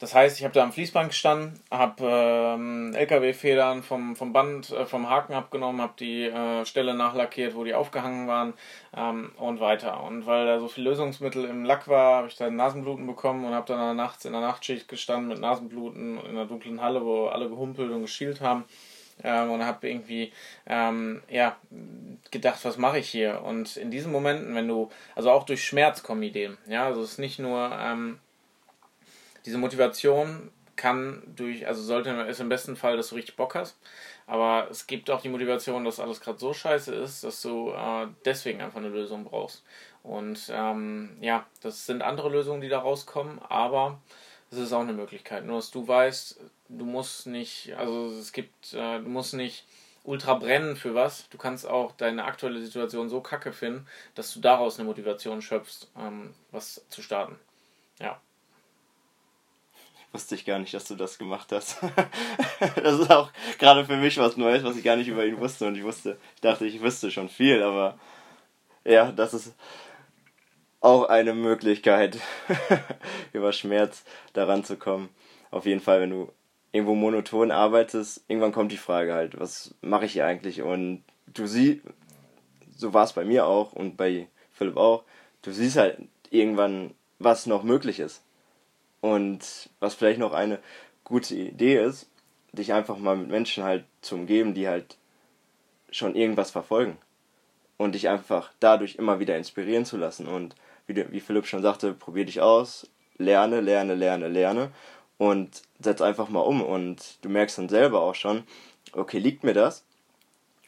das 0.00 0.14
heißt, 0.14 0.38
ich 0.38 0.44
habe 0.44 0.54
da 0.54 0.62
am 0.62 0.72
Fließband 0.72 1.10
gestanden, 1.10 1.60
habe 1.70 2.02
ähm, 2.02 2.94
LKW-Federn 2.94 3.82
vom, 3.82 4.16
vom 4.16 4.32
Band, 4.32 4.70
äh, 4.70 4.86
vom 4.86 5.10
Haken 5.10 5.34
abgenommen, 5.34 5.82
habe 5.82 5.92
die 6.00 6.24
äh, 6.24 6.64
Stelle 6.64 6.94
nachlackiert, 6.94 7.54
wo 7.54 7.64
die 7.64 7.74
aufgehangen 7.74 8.26
waren 8.26 8.54
ähm, 8.96 9.32
und 9.36 9.60
weiter. 9.60 10.02
Und 10.02 10.24
weil 10.24 10.46
da 10.46 10.58
so 10.58 10.68
viel 10.68 10.84
Lösungsmittel 10.84 11.44
im 11.44 11.66
Lack 11.66 11.86
war, 11.86 12.16
habe 12.16 12.28
ich 12.28 12.36
da 12.36 12.48
Nasenbluten 12.48 13.06
bekommen 13.06 13.44
und 13.44 13.52
habe 13.52 13.66
dann 13.66 13.94
nachts 13.94 14.24
in 14.24 14.32
der 14.32 14.40
Nachtschicht 14.40 14.88
gestanden 14.88 15.28
mit 15.28 15.38
Nasenbluten 15.38 16.18
in 16.18 16.30
einer 16.30 16.46
dunklen 16.46 16.80
Halle, 16.80 17.04
wo 17.04 17.26
alle 17.26 17.50
gehumpelt 17.50 17.90
und 17.90 18.00
geschielt 18.00 18.40
haben. 18.40 18.64
Ähm, 19.22 19.50
und 19.50 19.66
habe 19.66 19.86
irgendwie 19.86 20.32
ähm, 20.66 21.20
ja, 21.28 21.56
gedacht, 22.30 22.64
was 22.64 22.78
mache 22.78 23.00
ich 23.00 23.10
hier? 23.10 23.42
Und 23.44 23.76
in 23.76 23.90
diesen 23.90 24.12
Momenten, 24.12 24.54
wenn 24.54 24.66
du, 24.66 24.88
also 25.14 25.30
auch 25.30 25.44
durch 25.44 25.62
Schmerz 25.62 26.02
kommen 26.02 26.22
Ideen. 26.22 26.56
Ja, 26.66 26.86
also 26.86 27.02
es 27.02 27.12
ist 27.12 27.18
nicht 27.18 27.38
nur 27.38 27.70
ähm, 27.78 28.18
diese 29.44 29.58
Motivation 29.58 30.50
kann 30.80 31.22
durch, 31.36 31.66
also 31.66 31.82
sollte, 31.82 32.08
ist 32.08 32.40
im 32.40 32.48
besten 32.48 32.74
Fall, 32.74 32.96
dass 32.96 33.10
du 33.10 33.14
richtig 33.14 33.36
Bock 33.36 33.54
hast. 33.54 33.78
Aber 34.26 34.68
es 34.70 34.86
gibt 34.86 35.10
auch 35.10 35.20
die 35.20 35.28
Motivation, 35.28 35.84
dass 35.84 36.00
alles 36.00 36.22
gerade 36.22 36.38
so 36.38 36.54
scheiße 36.54 36.94
ist, 36.94 37.22
dass 37.22 37.42
du 37.42 37.70
äh, 37.72 38.06
deswegen 38.24 38.62
einfach 38.62 38.78
eine 38.78 38.88
Lösung 38.88 39.24
brauchst. 39.24 39.62
Und 40.02 40.50
ähm, 40.50 41.18
ja, 41.20 41.46
das 41.60 41.84
sind 41.84 42.00
andere 42.00 42.30
Lösungen, 42.30 42.62
die 42.62 42.70
da 42.70 42.78
rauskommen, 42.78 43.40
aber 43.40 44.00
es 44.50 44.56
ist 44.56 44.72
auch 44.72 44.80
eine 44.80 44.94
Möglichkeit. 44.94 45.44
Nur 45.44 45.56
dass 45.56 45.70
du 45.70 45.86
weißt, 45.86 46.40
du 46.70 46.84
musst 46.86 47.26
nicht, 47.26 47.74
also 47.76 48.06
es 48.18 48.32
gibt, 48.32 48.72
äh, 48.72 49.00
du 49.00 49.08
musst 49.08 49.34
nicht 49.34 49.66
ultra 50.04 50.32
brennen 50.32 50.76
für 50.76 50.94
was. 50.94 51.28
Du 51.28 51.36
kannst 51.36 51.66
auch 51.66 51.92
deine 51.92 52.24
aktuelle 52.24 52.58
Situation 52.58 53.10
so 53.10 53.20
kacke 53.20 53.52
finden, 53.52 53.86
dass 54.14 54.32
du 54.32 54.40
daraus 54.40 54.78
eine 54.78 54.88
Motivation 54.88 55.42
schöpfst, 55.42 55.90
ähm, 55.98 56.32
was 56.52 56.86
zu 56.88 57.02
starten. 57.02 57.38
Ja 57.98 58.18
wusste 60.12 60.34
ich 60.34 60.44
gar 60.44 60.58
nicht, 60.58 60.74
dass 60.74 60.86
du 60.86 60.96
das 60.96 61.18
gemacht 61.18 61.52
hast. 61.52 61.78
das 62.82 63.00
ist 63.00 63.10
auch 63.10 63.30
gerade 63.58 63.84
für 63.84 63.96
mich 63.96 64.18
was 64.18 64.36
Neues, 64.36 64.64
was 64.64 64.76
ich 64.76 64.84
gar 64.84 64.96
nicht 64.96 65.08
über 65.08 65.24
ihn 65.24 65.38
wusste. 65.38 65.66
Und 65.66 65.76
ich 65.76 65.84
wusste, 65.84 66.18
ich 66.34 66.40
dachte, 66.40 66.66
ich 66.66 66.82
wüsste 66.82 67.10
schon 67.10 67.28
viel, 67.28 67.62
aber 67.62 67.98
ja, 68.84 69.12
das 69.12 69.34
ist 69.34 69.54
auch 70.80 71.04
eine 71.04 71.34
Möglichkeit, 71.34 72.18
über 73.32 73.52
Schmerz 73.52 74.04
daran 74.32 74.64
zu 74.64 74.76
kommen. 74.76 75.10
Auf 75.50 75.66
jeden 75.66 75.80
Fall, 75.80 76.00
wenn 76.00 76.10
du 76.10 76.32
irgendwo 76.72 76.94
monoton 76.94 77.50
arbeitest, 77.50 78.24
irgendwann 78.28 78.52
kommt 78.52 78.72
die 78.72 78.76
Frage 78.76 79.14
halt, 79.14 79.38
was 79.38 79.74
mache 79.80 80.06
ich 80.06 80.12
hier 80.12 80.26
eigentlich? 80.26 80.62
Und 80.62 81.02
du 81.26 81.46
siehst, 81.46 81.80
so 82.76 82.94
war 82.94 83.04
es 83.04 83.12
bei 83.12 83.24
mir 83.24 83.46
auch 83.46 83.72
und 83.72 83.96
bei 83.96 84.28
Philipp 84.52 84.76
auch, 84.76 85.04
du 85.42 85.52
siehst 85.52 85.76
halt 85.76 85.98
irgendwann, 86.30 86.94
was 87.18 87.46
noch 87.46 87.62
möglich 87.62 88.00
ist. 88.00 88.22
Und 89.00 89.70
was 89.80 89.94
vielleicht 89.94 90.20
noch 90.20 90.32
eine 90.32 90.58
gute 91.04 91.34
Idee 91.34 91.82
ist, 91.82 92.08
dich 92.52 92.72
einfach 92.72 92.98
mal 92.98 93.16
mit 93.16 93.28
Menschen 93.28 93.64
halt 93.64 93.84
zu 94.02 94.14
umgeben, 94.14 94.54
die 94.54 94.68
halt 94.68 94.96
schon 95.90 96.14
irgendwas 96.14 96.50
verfolgen. 96.50 96.98
Und 97.76 97.94
dich 97.94 98.08
einfach 98.08 98.52
dadurch 98.60 98.96
immer 98.96 99.20
wieder 99.20 99.38
inspirieren 99.38 99.86
zu 99.86 99.96
lassen. 99.96 100.26
Und 100.26 100.54
wie, 100.86 100.94
du, 100.94 101.10
wie 101.12 101.20
Philipp 101.20 101.46
schon 101.46 101.62
sagte, 101.62 101.94
probier 101.94 102.26
dich 102.26 102.40
aus, 102.40 102.88
lerne, 103.16 103.60
lerne, 103.60 103.94
lerne, 103.94 104.28
lerne 104.28 104.70
und 105.16 105.62
setz 105.78 106.02
einfach 106.02 106.28
mal 106.28 106.40
um. 106.40 106.60
Und 106.62 107.18
du 107.22 107.30
merkst 107.30 107.56
dann 107.56 107.70
selber 107.70 108.02
auch 108.02 108.14
schon, 108.14 108.44
okay, 108.92 109.18
liegt 109.18 109.44
mir 109.44 109.54
das? 109.54 109.84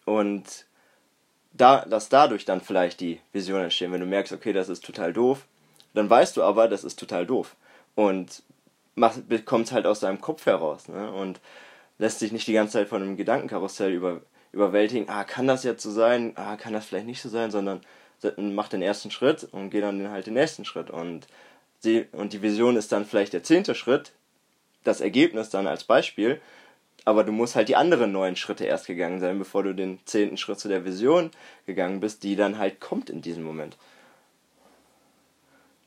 Und 0.06 0.66
da, 1.52 1.84
dass 1.84 2.08
dadurch 2.08 2.46
dann 2.46 2.62
vielleicht 2.62 3.00
die 3.00 3.20
Vision 3.32 3.60
entstehen. 3.60 3.92
Wenn 3.92 4.00
du 4.00 4.06
merkst, 4.06 4.32
okay, 4.32 4.54
das 4.54 4.70
ist 4.70 4.82
total 4.84 5.12
doof, 5.12 5.46
dann 5.92 6.08
weißt 6.08 6.38
du 6.38 6.42
aber, 6.42 6.66
das 6.66 6.82
ist 6.82 6.98
total 6.98 7.26
doof 7.26 7.54
und 7.94 8.42
bekommt 9.28 9.66
es 9.66 9.72
halt 9.72 9.86
aus 9.86 10.00
seinem 10.00 10.20
Kopf 10.20 10.46
heraus 10.46 10.88
ne? 10.88 11.10
und 11.12 11.40
lässt 11.98 12.18
sich 12.18 12.32
nicht 12.32 12.46
die 12.46 12.52
ganze 12.52 12.74
Zeit 12.74 12.88
von 12.88 13.02
einem 13.02 13.16
Gedankenkarussell 13.16 13.92
über, 13.92 14.20
überwältigen, 14.52 15.08
ah, 15.08 15.24
kann 15.24 15.46
das 15.46 15.64
jetzt 15.64 15.82
so 15.82 15.90
sein, 15.90 16.32
ah, 16.36 16.56
kann 16.56 16.72
das 16.72 16.86
vielleicht 16.86 17.06
nicht 17.06 17.22
so 17.22 17.28
sein, 17.28 17.50
sondern 17.50 17.80
macht 18.36 18.72
den 18.72 18.82
ersten 18.82 19.10
Schritt 19.10 19.44
und 19.44 19.70
geht 19.70 19.82
dann 19.82 20.10
halt 20.10 20.26
den 20.26 20.34
nächsten 20.34 20.64
Schritt 20.64 20.90
und, 20.90 21.26
sie, 21.80 22.06
und 22.12 22.32
die 22.32 22.42
Vision 22.42 22.76
ist 22.76 22.92
dann 22.92 23.04
vielleicht 23.04 23.32
der 23.32 23.42
zehnte 23.42 23.74
Schritt, 23.74 24.12
das 24.84 25.00
Ergebnis 25.00 25.50
dann 25.50 25.66
als 25.66 25.84
Beispiel, 25.84 26.40
aber 27.04 27.24
du 27.24 27.32
musst 27.32 27.56
halt 27.56 27.68
die 27.68 27.76
anderen 27.76 28.12
neun 28.12 28.36
Schritte 28.36 28.64
erst 28.64 28.86
gegangen 28.86 29.20
sein, 29.20 29.38
bevor 29.38 29.64
du 29.64 29.74
den 29.74 29.98
zehnten 30.04 30.36
Schritt 30.36 30.60
zu 30.60 30.68
der 30.68 30.84
Vision 30.84 31.30
gegangen 31.66 32.00
bist, 32.00 32.22
die 32.22 32.36
dann 32.36 32.58
halt 32.58 32.80
kommt 32.80 33.10
in 33.10 33.22
diesem 33.22 33.42
Moment. 33.42 33.76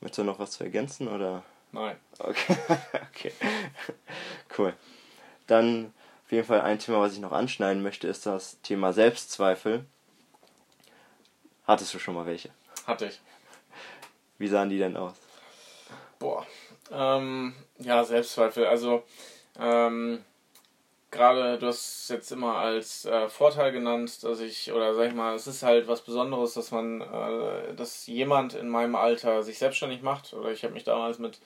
Möchtest 0.00 0.18
du 0.18 0.24
noch 0.24 0.38
was 0.38 0.50
zu 0.52 0.64
ergänzen 0.64 1.08
oder? 1.08 1.42
Nein. 1.76 1.96
Okay. 2.18 2.56
okay. 3.10 3.32
Cool. 4.56 4.74
Dann 5.46 5.92
auf 6.24 6.32
jeden 6.32 6.46
Fall 6.46 6.62
ein 6.62 6.78
Thema, 6.78 7.00
was 7.00 7.12
ich 7.12 7.18
noch 7.18 7.32
anschneiden 7.32 7.82
möchte, 7.82 8.08
ist 8.08 8.24
das 8.24 8.58
Thema 8.62 8.94
Selbstzweifel. 8.94 9.84
Hattest 11.66 11.92
du 11.92 11.98
schon 11.98 12.14
mal 12.14 12.24
welche? 12.24 12.48
Hatte 12.86 13.06
ich. 13.06 13.20
Wie 14.38 14.48
sahen 14.48 14.70
die 14.70 14.78
denn 14.78 14.96
aus? 14.96 15.12
Boah. 16.18 16.46
Ähm, 16.90 17.54
ja, 17.78 18.02
Selbstzweifel. 18.04 18.66
Also, 18.66 19.04
ähm, 19.60 20.24
gerade 21.16 21.58
du 21.58 21.66
hast 21.66 22.08
jetzt 22.10 22.30
immer 22.30 22.56
als 22.56 23.04
äh, 23.04 23.28
Vorteil 23.28 23.72
genannt, 23.72 24.22
dass 24.22 24.40
ich, 24.40 24.72
oder 24.72 24.94
sag 24.94 25.08
ich 25.08 25.14
mal, 25.14 25.34
es 25.34 25.46
ist 25.46 25.62
halt 25.62 25.88
was 25.88 26.02
Besonderes, 26.02 26.54
dass 26.54 26.70
man, 26.70 27.00
äh, 27.00 27.74
dass 27.74 28.06
jemand 28.06 28.54
in 28.54 28.68
meinem 28.68 28.94
Alter 28.94 29.42
sich 29.42 29.58
selbstständig 29.58 30.02
macht. 30.02 30.32
Oder 30.34 30.50
ich 30.50 30.62
habe 30.62 30.74
mich 30.74 30.84
damals 30.84 31.18
mit, 31.18 31.40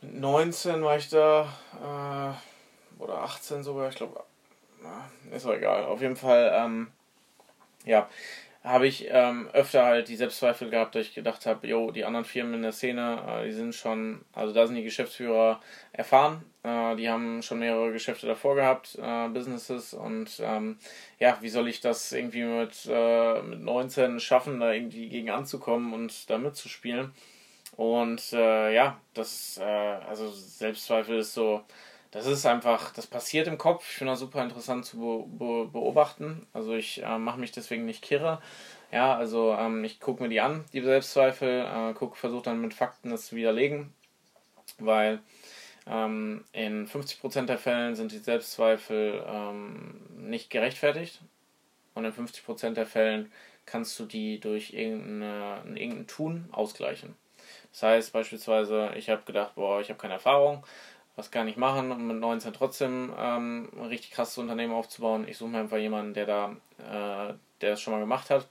mit 0.00 0.14
19 0.14 0.82
war 0.82 0.96
ich 0.96 1.08
da, 1.08 1.48
äh, 1.80 3.02
oder 3.02 3.22
18 3.22 3.62
sogar, 3.62 3.88
ich 3.88 3.96
glaube, 3.96 4.22
ist 5.32 5.46
auch 5.46 5.54
egal. 5.54 5.84
Auf 5.84 6.00
jeden 6.00 6.16
Fall, 6.16 6.52
ähm, 6.54 6.88
ja, 7.84 8.08
habe 8.64 8.86
ich 8.86 9.06
ähm, 9.10 9.48
öfter 9.52 9.84
halt 9.84 10.08
die 10.08 10.16
Selbstzweifel 10.16 10.70
gehabt, 10.70 10.94
dass 10.94 11.06
ich 11.06 11.14
gedacht 11.14 11.44
habe, 11.44 11.66
jo, 11.66 11.90
die 11.90 12.06
anderen 12.06 12.24
Firmen 12.24 12.54
in 12.54 12.62
der 12.62 12.72
Szene, 12.72 13.22
äh, 13.28 13.44
die 13.44 13.52
sind 13.52 13.74
schon, 13.74 14.24
also 14.32 14.54
da 14.54 14.66
sind 14.66 14.76
die 14.76 14.82
Geschäftsführer 14.82 15.60
erfahren, 15.92 16.42
äh, 16.62 16.96
die 16.96 17.10
haben 17.10 17.42
schon 17.42 17.58
mehrere 17.58 17.92
Geschäfte 17.92 18.26
davor 18.26 18.54
gehabt, 18.54 18.98
äh, 19.00 19.28
Businesses 19.28 19.92
und 19.92 20.40
ähm, 20.42 20.78
ja, 21.18 21.36
wie 21.42 21.50
soll 21.50 21.68
ich 21.68 21.82
das 21.82 22.10
irgendwie 22.12 22.44
mit, 22.44 22.88
äh, 22.88 23.42
mit 23.42 23.60
19 23.60 24.18
schaffen, 24.18 24.60
da 24.60 24.72
irgendwie 24.72 25.10
gegen 25.10 25.28
anzukommen 25.28 25.92
und 25.92 26.30
da 26.30 26.38
mitzuspielen? 26.38 27.12
Und 27.76 28.32
äh, 28.32 28.74
ja, 28.74 28.98
das, 29.12 29.58
äh, 29.58 29.64
also 29.64 30.30
Selbstzweifel 30.30 31.18
ist 31.18 31.34
so, 31.34 31.64
das 32.14 32.26
ist 32.26 32.46
einfach, 32.46 32.92
das 32.92 33.08
passiert 33.08 33.48
im 33.48 33.58
Kopf. 33.58 33.84
Ich 33.90 33.96
finde 33.96 34.12
das 34.12 34.20
super 34.20 34.40
interessant 34.44 34.86
zu 34.86 34.98
be 34.98 35.24
be 35.26 35.68
beobachten. 35.72 36.46
Also 36.52 36.72
ich 36.74 37.02
äh, 37.02 37.18
mache 37.18 37.40
mich 37.40 37.50
deswegen 37.50 37.84
nicht 37.86 38.02
kirre. 38.02 38.40
Ja, 38.92 39.16
also 39.16 39.52
ähm, 39.52 39.82
ich 39.82 39.98
gucke 39.98 40.22
mir 40.22 40.28
die 40.28 40.40
an, 40.40 40.64
die 40.72 40.80
Selbstzweifel, 40.80 41.94
äh, 42.00 42.14
versuche 42.14 42.44
dann 42.44 42.60
mit 42.60 42.72
Fakten 42.72 43.10
das 43.10 43.26
zu 43.26 43.36
widerlegen, 43.36 43.92
weil 44.78 45.18
ähm, 45.88 46.44
in 46.52 46.86
50% 46.86 47.46
der 47.46 47.58
Fällen 47.58 47.96
sind 47.96 48.12
die 48.12 48.18
Selbstzweifel 48.18 49.24
ähm, 49.26 50.00
nicht 50.16 50.50
gerechtfertigt 50.50 51.20
und 51.94 52.04
in 52.04 52.12
50% 52.12 52.74
der 52.74 52.86
Fällen 52.86 53.32
kannst 53.66 53.98
du 53.98 54.06
die 54.06 54.38
durch 54.38 54.72
irgendein, 54.72 55.76
irgendein 55.76 56.06
Tun 56.06 56.48
ausgleichen. 56.52 57.16
Das 57.72 57.82
heißt 57.82 58.12
beispielsweise, 58.12 58.92
ich 58.94 59.10
habe 59.10 59.22
gedacht, 59.24 59.56
boah, 59.56 59.80
ich 59.80 59.88
habe 59.88 59.98
keine 59.98 60.14
Erfahrung, 60.14 60.64
was 61.16 61.30
gar 61.30 61.44
nicht 61.44 61.58
machen 61.58 61.92
um 61.92 62.06
mit 62.06 62.16
19 62.18 62.52
trotzdem 62.52 63.12
ähm, 63.18 63.68
ein 63.76 63.86
richtig 63.86 64.10
krasses 64.10 64.38
Unternehmen 64.38 64.72
aufzubauen. 64.72 65.26
Ich 65.28 65.38
suche 65.38 65.50
mir 65.50 65.58
einfach 65.60 65.76
jemanden, 65.78 66.14
der 66.14 66.26
da, 66.26 66.56
äh, 66.78 67.34
der 67.60 67.70
das 67.70 67.80
schon 67.80 67.92
mal 67.92 68.00
gemacht 68.00 68.30
hat, 68.30 68.48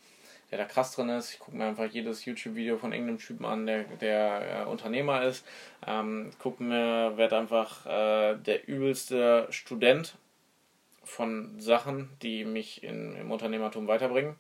der 0.52 0.58
da 0.60 0.66
krass 0.66 0.96
drin 0.96 1.10
ist. 1.10 1.34
Ich 1.34 1.40
gucke 1.40 1.58
mir 1.58 1.66
einfach 1.66 1.86
jedes 1.86 2.26
YouTube-Video 2.26 2.78
von 2.78 2.94
irgendeinem 2.94 3.20
Typen 3.20 3.46
an, 3.46 3.66
der, 3.66 3.84
der 3.84 4.62
äh, 4.62 4.66
Unternehmer 4.66 5.24
ist. 5.24 5.46
Ähm, 5.86 6.32
gucke 6.40 6.64
mir, 6.64 7.18
werde 7.18 7.38
einfach 7.38 7.86
äh, 7.86 8.36
der 8.36 8.68
übelste 8.68 9.48
Student 9.50 10.16
von 11.04 11.60
Sachen, 11.60 12.10
die 12.22 12.46
mich 12.46 12.84
in, 12.84 13.16
im 13.16 13.32
Unternehmertum 13.32 13.88
weiterbringen. 13.88 14.36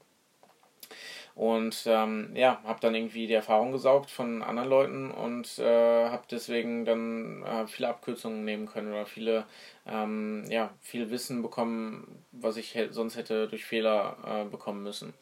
Und 1.35 1.85
ähm, 1.87 2.31
ja, 2.35 2.61
habe 2.63 2.79
dann 2.79 2.93
irgendwie 2.93 3.25
die 3.25 3.33
Erfahrung 3.33 3.71
gesaugt 3.71 4.11
von 4.11 4.43
anderen 4.43 4.69
Leuten 4.69 5.11
und 5.11 5.57
äh, 5.57 6.09
habe 6.09 6.23
deswegen 6.29 6.85
dann 6.85 7.43
äh, 7.43 7.65
viele 7.65 7.89
Abkürzungen 7.89 8.45
nehmen 8.45 8.67
können 8.67 8.91
oder 8.91 9.07
viele, 9.07 9.45
ähm, 9.87 10.45
ja, 10.49 10.69
viel 10.81 11.09
Wissen 11.09 11.41
bekommen, 11.41 12.23
was 12.31 12.57
ich 12.57 12.77
sonst 12.91 13.17
hätte 13.17 13.47
durch 13.47 13.65
Fehler 13.65 14.15
äh, 14.25 14.45
bekommen 14.45 14.83
müssen. 14.83 15.13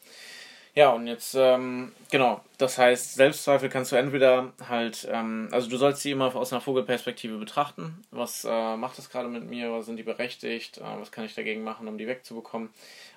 Ja, 0.74 0.90
und 0.90 1.06
jetzt, 1.06 1.34
ähm, 1.34 1.92
genau, 2.10 2.40
das 2.56 2.78
heißt, 2.78 3.14
Selbstzweifel 3.14 3.68
kannst 3.68 3.92
du 3.92 3.96
entweder 3.96 4.54
halt, 4.68 5.06
ähm, 5.10 5.48
also 5.50 5.68
du 5.68 5.76
sollst 5.76 6.00
sie 6.00 6.12
immer 6.12 6.34
aus 6.34 6.50
einer 6.50 6.62
Vogelperspektive 6.62 7.36
betrachten. 7.36 8.02
Was 8.10 8.46
äh, 8.46 8.76
macht 8.76 8.96
das 8.96 9.10
gerade 9.10 9.28
mit 9.28 9.44
mir? 9.44 9.70
Was 9.70 9.84
sind 9.84 9.96
die 9.96 10.02
berechtigt? 10.02 10.78
Äh, 10.78 10.98
was 10.98 11.12
kann 11.12 11.26
ich 11.26 11.34
dagegen 11.34 11.62
machen, 11.62 11.88
um 11.88 11.98
die 11.98 12.06
wegzubekommen? 12.06 12.70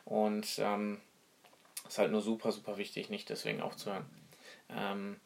Und 0.04 0.48
ähm, 0.60 1.00
ist 1.88 1.98
halt 1.98 2.12
nur 2.12 2.22
super, 2.22 2.52
super 2.52 2.78
wichtig, 2.78 3.10
nicht 3.10 3.30
deswegen 3.30 3.62
aufzuhören. 3.62 4.06
Ähm, 4.70 5.18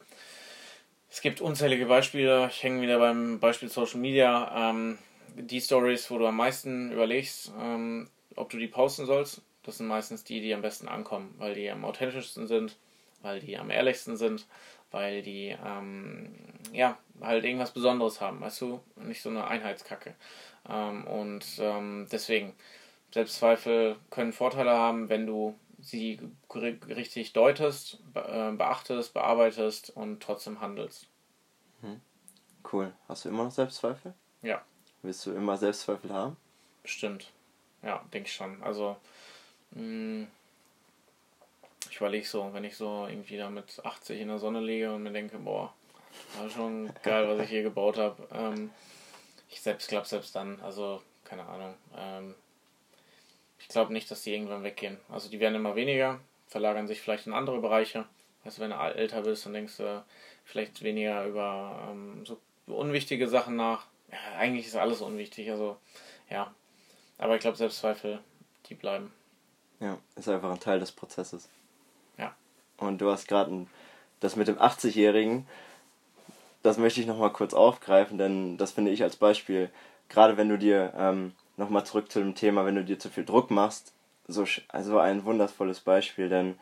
es 1.09 1.21
gibt 1.21 1.41
unzählige 1.41 1.85
Beispiele. 1.85 2.47
Ich 2.51 2.61
hänge 2.63 2.81
wieder 2.81 2.99
beim 2.99 3.39
Beispiel 3.39 3.69
Social 3.69 3.99
Media. 3.99 4.71
Ähm, 4.71 4.97
die 5.35 5.61
Stories, 5.61 6.09
wo 6.11 6.17
du 6.17 6.27
am 6.27 6.35
meisten 6.35 6.91
überlegst, 6.91 7.51
ähm, 7.59 8.09
ob 8.35 8.49
du 8.49 8.57
die 8.57 8.67
posten 8.67 9.05
sollst 9.05 9.41
das 9.63 9.77
sind 9.77 9.87
meistens 9.87 10.23
die, 10.23 10.41
die 10.41 10.53
am 10.53 10.61
besten 10.61 10.87
ankommen, 10.87 11.35
weil 11.37 11.53
die 11.53 11.69
am 11.69 11.85
authentischsten 11.85 12.47
sind, 12.47 12.75
weil 13.21 13.39
die 13.39 13.57
am 13.57 13.69
ehrlichsten 13.69 14.17
sind, 14.17 14.47
weil 14.91 15.21
die 15.21 15.55
ähm, 15.63 16.33
ja 16.71 16.97
halt 17.21 17.43
irgendwas 17.45 17.71
Besonderes 17.71 18.21
haben, 18.21 18.41
weißt 18.41 18.61
du, 18.61 18.79
nicht 18.95 19.21
so 19.21 19.29
eine 19.29 19.47
Einheitskacke. 19.47 20.15
Ähm, 20.67 21.05
und 21.05 21.45
ähm, 21.59 22.07
deswegen 22.11 22.55
Selbstzweifel 23.13 23.97
können 24.09 24.33
Vorteile 24.33 24.71
haben, 24.71 25.09
wenn 25.09 25.27
du 25.27 25.55
sie 25.81 26.19
richtig 26.87 27.33
deutest, 27.33 27.99
äh, 28.13 28.51
beachtest, 28.51 29.13
bearbeitest 29.13 29.89
und 29.91 30.21
trotzdem 30.21 30.61
handelst. 30.61 31.07
Hm. 31.81 32.01
Cool. 32.71 32.93
Hast 33.07 33.25
du 33.25 33.29
immer 33.29 33.45
noch 33.45 33.51
Selbstzweifel? 33.51 34.13
Ja. 34.41 34.63
Willst 35.01 35.25
du 35.25 35.31
immer 35.31 35.57
Selbstzweifel 35.57 36.13
haben? 36.13 36.37
Bestimmt. 36.83 37.31
Ja, 37.81 38.03
denke 38.11 38.27
ich 38.27 38.35
schon. 38.35 38.61
Also 38.63 38.97
hm. 39.73 40.27
Ich 41.89 41.97
überlege 41.97 42.25
so, 42.25 42.49
wenn 42.53 42.63
ich 42.63 42.77
so 42.77 43.07
irgendwie 43.07 43.37
da 43.37 43.49
mit 43.49 43.83
80 43.83 44.19
in 44.19 44.27
der 44.27 44.39
Sonne 44.39 44.61
liege 44.61 44.93
und 44.93 45.03
mir 45.03 45.11
denke, 45.11 45.37
boah, 45.37 45.73
war 46.37 46.49
schon 46.49 46.91
geil, 47.03 47.27
was 47.27 47.43
ich 47.43 47.49
hier 47.49 47.63
gebaut 47.63 47.97
habe. 47.97 48.27
Ähm, 48.31 48.71
ich 49.49 49.61
selbst 49.61 49.89
glaube 49.89 50.07
selbst 50.07 50.35
dann, 50.35 50.59
also 50.61 51.01
keine 51.23 51.45
Ahnung. 51.45 51.73
Ähm, 51.97 52.35
ich 53.59 53.67
glaube 53.67 53.93
nicht, 53.93 54.09
dass 54.09 54.23
die 54.23 54.33
irgendwann 54.33 54.63
weggehen. 54.63 54.97
Also 55.09 55.29
die 55.29 55.39
werden 55.39 55.55
immer 55.55 55.75
weniger, 55.75 56.19
verlagern 56.47 56.87
sich 56.87 57.01
vielleicht 57.01 57.27
in 57.27 57.33
andere 57.33 57.59
Bereiche. 57.59 58.05
Also 58.43 58.61
wenn 58.61 58.71
du 58.71 58.77
älter 58.77 59.21
bist, 59.21 59.45
dann 59.45 59.53
denkst 59.53 59.77
du 59.77 60.03
vielleicht 60.45 60.81
weniger 60.81 61.25
über 61.25 61.89
ähm, 61.91 62.25
so 62.25 62.39
unwichtige 62.67 63.27
Sachen 63.27 63.55
nach. 63.55 63.85
Ja, 64.11 64.17
eigentlich 64.37 64.65
ist 64.65 64.75
alles 64.75 65.01
unwichtig, 65.01 65.51
also 65.51 65.77
ja. 66.29 66.53
Aber 67.17 67.35
ich 67.35 67.41
glaube, 67.41 67.57
Selbstzweifel, 67.57 68.19
die 68.67 68.75
bleiben. 68.75 69.11
Ja, 69.79 69.97
ist 70.15 70.29
einfach 70.29 70.51
ein 70.51 70.59
Teil 70.59 70.79
des 70.79 70.91
Prozesses. 70.91 71.49
Ja. 72.17 72.35
Und 72.77 72.99
du 72.99 73.11
hast 73.11 73.27
gerade 73.27 73.67
das 74.19 74.35
mit 74.35 74.47
dem 74.47 74.57
80-Jährigen, 74.57 75.47
das 76.63 76.77
möchte 76.77 76.99
ich 76.99 77.07
nochmal 77.07 77.31
kurz 77.31 77.53
aufgreifen, 77.53 78.17
denn 78.17 78.57
das 78.57 78.71
finde 78.73 78.91
ich 78.91 79.03
als 79.03 79.15
Beispiel, 79.15 79.69
gerade 80.09 80.35
wenn 80.37 80.49
du 80.49 80.57
dir, 80.57 80.93
ähm, 80.97 81.33
nochmal 81.59 81.85
zurück 81.85 82.11
zu 82.11 82.19
dem 82.19 82.35
Thema, 82.35 82.65
wenn 82.65 82.75
du 82.75 82.83
dir 82.83 82.97
zu 82.97 83.09
viel 83.09 83.25
Druck 83.25 83.51
machst, 83.51 83.93
so 84.27 84.45
also 84.69 84.97
ein 84.97 85.25
wundervolles 85.25 85.81
Beispiel, 85.81 86.29
denn 86.29 86.57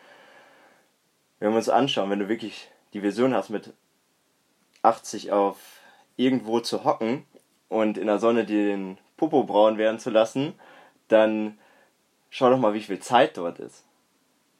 wenn 1.40 1.52
wir 1.52 1.58
uns 1.58 1.70
anschauen, 1.70 2.10
wenn 2.10 2.20
du 2.20 2.28
wirklich 2.28 2.70
die 2.94 3.04
Vision 3.04 3.34
hast, 3.34 3.50
mit 3.50 3.74
80 4.82 5.32
auf 5.32 5.58
irgendwo 6.16 6.60
zu 6.60 6.84
hocken 6.84 7.26
und 7.70 7.98
in 7.98 8.08
der 8.08 8.18
Sonne 8.18 8.44
den 8.44 8.98
Popo 9.18 9.44
braun 9.44 9.78
werden 9.78 10.00
zu 10.00 10.10
lassen, 10.10 10.54
dann 11.10 11.60
schau 12.32 12.50
doch 12.50 12.58
mal, 12.58 12.74
wie 12.74 12.82
viel 12.82 13.00
Zeit 13.00 13.38
dort 13.38 13.60
ist. 13.60 13.84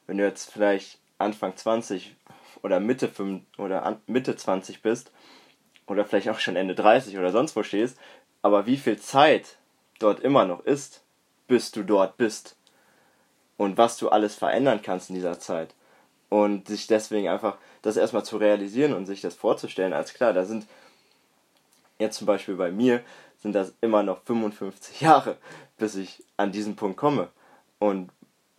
Wenn 0.06 0.18
du 0.18 0.24
jetzt 0.24 0.52
vielleicht 0.52 0.98
Anfang 1.18 1.56
20 1.56 2.14
oder 2.62 2.78
Mitte 2.78 3.08
5 3.08 3.42
oder 3.58 4.00
Mitte 4.06 4.36
20 4.36 4.82
bist 4.82 5.10
oder 5.86 6.04
vielleicht 6.04 6.28
auch 6.28 6.38
schon 6.38 6.56
Ende 6.56 6.76
30 6.76 7.18
oder 7.18 7.32
sonst 7.32 7.56
wo 7.56 7.62
stehst, 7.64 7.98
aber 8.40 8.66
wie 8.66 8.76
viel 8.76 8.98
Zeit 8.98 9.58
dort 9.98 10.20
immer 10.20 10.44
noch 10.44 10.64
ist, 10.64 11.02
bis 11.46 11.70
du 11.70 11.82
dort 11.82 12.16
bist 12.16 12.56
und 13.56 13.78
was 13.78 13.96
du 13.96 14.08
alles 14.08 14.34
verändern 14.34 14.80
kannst 14.82 15.10
in 15.10 15.16
dieser 15.16 15.38
Zeit 15.38 15.74
und 16.28 16.68
sich 16.68 16.86
deswegen 16.86 17.28
einfach 17.28 17.56
das 17.82 17.96
erstmal 17.96 18.24
zu 18.24 18.36
realisieren 18.36 18.94
und 18.94 19.06
sich 19.06 19.20
das 19.20 19.34
vorzustellen, 19.34 19.92
als 19.92 20.14
klar, 20.14 20.32
da 20.32 20.44
sind 20.44 20.66
jetzt 21.98 22.18
zum 22.18 22.26
Beispiel 22.26 22.54
bei 22.54 22.70
mir 22.70 23.02
sind 23.40 23.52
das 23.54 23.72
immer 23.80 24.02
noch 24.02 24.22
55 24.22 25.00
Jahre, 25.00 25.36
bis 25.76 25.94
ich 25.94 26.24
an 26.36 26.52
diesen 26.52 26.76
Punkt 26.76 26.96
komme. 26.96 27.28
Und 27.78 28.10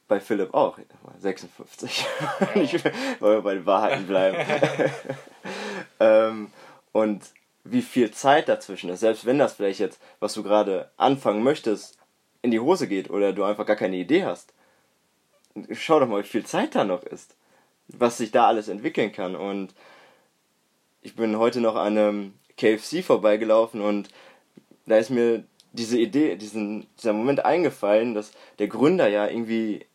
bei 0.07 0.19
Philipp 0.19 0.53
auch. 0.53 0.79
56. 1.19 2.05
Ja. 2.19 2.49
ich 2.61 2.73
wollen 3.19 3.37
wir 3.37 3.41
bei 3.41 3.53
den 3.55 3.65
Wahrheiten 3.65 4.07
bleiben. 4.07 4.37
ähm, 5.99 6.51
und 6.93 7.23
wie 7.71 7.81
viel 7.81 8.11
Zeit 8.11 8.49
dazwischen 8.49 8.89
ist, 8.89 9.01
selbst 9.01 9.25
wenn 9.25 9.39
das 9.39 9.53
vielleicht 9.53 9.79
jetzt, 9.79 9.99
was 10.19 10.33
du 10.33 10.43
gerade 10.43 10.91
anfangen 10.97 11.43
möchtest, 11.43 11.97
in 12.41 12.51
die 12.51 12.59
Hose 12.59 12.87
geht 12.87 13.09
oder 13.09 13.33
du 13.33 13.43
einfach 13.43 13.65
gar 13.65 13.75
keine 13.75 13.97
Idee 13.97 14.25
hast. 14.25 14.53
Schau 15.71 15.99
doch 15.99 16.07
mal, 16.07 16.23
wie 16.23 16.27
viel 16.27 16.45
Zeit 16.45 16.75
da 16.75 16.83
noch 16.83 17.03
ist. 17.03 17.35
Was 17.87 18.17
sich 18.17 18.31
da 18.31 18.47
alles 18.47 18.67
entwickeln 18.67 19.11
kann. 19.11 19.35
Und 19.35 19.73
ich 21.01 21.15
bin 21.15 21.37
heute 21.37 21.59
noch 21.59 21.75
an 21.75 21.97
einem 21.97 22.33
KFC 22.57 23.03
vorbeigelaufen 23.03 23.81
und 23.81 24.09
da 24.85 24.97
ist 24.97 25.09
mir 25.09 25.43
diese 25.71 25.97
Idee, 25.97 26.35
diesen, 26.35 26.87
dieser 26.97 27.13
Moment 27.13 27.45
eingefallen, 27.45 28.13
dass 28.13 28.31
der 28.57 28.67
Gründer 28.67 29.07
ja 29.07 29.27
irgendwie, 29.27 29.85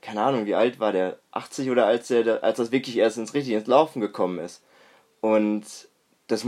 keine 0.00 0.22
Ahnung, 0.22 0.46
wie 0.46 0.54
alt 0.54 0.78
war 0.78 0.92
der, 0.92 1.18
80 1.32 1.70
oder 1.70 1.86
als 1.86 2.10
er, 2.10 2.44
als 2.44 2.58
das 2.58 2.70
wirklich 2.70 2.96
erst 2.96 3.18
ins 3.18 3.34
richtig 3.34 3.54
ins 3.54 3.66
Laufen 3.66 4.00
gekommen 4.00 4.38
ist. 4.38 4.62
Und 5.20 5.64
das 6.26 6.44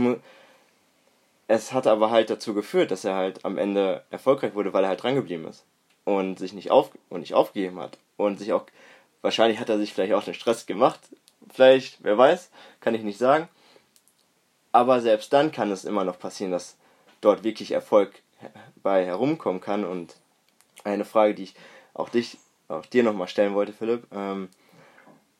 es 1.47 1.73
hat 1.73 1.87
aber 1.87 2.09
halt 2.09 2.29
dazu 2.29 2.53
geführt, 2.53 2.91
dass 2.91 3.05
er 3.05 3.15
halt 3.15 3.45
am 3.45 3.57
Ende 3.57 4.03
erfolgreich 4.09 4.55
wurde, 4.55 4.73
weil 4.73 4.83
er 4.83 4.89
halt 4.89 5.03
drangeblieben 5.03 5.47
ist 5.47 5.65
und 6.03 6.39
sich 6.39 6.53
nicht 6.53 6.71
auf 6.71 6.91
und 7.09 7.21
nicht 7.21 7.33
aufgegeben 7.33 7.79
hat 7.79 7.97
und 8.17 8.39
sich 8.39 8.53
auch 8.53 8.65
wahrscheinlich 9.21 9.59
hat 9.59 9.69
er 9.69 9.77
sich 9.77 9.93
vielleicht 9.93 10.13
auch 10.13 10.23
den 10.23 10.33
Stress 10.33 10.65
gemacht, 10.65 10.99
vielleicht, 11.51 12.03
wer 12.03 12.17
weiß, 12.17 12.51
kann 12.79 12.95
ich 12.95 13.03
nicht 13.03 13.17
sagen. 13.17 13.49
Aber 14.71 15.01
selbst 15.01 15.31
dann 15.33 15.51
kann 15.51 15.71
es 15.71 15.85
immer 15.85 16.03
noch 16.03 16.19
passieren, 16.19 16.51
dass 16.51 16.77
dort 17.21 17.43
wirklich 17.43 17.71
Erfolg 17.71 18.21
bei 18.83 19.05
herumkommen 19.05 19.61
kann. 19.61 19.85
Und 19.85 20.15
eine 20.83 21.05
Frage, 21.05 21.33
die 21.33 21.43
ich 21.43 21.55
auch 21.93 22.09
dich, 22.09 22.37
auch 22.67 22.85
dir 22.85 23.03
nochmal 23.03 23.27
stellen 23.27 23.55
wollte, 23.55 23.73
Philipp. 23.73 24.05
Ähm, 24.11 24.49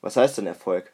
was 0.02 0.18
heißt 0.18 0.38
denn 0.38 0.48
Erfolg? 0.48 0.92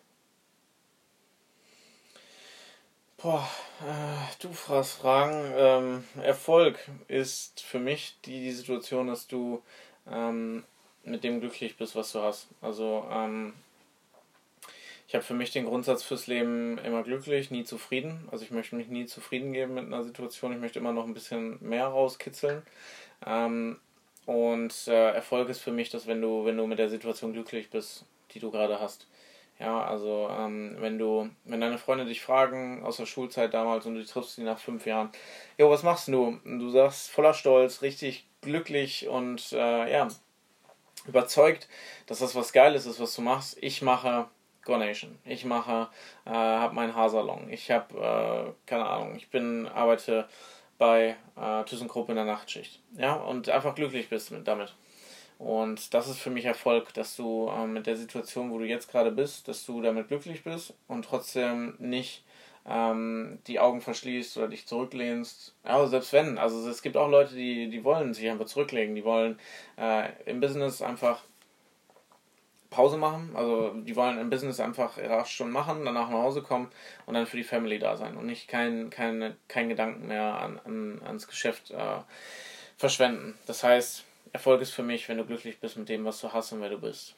Boah, 3.21 3.47
äh, 3.81 4.35
du 4.41 4.51
fragst 4.51 4.93
Fragen. 4.93 5.53
Ähm, 5.55 6.03
Erfolg 6.23 6.79
ist 7.07 7.61
für 7.61 7.77
mich 7.77 8.15
die, 8.25 8.41
die 8.41 8.51
Situation, 8.51 9.05
dass 9.05 9.27
du 9.27 9.61
ähm, 10.11 10.63
mit 11.03 11.23
dem 11.23 11.39
glücklich 11.39 11.77
bist, 11.77 11.95
was 11.95 12.13
du 12.13 12.21
hast. 12.21 12.47
Also 12.61 13.05
ähm, 13.11 13.53
ich 15.07 15.13
habe 15.13 15.23
für 15.23 15.35
mich 15.35 15.51
den 15.51 15.65
Grundsatz 15.65 16.01
fürs 16.01 16.25
Leben 16.25 16.79
immer 16.79 17.03
glücklich, 17.03 17.51
nie 17.51 17.63
zufrieden. 17.63 18.27
Also 18.31 18.43
ich 18.43 18.49
möchte 18.49 18.75
mich 18.75 18.87
nie 18.87 19.05
zufrieden 19.05 19.53
geben 19.53 19.75
mit 19.75 19.85
einer 19.85 20.03
Situation. 20.03 20.53
Ich 20.53 20.59
möchte 20.59 20.79
immer 20.79 20.93
noch 20.93 21.05
ein 21.05 21.13
bisschen 21.13 21.59
mehr 21.61 21.85
rauskitzeln. 21.85 22.63
Ähm, 23.23 23.79
und 24.25 24.87
äh, 24.87 25.11
Erfolg 25.11 25.47
ist 25.49 25.59
für 25.59 25.71
mich, 25.71 25.91
dass 25.91 26.07
wenn 26.07 26.23
du, 26.23 26.43
wenn 26.45 26.57
du 26.57 26.65
mit 26.65 26.79
der 26.79 26.89
Situation 26.89 27.33
glücklich 27.33 27.69
bist, 27.69 28.03
die 28.31 28.39
du 28.39 28.49
gerade 28.49 28.79
hast. 28.79 29.05
Ja, 29.61 29.83
also 29.83 30.27
ähm, 30.31 30.75
wenn 30.79 30.97
du, 30.97 31.29
wenn 31.45 31.61
deine 31.61 31.77
Freunde 31.77 32.05
dich 32.05 32.21
fragen 32.21 32.83
aus 32.83 32.97
der 32.97 33.05
Schulzeit 33.05 33.53
damals 33.53 33.85
und 33.85 33.93
du 33.93 34.03
triffst 34.03 34.35
sie 34.35 34.43
nach 34.43 34.57
fünf 34.57 34.87
Jahren, 34.87 35.11
jo, 35.59 35.69
was 35.69 35.83
machst 35.83 36.07
du? 36.07 36.39
Und 36.43 36.59
du 36.59 36.71
sagst 36.71 37.11
voller 37.11 37.35
Stolz, 37.35 37.83
richtig 37.83 38.27
glücklich 38.41 39.07
und 39.07 39.51
äh, 39.53 39.91
ja, 39.91 40.07
überzeugt, 41.05 41.69
dass 42.07 42.19
das 42.19 42.33
was 42.33 42.53
Geiles 42.53 42.87
ist, 42.87 42.99
was 42.99 43.15
du 43.15 43.21
machst. 43.21 43.55
Ich 43.61 43.83
mache 43.83 44.27
Gornation. 44.65 45.19
Ich 45.25 45.45
mache, 45.45 45.89
äh, 46.25 46.31
habe 46.31 46.73
meinen 46.73 46.95
Haarsalon. 46.95 47.47
Ich 47.51 47.69
habe, 47.69 47.95
äh, 47.95 48.67
keine 48.67 48.87
Ahnung, 48.87 49.15
ich 49.15 49.29
bin, 49.29 49.67
arbeite 49.67 50.27
bei 50.79 51.17
äh, 51.39 51.63
ThyssenKrupp 51.65 52.09
in 52.09 52.15
der 52.15 52.25
Nachtschicht. 52.25 52.81
Ja, 52.97 53.13
und 53.13 53.47
einfach 53.49 53.75
glücklich 53.75 54.09
bist 54.09 54.31
mit, 54.31 54.47
damit. 54.47 54.75
Und 55.41 55.95
das 55.95 56.07
ist 56.07 56.19
für 56.19 56.29
mich 56.29 56.45
Erfolg, 56.45 56.93
dass 56.93 57.15
du 57.15 57.49
äh, 57.49 57.65
mit 57.65 57.87
der 57.87 57.97
Situation, 57.97 58.51
wo 58.51 58.59
du 58.59 58.65
jetzt 58.65 58.91
gerade 58.91 59.09
bist, 59.09 59.47
dass 59.47 59.65
du 59.65 59.81
damit 59.81 60.07
glücklich 60.07 60.43
bist 60.43 60.75
und 60.87 61.03
trotzdem 61.03 61.73
nicht 61.79 62.23
ähm, 62.69 63.39
die 63.47 63.59
Augen 63.59 63.81
verschließt 63.81 64.37
oder 64.37 64.49
dich 64.49 64.67
zurücklehnst. 64.67 65.55
Ja, 65.65 65.87
selbst 65.87 66.13
wenn. 66.13 66.37
Also 66.37 66.69
es 66.69 66.83
gibt 66.83 66.95
auch 66.95 67.09
Leute, 67.09 67.33
die, 67.33 67.71
die 67.71 67.83
wollen 67.83 68.13
sich 68.13 68.29
einfach 68.29 68.45
zurücklegen, 68.45 68.93
die 68.93 69.03
wollen 69.03 69.39
äh, 69.79 70.09
im 70.25 70.41
Business 70.41 70.83
einfach 70.83 71.23
Pause 72.69 72.97
machen. 72.97 73.31
Also 73.33 73.71
die 73.73 73.95
wollen 73.95 74.19
im 74.19 74.29
Business 74.29 74.59
einfach 74.59 74.99
ihre 74.99 75.17
acht 75.17 75.31
Stunden 75.31 75.53
machen, 75.53 75.85
danach 75.85 76.11
nach 76.11 76.19
Hause 76.19 76.43
kommen 76.43 76.69
und 77.07 77.15
dann 77.15 77.25
für 77.25 77.37
die 77.37 77.43
Family 77.43 77.79
da 77.79 77.97
sein 77.97 78.15
und 78.15 78.27
nicht 78.27 78.47
kein, 78.47 78.91
kein, 78.91 79.35
kein 79.47 79.69
Gedanken 79.69 80.05
mehr 80.05 80.39
an, 80.39 80.59
an, 80.65 81.01
ans 81.03 81.27
Geschäft 81.27 81.71
äh, 81.71 82.01
verschwenden. 82.77 83.33
Das 83.47 83.63
heißt, 83.63 84.05
Erfolg 84.31 84.61
ist 84.61 84.71
für 84.71 84.83
mich, 84.83 85.07
wenn 85.09 85.17
du 85.17 85.25
glücklich 85.25 85.59
bist 85.59 85.77
mit 85.77 85.89
dem, 85.89 86.05
was 86.05 86.21
du 86.21 86.31
hast 86.31 86.51
und 86.51 86.61
wer 86.61 86.69
du 86.69 86.79
bist. 86.79 87.15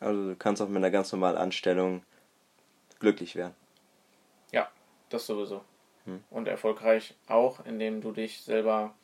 Also 0.00 0.30
du 0.30 0.36
kannst 0.36 0.60
auch 0.60 0.68
mit 0.68 0.78
einer 0.78 0.90
ganz 0.90 1.12
normalen 1.12 1.36
Anstellung 1.36 2.02
glücklich 2.98 3.36
werden. 3.36 3.54
Ja, 4.52 4.70
das 5.08 5.26
sowieso. 5.26 5.64
Hm. 6.04 6.22
Und 6.30 6.48
erfolgreich 6.48 7.14
auch, 7.28 7.64
indem 7.64 8.00
du 8.00 8.12
dich 8.12 8.42
selber 8.42 8.94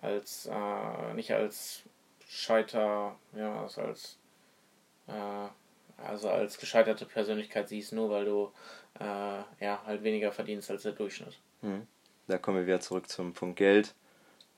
als 0.00 0.46
äh, 0.46 1.14
nicht 1.14 1.32
als 1.32 1.82
Scheiter, 2.26 3.16
ja, 3.34 3.62
also 3.62 3.82
als 3.82 4.18
äh, 5.06 5.48
also 6.02 6.30
als 6.30 6.58
gescheiterte 6.58 7.04
Persönlichkeit 7.04 7.68
siehst, 7.68 7.92
nur 7.92 8.10
weil 8.10 8.24
du 8.24 8.52
äh, 8.98 9.42
ja 9.60 9.82
halt 9.84 10.02
weniger 10.02 10.32
verdienst 10.32 10.70
als 10.70 10.82
der 10.82 10.92
Durchschnitt. 10.92 11.38
Hm. 11.60 11.86
Da 12.26 12.38
kommen 12.38 12.58
wir 12.58 12.66
wieder 12.66 12.80
zurück 12.80 13.08
zum 13.08 13.34
Punkt 13.34 13.56
Geld, 13.56 13.94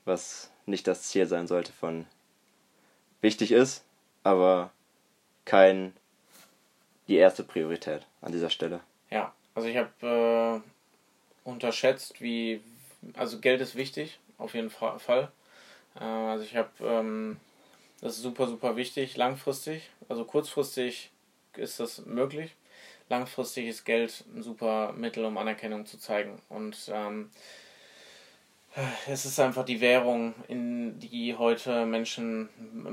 was 0.05 0.51
nicht 0.67 0.87
das 0.87 1.03
Ziel 1.03 1.27
sein 1.27 1.47
sollte 1.47 1.73
von 1.73 2.07
wichtig 3.21 3.53
ist, 3.53 3.85
aber 4.23 4.71
kein 5.45 5.93
die 7.09 7.17
erste 7.17 7.43
Priorität 7.43 8.07
an 8.21 8.33
dieser 8.33 8.51
Stelle. 8.51 8.81
Ja, 9.11 9.35
also 9.55 9.69
ich 9.69 9.77
habe 9.77 10.63
äh, 10.65 11.49
unterschätzt, 11.49 12.21
wie 12.21 12.61
also 13.15 13.41
Geld 13.41 13.61
ist 13.61 13.75
wichtig, 13.75 14.19
auf 14.39 14.55
jeden 14.55 14.71
Fall. 14.71 15.31
Äh, 15.99 16.05
also 16.05 16.45
ich 16.45 16.57
habe 16.57 16.71
ähm, 16.81 17.37
das 18.03 18.17
ist 18.17 18.23
super, 18.23 18.49
super 18.49 18.75
wichtig, 18.75 19.17
langfristig. 19.17 19.89
Also 20.09 20.25
kurzfristig 20.25 21.13
ist 21.57 21.79
das 21.79 22.05
möglich. 22.05 22.57
Langfristig 23.09 23.69
ist 23.69 23.85
Geld 23.85 24.25
ein 24.35 24.43
super 24.43 24.93
Mittel, 24.93 25.25
um 25.25 25.39
Anerkennung 25.39 25.87
zu 25.87 25.99
zeigen. 25.99 26.43
Und 26.49 26.91
ähm, 26.93 27.31
es 29.09 29.25
ist 29.25 29.39
einfach 29.39 29.65
die 29.65 29.81
Währung, 29.81 30.35
in 30.49 30.99
die 30.99 31.37
heute 31.37 31.85
Menschen 31.87 32.49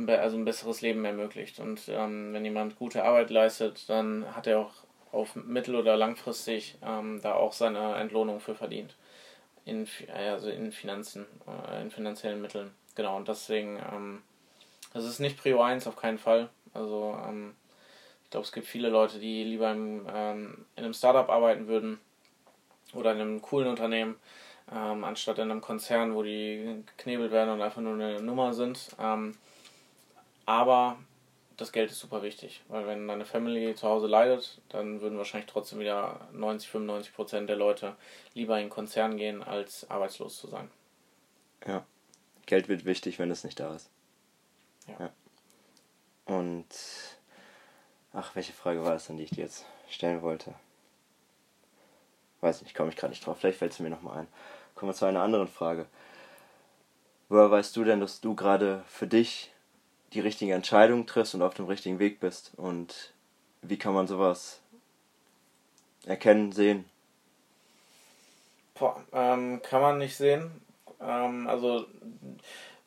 also 0.07 0.37
ein 0.37 0.45
besseres 0.45 0.81
Leben 0.81 1.05
ermöglicht. 1.05 1.59
Und 1.59 1.81
ähm, 1.89 2.33
wenn 2.33 2.43
jemand 2.43 2.77
gute 2.77 3.03
Arbeit 3.03 3.29
leistet, 3.29 3.89
dann 3.89 4.25
hat 4.35 4.47
er 4.47 4.59
auch 4.59 4.73
auf 5.11 5.35
mittel- 5.35 5.75
oder 5.75 5.97
langfristig 5.97 6.77
ähm, 6.83 7.19
da 7.21 7.33
auch 7.33 7.53
seine 7.53 7.95
Entlohnung 7.95 8.39
für 8.39 8.55
verdient. 8.55 8.95
In, 9.65 9.87
also 10.13 10.49
in 10.49 10.71
Finanzen, 10.71 11.25
äh, 11.47 11.81
in 11.81 11.91
finanziellen 11.91 12.41
Mitteln. 12.41 12.71
Genau, 12.95 13.15
und 13.15 13.27
deswegen 13.27 13.79
ähm, 13.91 14.21
das 14.93 15.05
ist 15.05 15.19
nicht 15.19 15.37
Prio 15.37 15.61
1, 15.61 15.87
auf 15.87 15.95
keinen 15.95 16.17
Fall. 16.17 16.49
Also 16.73 17.17
ähm, 17.27 17.55
ich 18.23 18.31
glaube, 18.31 18.45
es 18.45 18.51
gibt 18.51 18.67
viele 18.67 18.89
Leute, 18.89 19.19
die 19.19 19.43
lieber 19.43 19.71
im, 19.71 20.07
ähm, 20.13 20.65
in 20.75 20.83
einem 20.83 20.93
Startup 20.93 21.29
arbeiten 21.29 21.67
würden 21.67 21.99
oder 22.93 23.11
in 23.11 23.21
einem 23.21 23.41
coolen 23.41 23.67
Unternehmen, 23.67 24.15
ähm, 24.73 25.03
anstatt 25.03 25.39
in 25.39 25.51
einem 25.51 25.61
Konzern, 25.61 26.15
wo 26.15 26.23
die 26.23 26.83
geknebelt 26.85 27.31
werden 27.31 27.53
und 27.53 27.61
einfach 27.61 27.81
nur 27.81 27.93
eine 27.93 28.21
Nummer 28.21 28.53
sind. 28.53 28.95
Ähm, 28.99 29.37
aber 30.45 30.97
das 31.57 31.71
Geld 31.71 31.91
ist 31.91 31.99
super 31.99 32.23
wichtig, 32.23 32.61
weil 32.69 32.87
wenn 32.87 33.07
deine 33.07 33.25
Family 33.25 33.75
zu 33.75 33.87
Hause 33.87 34.07
leidet, 34.07 34.61
dann 34.69 35.01
würden 35.01 35.17
wahrscheinlich 35.17 35.49
trotzdem 35.49 35.79
wieder 35.79 36.27
90, 36.31 36.69
95 36.69 37.13
Prozent 37.13 37.49
der 37.49 37.57
Leute 37.57 37.95
lieber 38.33 38.55
in 38.55 38.61
einen 38.61 38.69
Konzern 38.69 39.17
gehen, 39.17 39.43
als 39.43 39.89
arbeitslos 39.89 40.37
zu 40.37 40.47
sein. 40.47 40.69
Ja, 41.67 41.83
Geld 42.45 42.69
wird 42.69 42.85
wichtig, 42.85 43.19
wenn 43.19 43.29
es 43.29 43.43
nicht 43.43 43.59
da 43.59 43.75
ist. 43.75 43.89
Ja. 44.87 45.11
Und 46.25 46.67
ach, 48.13 48.35
welche 48.35 48.53
Frage 48.53 48.83
war 48.83 48.93
das 48.93 49.07
denn, 49.07 49.17
die 49.17 49.23
ich 49.23 49.31
dir 49.31 49.43
jetzt 49.43 49.65
stellen 49.89 50.21
wollte? 50.21 50.53
Weiß 52.41 52.61
nicht, 52.61 52.73
komme 52.73 52.89
ich 52.89 52.95
gerade 52.95 53.11
nicht 53.11 53.25
drauf. 53.25 53.37
Vielleicht 53.39 53.59
fällt 53.59 53.73
es 53.73 53.79
mir 53.79 53.89
nochmal 53.89 54.19
ein. 54.19 54.27
Kommen 54.79 54.91
wir 54.93 54.95
zu 54.95 55.03
einer 55.03 55.23
anderen 55.23 55.49
Frage. 55.49 55.87
Woher 57.27 57.51
weißt 57.51 57.75
du 57.75 57.83
denn, 57.83 57.99
dass 57.99 58.21
du 58.21 58.33
gerade 58.33 58.81
für 58.87 59.07
dich 59.07 59.51
die 60.13 60.21
richtige 60.21 60.53
Entscheidung 60.53 61.05
triffst 61.05 61.35
und 61.35 61.41
auf 61.41 61.53
dem 61.53 61.65
richtigen 61.65 61.99
Weg 61.99 62.21
bist? 62.21 62.53
Und 62.55 63.13
wie 63.61 63.77
kann 63.77 63.93
man 63.93 64.07
sowas 64.07 64.61
erkennen, 66.05 66.53
sehen? 66.53 66.85
Boah, 68.73 69.03
ähm, 69.11 69.61
kann 69.63 69.81
man 69.81 69.97
nicht 69.97 70.15
sehen. 70.15 70.49
Ähm, 71.01 71.49
also 71.49 71.85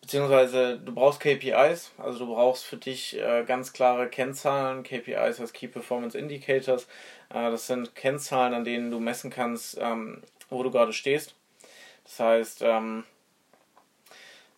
beziehungsweise 0.01 0.79
du 0.79 0.95
brauchst 0.95 1.21
KPIs, 1.21 1.93
also 1.99 2.21
du 2.21 2.33
brauchst 2.33 2.65
für 2.65 2.79
dich 2.79 3.21
äh, 3.21 3.45
ganz 3.45 3.75
klare 3.75 4.09
Kennzahlen. 4.09 4.83
KPIs 4.83 5.41
heißt 5.41 5.53
Key 5.53 5.69
Performance 5.69 6.17
Indicators. 6.17 6.85
Äh, 7.29 7.51
das 7.51 7.67
sind 7.67 7.95
Kennzahlen, 7.95 8.55
an 8.55 8.65
denen 8.65 8.91
du 8.91 8.99
messen 8.99 9.31
kannst, 9.31 9.77
ähm, 9.79 10.23
wo 10.49 10.63
du 10.63 10.71
gerade 10.71 10.95
stehst. 10.95 11.35
Das 12.05 12.21
heißt, 12.21 12.63
ähm, 12.63 13.05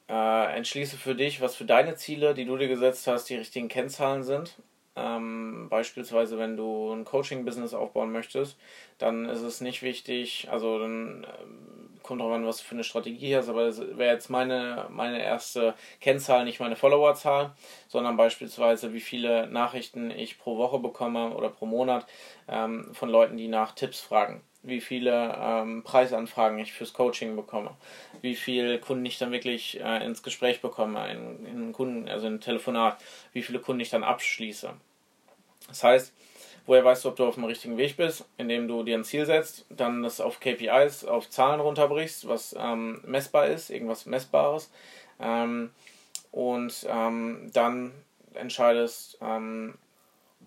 äh, 0.08 0.56
entschließe 0.56 0.96
für 0.96 1.14
dich, 1.14 1.40
was 1.40 1.56
für 1.56 1.64
deine 1.64 1.96
Ziele, 1.96 2.34
die 2.34 2.44
du 2.44 2.56
dir 2.56 2.68
gesetzt 2.68 3.06
hast, 3.06 3.28
die 3.30 3.36
richtigen 3.36 3.68
Kennzahlen 3.68 4.22
sind. 4.22 4.56
Ähm, 4.96 5.68
beispielsweise, 5.70 6.38
wenn 6.38 6.56
du 6.56 6.92
ein 6.92 7.04
Coaching-Business 7.04 7.74
aufbauen 7.74 8.12
möchtest, 8.12 8.56
dann 8.98 9.28
ist 9.28 9.40
es 9.40 9.60
nicht 9.60 9.82
wichtig, 9.82 10.48
also 10.52 10.78
dann 10.78 11.26
ähm, 11.42 11.98
kommt 12.04 12.20
drauf 12.20 12.32
an, 12.32 12.46
was 12.46 12.58
du 12.58 12.64
für 12.64 12.76
eine 12.76 12.84
Strategie 12.84 13.34
hast, 13.34 13.48
aber 13.48 13.66
das 13.66 13.80
wäre 13.80 14.12
jetzt 14.12 14.28
meine, 14.30 14.86
meine 14.90 15.20
erste 15.20 15.74
Kennzahl, 16.00 16.44
nicht 16.44 16.60
meine 16.60 16.76
Followerzahl, 16.76 17.54
sondern 17.88 18.16
beispielsweise, 18.16 18.92
wie 18.92 19.00
viele 19.00 19.48
Nachrichten 19.48 20.10
ich 20.12 20.38
pro 20.38 20.58
Woche 20.58 20.78
bekomme 20.78 21.34
oder 21.34 21.48
pro 21.48 21.66
Monat 21.66 22.06
ähm, 22.46 22.94
von 22.94 23.08
Leuten, 23.08 23.36
die 23.36 23.48
nach 23.48 23.72
Tipps 23.72 24.00
fragen 24.00 24.42
wie 24.64 24.80
viele 24.80 25.36
ähm, 25.38 25.82
Preisanfragen 25.82 26.58
ich 26.58 26.72
fürs 26.72 26.92
Coaching 26.92 27.36
bekomme, 27.36 27.70
wie 28.20 28.34
viele 28.34 28.78
Kunden 28.78 29.06
ich 29.06 29.18
dann 29.18 29.32
wirklich 29.32 29.80
äh, 29.80 30.04
ins 30.04 30.22
Gespräch 30.22 30.60
bekomme, 30.60 31.10
in, 31.12 31.46
in 31.46 31.72
Kunden, 31.72 32.08
also 32.08 32.26
in 32.26 32.40
Telefonat, 32.40 32.98
wie 33.32 33.42
viele 33.42 33.60
Kunden 33.60 33.80
ich 33.80 33.90
dann 33.90 34.04
abschließe. 34.04 34.70
Das 35.68 35.84
heißt, 35.84 36.12
Woher 36.66 36.84
weißt 36.84 37.04
du, 37.04 37.10
ob 37.10 37.16
du 37.16 37.26
auf 37.26 37.34
dem 37.34 37.44
richtigen 37.44 37.76
Weg 37.76 37.96
bist? 37.96 38.24
Indem 38.38 38.68
du 38.68 38.82
dir 38.84 38.96
ein 38.96 39.04
Ziel 39.04 39.26
setzt, 39.26 39.66
dann 39.68 40.02
das 40.02 40.20
auf 40.20 40.40
KPIs, 40.40 41.04
auf 41.04 41.28
Zahlen 41.28 41.60
runterbrichst, 41.60 42.26
was 42.26 42.54
ähm, 42.58 43.02
messbar 43.04 43.48
ist, 43.48 43.68
irgendwas 43.68 44.06
Messbares. 44.06 44.70
Ähm, 45.20 45.72
und 46.30 46.86
ähm, 46.88 47.50
dann 47.52 47.92
entscheidest, 48.32 49.18
ähm, 49.20 49.74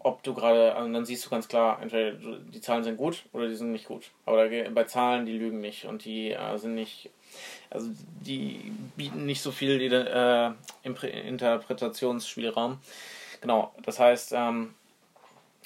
ob 0.08 0.24
du 0.24 0.34
gerade, 0.34 0.74
also 0.74 0.91
dann 0.91 1.05
siehst 1.05 1.26
du 1.26 1.30
ganz 1.30 1.47
klar, 1.47 1.80
entweder 1.82 2.14
die 2.14 2.62
Zahlen 2.62 2.84
sind 2.84 2.95
gut 2.95 3.24
oder 3.34 3.49
die 3.49 3.55
sind 3.55 3.74
nicht 3.74 3.88
gut. 3.88 4.10
Aber 4.26 4.47
bei 4.47 4.84
Zahlen, 4.86 5.26
die 5.26 5.38
lügen 5.38 5.60
nicht 5.60 5.86
und 5.86 6.05
die 6.05 6.32
äh, 6.32 6.58
sind 6.58 6.76
nicht, 6.76 7.10
also 7.70 7.89
die 8.22 8.72
bieten 8.95 9.26
nicht 9.26 9.41
so 9.41 9.51
viel 9.51 9.91
äh, 9.91 10.51
Interpretationsspielraum. 10.84 12.80
Genau, 13.41 13.74
das 13.84 13.99
heißt, 13.99 14.32
ähm, 14.34 14.74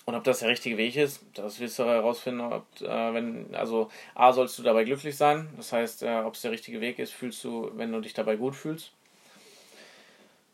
und 0.06 0.16
ob 0.16 0.24
das 0.24 0.39
der 0.39 0.50
richtige 0.50 0.78
Weg 0.78 0.96
ist, 0.96 1.22
das 1.36 1.60
wirst 1.60 1.78
du 1.78 1.84
herausfinden, 1.84 2.42
ob, 2.42 2.66
äh, 2.82 3.14
wenn, 3.14 3.54
also 3.54 3.92
A, 4.16 4.34
sollst 4.34 4.58
du 4.58 4.64
dabei 4.64 4.84
glücklich 4.84 5.16
sein, 5.16 5.50
das 5.56 5.72
heißt, 5.72 6.02
äh, 6.02 6.22
ob 6.26 6.34
es 6.34 6.42
der 6.42 6.52
richtige 6.52 6.82
Weg 6.82 6.98
ist, 6.98 7.14
fühlst 7.14 7.44
du, 7.44 7.72
wenn 7.76 7.92
du 7.92 8.02
dich 8.02 8.16
dabei 8.16 8.36
gut 8.38 8.56
fühlst. 8.56 8.92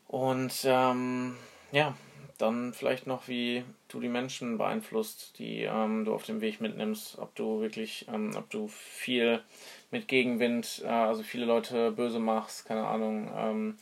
Und 0.06 0.52
ähm, 0.64 1.36
ja, 1.72 1.94
dann 2.38 2.72
vielleicht 2.72 3.06
noch, 3.06 3.28
wie 3.28 3.64
du 3.88 4.00
die 4.00 4.08
Menschen 4.08 4.58
beeinflusst, 4.58 5.38
die 5.38 5.62
ähm, 5.62 6.04
du 6.04 6.14
auf 6.14 6.24
dem 6.24 6.40
Weg 6.40 6.60
mitnimmst, 6.60 7.18
ob 7.18 7.34
du 7.34 7.60
wirklich, 7.60 8.06
ähm, 8.08 8.32
ob 8.36 8.48
du 8.50 8.68
viel 8.68 9.42
mit 9.90 10.08
Gegenwind, 10.08 10.82
äh, 10.84 10.88
also 10.88 11.22
viele 11.22 11.46
Leute 11.46 11.90
böse 11.90 12.20
machst, 12.20 12.66
keine 12.66 12.86
Ahnung, 12.86 13.30
ähm, 13.36 13.78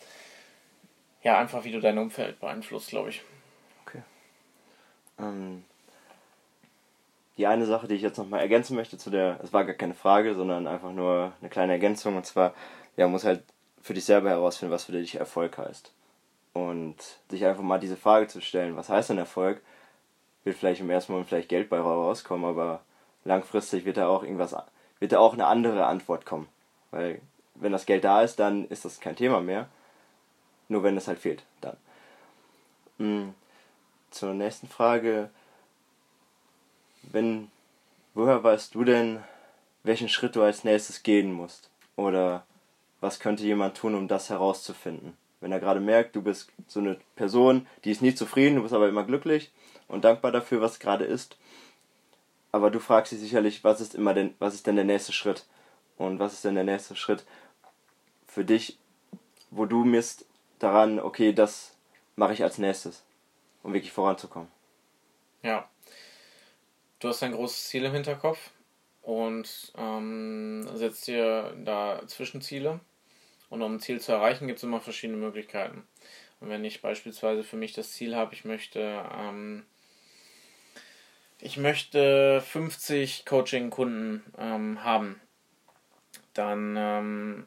ja, 1.23 1.39
einfach 1.39 1.65
wie 1.65 1.73
du 1.73 1.81
dein 1.81 1.99
Umfeld 1.99 2.41
beeinflusst, 2.41 2.91
glaube 2.91 3.11
ich. 3.11 3.23
Ähm, 5.19 5.65
die 7.37 7.47
eine 7.47 7.67
Sache, 7.67 7.87
die 7.89 7.95
ich 7.95 8.03
jetzt 8.03 8.19
nochmal 8.19 8.41
ergänzen 8.41 8.77
möchte 8.77 8.97
zu 8.97 9.11
der, 9.11 9.39
es 9.43 9.53
war 9.53 9.65
gar 9.65 9.75
keine 9.75 9.95
Frage, 9.95 10.35
sondern 10.35 10.67
einfach 10.67 10.93
nur 10.93 11.33
eine 11.41 11.51
kleine 11.51 11.73
Ergänzung, 11.73 12.17
und 12.17 12.25
zwar, 12.25 12.55
ja, 12.97 13.09
muss 13.09 13.25
halt 13.25 13.43
für 13.83 13.95
dich 13.95 14.05
selber 14.05 14.31
herausfinden, 14.31 14.73
was 14.73 14.85
für 14.85 14.93
dich 14.93 15.17
Erfolg 15.17 15.59
heißt. 15.59 15.93
Und 16.57 16.97
sich 17.29 17.45
einfach 17.45 17.63
mal 17.63 17.81
diese 17.81 17.97
Frage 17.97 18.29
zu 18.29 18.41
stellen, 18.41 18.77
was 18.77 18.89
heißt 18.89 19.11
denn 19.11 19.19
Erfolg? 19.19 19.61
Wird 20.45 20.57
vielleicht 20.57 20.81
im 20.81 20.91
ersten 20.91 21.13
Moment 21.13 21.29
vielleicht 21.29 21.49
Geld 21.49 21.69
bei 21.69 21.79
rauskommen, 21.79 22.49
aber 22.49 22.81
langfristig 23.25 23.85
wird 23.85 23.97
da 23.97 24.09
auch 24.09 24.23
irgendwas, 24.23 24.57
wird 25.01 25.13
da 25.13 25.19
auch 25.19 25.35
eine 25.35 25.47
andere 25.47 25.87
Antwort 25.87 26.25
kommen. 26.25 26.49
Weil 26.91 27.21
wenn 27.55 27.73
das 27.73 27.87
Geld 27.87 28.05
da 28.05 28.23
ist, 28.23 28.39
dann 28.39 28.67
ist 28.69 28.85
das 28.85 29.01
kein 29.01 29.17
Thema 29.17 29.41
mehr. 29.41 29.69
Nur 30.69 30.83
wenn 30.83 30.97
es 30.97 31.09
halt 31.09 31.19
fehlt, 31.19 31.43
dann. 31.61 31.77
Mhm 32.99 33.35
zur 34.17 34.35
nächsten 34.35 34.69
Frage. 34.69 35.31
Wenn, 37.03 37.51
woher 38.15 38.43
weißt 38.43 38.75
du 38.75 38.85
denn, 38.85 39.23
welchen 39.85 40.09
Schritt 40.09 40.35
du 40.35 40.43
als 40.43 40.65
nächstes 40.65 41.03
gehen 41.03 41.33
musst? 41.33 41.71
Oder 41.97 42.45
was 43.01 43.21
könnte 43.21 43.45
jemand 43.45 43.77
tun, 43.77 43.95
um 43.95 44.09
das 44.09 44.31
herauszufinden? 44.31 45.17
Wenn 45.41 45.53
er 45.53 45.61
gerade 45.61 45.81
merkt, 45.81 46.17
du 46.17 46.23
bist 46.23 46.51
so 46.67 46.81
eine 46.81 46.99
Person, 47.15 47.67
die 47.85 47.91
ist 47.91 48.03
nie 48.03 48.15
zufrieden, 48.15 48.57
du 48.57 48.63
bist 48.63 48.75
aber 48.75 48.89
immer 48.89 49.05
glücklich 49.05 49.53
und 49.89 50.05
dankbar 50.05 50.33
dafür, 50.33 50.61
was 50.61 50.79
gerade 50.79 51.05
ist. 51.05 51.37
Aber 52.53 52.71
du 52.71 52.81
fragst 52.81 53.13
dich 53.13 53.21
sicherlich, 53.21 53.65
was 53.65 53.81
ist 53.81 53.95
immer 53.95 54.15
denn, 54.15 54.35
was 54.39 54.55
ist 54.55 54.67
denn 54.67 54.77
der 54.77 54.85
nächste 54.85 55.13
Schritt? 55.13 55.45
Und 55.99 56.19
was 56.19 56.33
ist 56.33 56.45
denn 56.45 56.55
der 56.55 56.65
nächste 56.65 56.97
Schritt 56.97 57.25
für 58.27 58.45
dich, 58.45 58.79
wo 59.51 59.67
du 59.67 59.85
misst 59.85 60.27
daran, 60.59 61.01
okay, 61.01 61.33
das 61.33 61.75
mache 62.17 62.33
ich 62.33 62.43
als 62.43 62.59
nächstes, 62.59 63.05
um 63.63 63.73
wirklich 63.73 63.93
voranzukommen? 63.93 64.49
Ja. 65.43 65.69
Du 66.99 67.09
hast 67.09 67.23
ein 67.23 67.33
großes 67.33 67.69
Ziel 67.69 67.85
im 67.85 67.93
Hinterkopf 67.93 68.51
und 69.03 69.73
ähm, 69.77 70.69
setzt 70.75 71.07
dir 71.07 71.55
da 71.65 72.03
Zwischenziele. 72.07 72.81
Und 73.49 73.63
um 73.63 73.75
ein 73.75 73.81
Ziel 73.81 74.01
zu 74.01 74.13
erreichen, 74.13 74.47
gibt 74.47 74.59
es 74.59 74.65
immer 74.65 74.81
verschiedene 74.81 75.19
Möglichkeiten. 75.19 75.87
Und 76.41 76.51
wenn 76.51 76.65
ich 76.65 76.83
beispielsweise 76.83 77.45
für 77.45 77.57
mich 77.57 77.73
das 77.73 77.93
Ziel 77.93 78.17
habe, 78.17 78.35
ich 78.35 78.45
möchte, 78.45 79.05
ähm, 79.17 79.65
ich 81.41 81.57
möchte 81.57 82.41
50 82.41 83.25
Coaching-Kunden 83.25 84.25
ähm, 84.39 84.85
haben, 84.85 85.21
dann 86.35 86.75
ähm, 86.77 87.47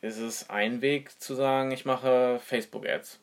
ist 0.00 0.18
es 0.18 0.50
ein 0.50 0.80
Weg 0.82 1.20
zu 1.20 1.34
sagen, 1.34 1.70
ich 1.70 1.84
mache 1.84 2.40
Facebook-Ads. 2.44 3.20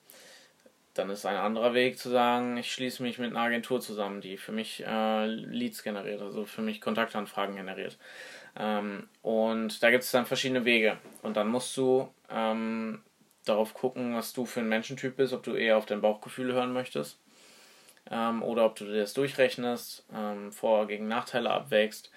Dann 0.93 1.09
ist 1.09 1.25
ein 1.25 1.37
anderer 1.37 1.73
Weg 1.73 1.97
zu 1.97 2.09
sagen, 2.09 2.55
ich 2.57 2.71
schließe 2.71 3.01
mich 3.01 3.17
mit 3.17 3.31
einer 3.31 3.41
Agentur 3.41 3.81
zusammen, 3.81 4.21
die 4.21 4.37
für 4.37 4.51
mich 4.51 4.83
äh, 4.85 5.25
Leads 5.25 5.81
generiert, 5.83 6.21
also 6.21 6.45
für 6.45 6.61
mich 6.61 6.81
Kontaktanfragen 6.81 7.55
generiert. 7.55 7.97
Ähm, 8.57 9.07
und 9.21 9.81
da 9.81 9.89
gibt 9.91 10.03
es 10.03 10.11
dann 10.11 10.25
verschiedene 10.25 10.65
Wege. 10.65 10.97
Und 11.21 11.37
dann 11.37 11.47
musst 11.47 11.75
du 11.77 12.09
ähm, 12.29 13.01
darauf 13.45 13.73
gucken, 13.73 14.15
was 14.15 14.33
du 14.33 14.45
für 14.45 14.59
ein 14.61 14.69
Menschentyp 14.69 15.17
bist, 15.17 15.33
ob 15.33 15.43
du 15.43 15.55
eher 15.55 15.77
auf 15.77 15.85
dein 15.85 16.01
Bauchgefühl 16.01 16.53
hören 16.53 16.73
möchtest 16.73 17.19
ähm, 18.09 18.43
oder 18.43 18.65
ob 18.65 18.75
du 18.75 18.85
dir 18.85 19.01
das 19.01 19.13
durchrechnest, 19.13 20.05
ähm, 20.13 20.51
Vor- 20.51 20.87
gegen 20.87 21.07
Nachteile 21.07 21.51
abwägst. 21.51 22.11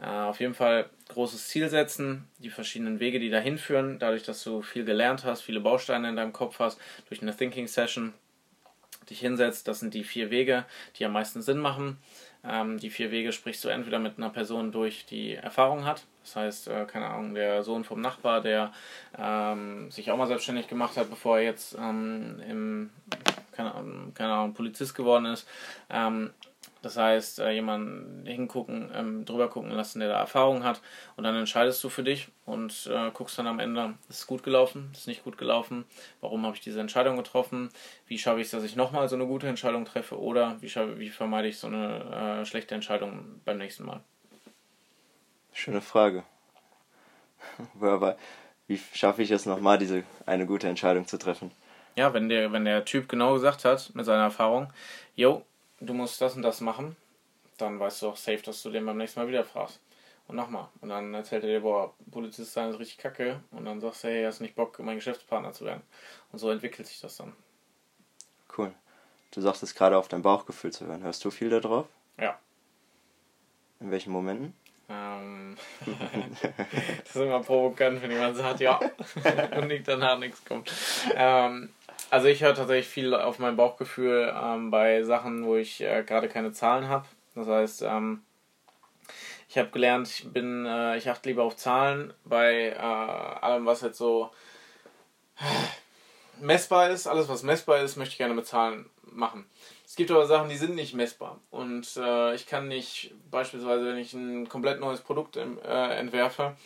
Äh, 0.00 0.06
auf 0.06 0.40
jeden 0.40 0.54
Fall 0.54 0.88
großes 1.08 1.48
Ziel 1.48 1.68
setzen, 1.68 2.28
die 2.38 2.50
verschiedenen 2.50 2.98
Wege, 3.00 3.20
die 3.20 3.30
dahin 3.30 3.58
führen, 3.58 3.98
dadurch, 3.98 4.22
dass 4.22 4.42
du 4.42 4.62
viel 4.62 4.84
gelernt 4.84 5.24
hast, 5.24 5.42
viele 5.42 5.60
Bausteine 5.60 6.08
in 6.08 6.16
deinem 6.16 6.32
Kopf 6.32 6.58
hast, 6.58 6.80
durch 7.08 7.22
eine 7.22 7.36
Thinking 7.36 7.68
Session 7.68 8.12
dich 9.10 9.20
hinsetzt. 9.20 9.68
Das 9.68 9.80
sind 9.80 9.94
die 9.94 10.04
vier 10.04 10.30
Wege, 10.30 10.64
die 10.96 11.04
am 11.04 11.12
meisten 11.12 11.42
Sinn 11.42 11.58
machen. 11.58 11.98
Ähm, 12.44 12.78
die 12.78 12.90
vier 12.90 13.10
Wege 13.10 13.32
sprichst 13.32 13.64
du 13.64 13.68
entweder 13.68 13.98
mit 13.98 14.18
einer 14.18 14.30
Person 14.30 14.72
durch, 14.72 15.06
die 15.06 15.34
Erfahrung 15.34 15.84
hat. 15.84 16.06
Das 16.22 16.36
heißt, 16.36 16.68
äh, 16.68 16.84
keine 16.86 17.06
Ahnung, 17.08 17.34
der 17.34 17.62
Sohn 17.62 17.84
vom 17.84 18.00
Nachbar, 18.00 18.40
der 18.40 18.72
ähm, 19.16 19.90
sich 19.90 20.10
auch 20.10 20.16
mal 20.16 20.26
selbstständig 20.26 20.68
gemacht 20.68 20.96
hat, 20.96 21.10
bevor 21.10 21.38
er 21.38 21.44
jetzt 21.44 21.76
ähm, 21.78 22.40
im, 22.48 22.90
keine 23.52 23.74
Ahnung, 23.74 24.12
keine 24.14 24.32
Ahnung, 24.32 24.54
Polizist 24.54 24.94
geworden 24.94 25.26
ist. 25.26 25.48
Das 26.82 26.96
heißt, 26.96 27.38
äh, 27.38 27.52
jemanden 27.52 28.26
hingucken, 28.26 28.90
ähm, 28.94 29.24
drüber 29.24 29.48
gucken 29.48 29.70
lassen, 29.70 30.00
der 30.00 30.08
da 30.08 30.18
Erfahrung 30.18 30.64
hat. 30.64 30.82
Und 31.16 31.24
dann 31.24 31.36
entscheidest 31.36 31.82
du 31.84 31.88
für 31.88 32.02
dich 32.02 32.28
und 32.44 32.90
äh, 32.92 33.10
guckst 33.12 33.38
dann 33.38 33.46
am 33.46 33.60
Ende, 33.60 33.94
ist 34.08 34.18
es 34.18 34.26
gut 34.26 34.42
gelaufen, 34.42 34.90
ist 34.92 35.02
es 35.02 35.06
nicht 35.06 35.22
gut 35.22 35.38
gelaufen, 35.38 35.84
warum 36.20 36.44
habe 36.44 36.56
ich 36.56 36.60
diese 36.60 36.80
Entscheidung 36.80 37.16
getroffen, 37.16 37.70
wie 38.06 38.18
schaffe 38.18 38.40
ich 38.40 38.46
es, 38.46 38.50
dass 38.50 38.64
ich 38.64 38.74
nochmal 38.74 39.08
so 39.08 39.14
eine 39.14 39.26
gute 39.26 39.46
Entscheidung 39.46 39.84
treffe 39.84 40.20
oder 40.20 40.60
wie, 40.60 40.68
schaffe, 40.68 40.98
wie 40.98 41.10
vermeide 41.10 41.48
ich 41.48 41.58
so 41.58 41.68
eine 41.68 42.40
äh, 42.42 42.44
schlechte 42.44 42.74
Entscheidung 42.74 43.40
beim 43.44 43.58
nächsten 43.58 43.84
Mal. 43.84 44.00
Schöne 45.52 45.82
Frage. 45.82 46.24
Aber 47.80 48.16
wie 48.66 48.80
schaffe 48.92 49.22
ich 49.22 49.30
es 49.30 49.46
nochmal, 49.46 49.78
diese 49.78 50.02
eine 50.26 50.46
gute 50.46 50.68
Entscheidung 50.68 51.06
zu 51.06 51.16
treffen? 51.16 51.52
Ja, 51.94 52.14
wenn 52.14 52.28
der, 52.28 52.52
wenn 52.52 52.64
der 52.64 52.84
Typ 52.84 53.08
genau 53.08 53.34
gesagt 53.34 53.64
hat 53.64 53.90
mit 53.94 54.06
seiner 54.06 54.22
Erfahrung, 54.22 54.72
yo, 55.14 55.44
du 55.86 55.94
musst 55.94 56.20
das 56.20 56.36
und 56.36 56.42
das 56.42 56.60
machen, 56.60 56.96
dann 57.58 57.78
weißt 57.78 58.02
du 58.02 58.08
auch 58.08 58.16
safe, 58.16 58.42
dass 58.42 58.62
du 58.62 58.70
den 58.70 58.86
beim 58.86 58.96
nächsten 58.96 59.20
Mal 59.20 59.28
wieder 59.28 59.44
fragst. 59.44 59.80
Und 60.28 60.36
nochmal. 60.36 60.68
Und 60.80 60.88
dann 60.88 61.12
erzählt 61.14 61.42
er 61.44 61.50
dir, 61.50 61.60
boah, 61.60 61.92
Polizist 62.10 62.52
sein 62.52 62.70
ist 62.70 62.78
richtig 62.78 62.98
kacke. 62.98 63.40
Und 63.50 63.64
dann 63.64 63.80
sagst 63.80 64.04
du, 64.04 64.08
hey, 64.08 64.24
hast 64.24 64.40
nicht 64.40 64.54
Bock, 64.54 64.78
mein 64.78 64.96
Geschäftspartner 64.96 65.52
zu 65.52 65.64
werden. 65.64 65.82
Und 66.30 66.38
so 66.38 66.50
entwickelt 66.50 66.86
sich 66.86 67.00
das 67.00 67.16
dann. 67.16 67.32
Cool. 68.56 68.72
Du 69.32 69.40
sagst 69.40 69.62
es 69.62 69.74
gerade 69.74 69.96
auf 69.98 70.08
dein 70.08 70.22
Bauchgefühl 70.22 70.72
zu 70.72 70.86
hören. 70.86 71.02
Hörst 71.02 71.24
du 71.24 71.30
viel 71.30 71.50
darauf? 71.50 71.86
Ja. 72.18 72.38
In 73.80 73.90
welchen 73.90 74.12
Momenten? 74.12 74.54
Ähm, 74.88 75.56
das 76.98 77.08
ist 77.08 77.16
immer 77.16 77.40
provokant, 77.40 78.02
wenn 78.02 78.10
jemand 78.10 78.36
sagt, 78.36 78.60
ja, 78.60 78.78
und 79.56 79.68
nicht 79.68 79.88
danach 79.88 80.18
nichts 80.18 80.44
kommt. 80.44 80.70
Ähm, 81.14 81.70
also 82.12 82.28
ich 82.28 82.42
höre 82.42 82.54
tatsächlich 82.54 82.88
viel 82.88 83.14
auf 83.14 83.38
mein 83.38 83.56
Bauchgefühl 83.56 84.30
ähm, 84.38 84.70
bei 84.70 85.02
Sachen, 85.02 85.46
wo 85.46 85.56
ich 85.56 85.80
äh, 85.80 86.04
gerade 86.06 86.28
keine 86.28 86.52
Zahlen 86.52 86.86
habe. 86.86 87.06
Das 87.34 87.46
heißt, 87.48 87.82
ähm, 87.82 88.22
ich 89.48 89.56
habe 89.56 89.70
gelernt, 89.70 90.08
ich 90.08 90.30
bin, 90.30 90.66
äh, 90.66 90.98
ich 90.98 91.08
achte 91.08 91.30
lieber 91.30 91.42
auf 91.42 91.56
Zahlen 91.56 92.12
bei 92.26 92.68
äh, 92.68 92.76
allem, 92.76 93.64
was 93.64 93.80
jetzt 93.80 93.96
so 93.96 94.30
messbar 96.38 96.90
ist. 96.90 97.06
Alles, 97.06 97.30
was 97.30 97.44
messbar 97.44 97.78
ist, 97.80 97.96
möchte 97.96 98.12
ich 98.12 98.18
gerne 98.18 98.34
mit 98.34 98.46
Zahlen 98.46 98.90
machen. 99.04 99.46
Es 99.86 99.96
gibt 99.96 100.10
aber 100.10 100.26
Sachen, 100.26 100.50
die 100.50 100.56
sind 100.56 100.74
nicht 100.74 100.92
messbar. 100.92 101.40
Und 101.50 101.96
äh, 101.96 102.34
ich 102.34 102.46
kann 102.46 102.68
nicht, 102.68 103.14
beispielsweise, 103.30 103.86
wenn 103.86 103.96
ich 103.96 104.12
ein 104.12 104.50
komplett 104.50 104.80
neues 104.80 105.00
Produkt 105.00 105.38
äh, 105.38 105.98
entwerfe, 105.98 106.58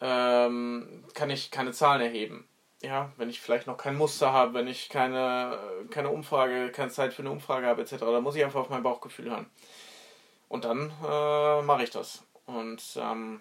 ähm, 0.00 1.02
kann 1.14 1.30
ich 1.30 1.50
keine 1.50 1.72
Zahlen 1.72 2.02
erheben 2.02 2.46
ja, 2.86 3.10
wenn 3.16 3.28
ich 3.28 3.40
vielleicht 3.40 3.66
noch 3.66 3.76
kein 3.76 3.96
Muster 3.96 4.32
habe, 4.32 4.54
wenn 4.54 4.68
ich 4.68 4.88
keine, 4.88 5.58
keine 5.90 6.10
Umfrage, 6.10 6.70
keine 6.70 6.90
Zeit 6.90 7.12
für 7.12 7.22
eine 7.22 7.30
Umfrage 7.30 7.66
habe, 7.66 7.82
etc., 7.82 7.96
dann 7.98 8.22
muss 8.22 8.36
ich 8.36 8.44
einfach 8.44 8.60
auf 8.60 8.70
mein 8.70 8.82
Bauchgefühl 8.82 9.30
hören. 9.30 9.50
Und 10.48 10.64
dann 10.64 10.92
äh, 11.04 11.62
mache 11.62 11.82
ich 11.82 11.90
das. 11.90 12.22
Und 12.46 12.82
ähm, 12.96 13.40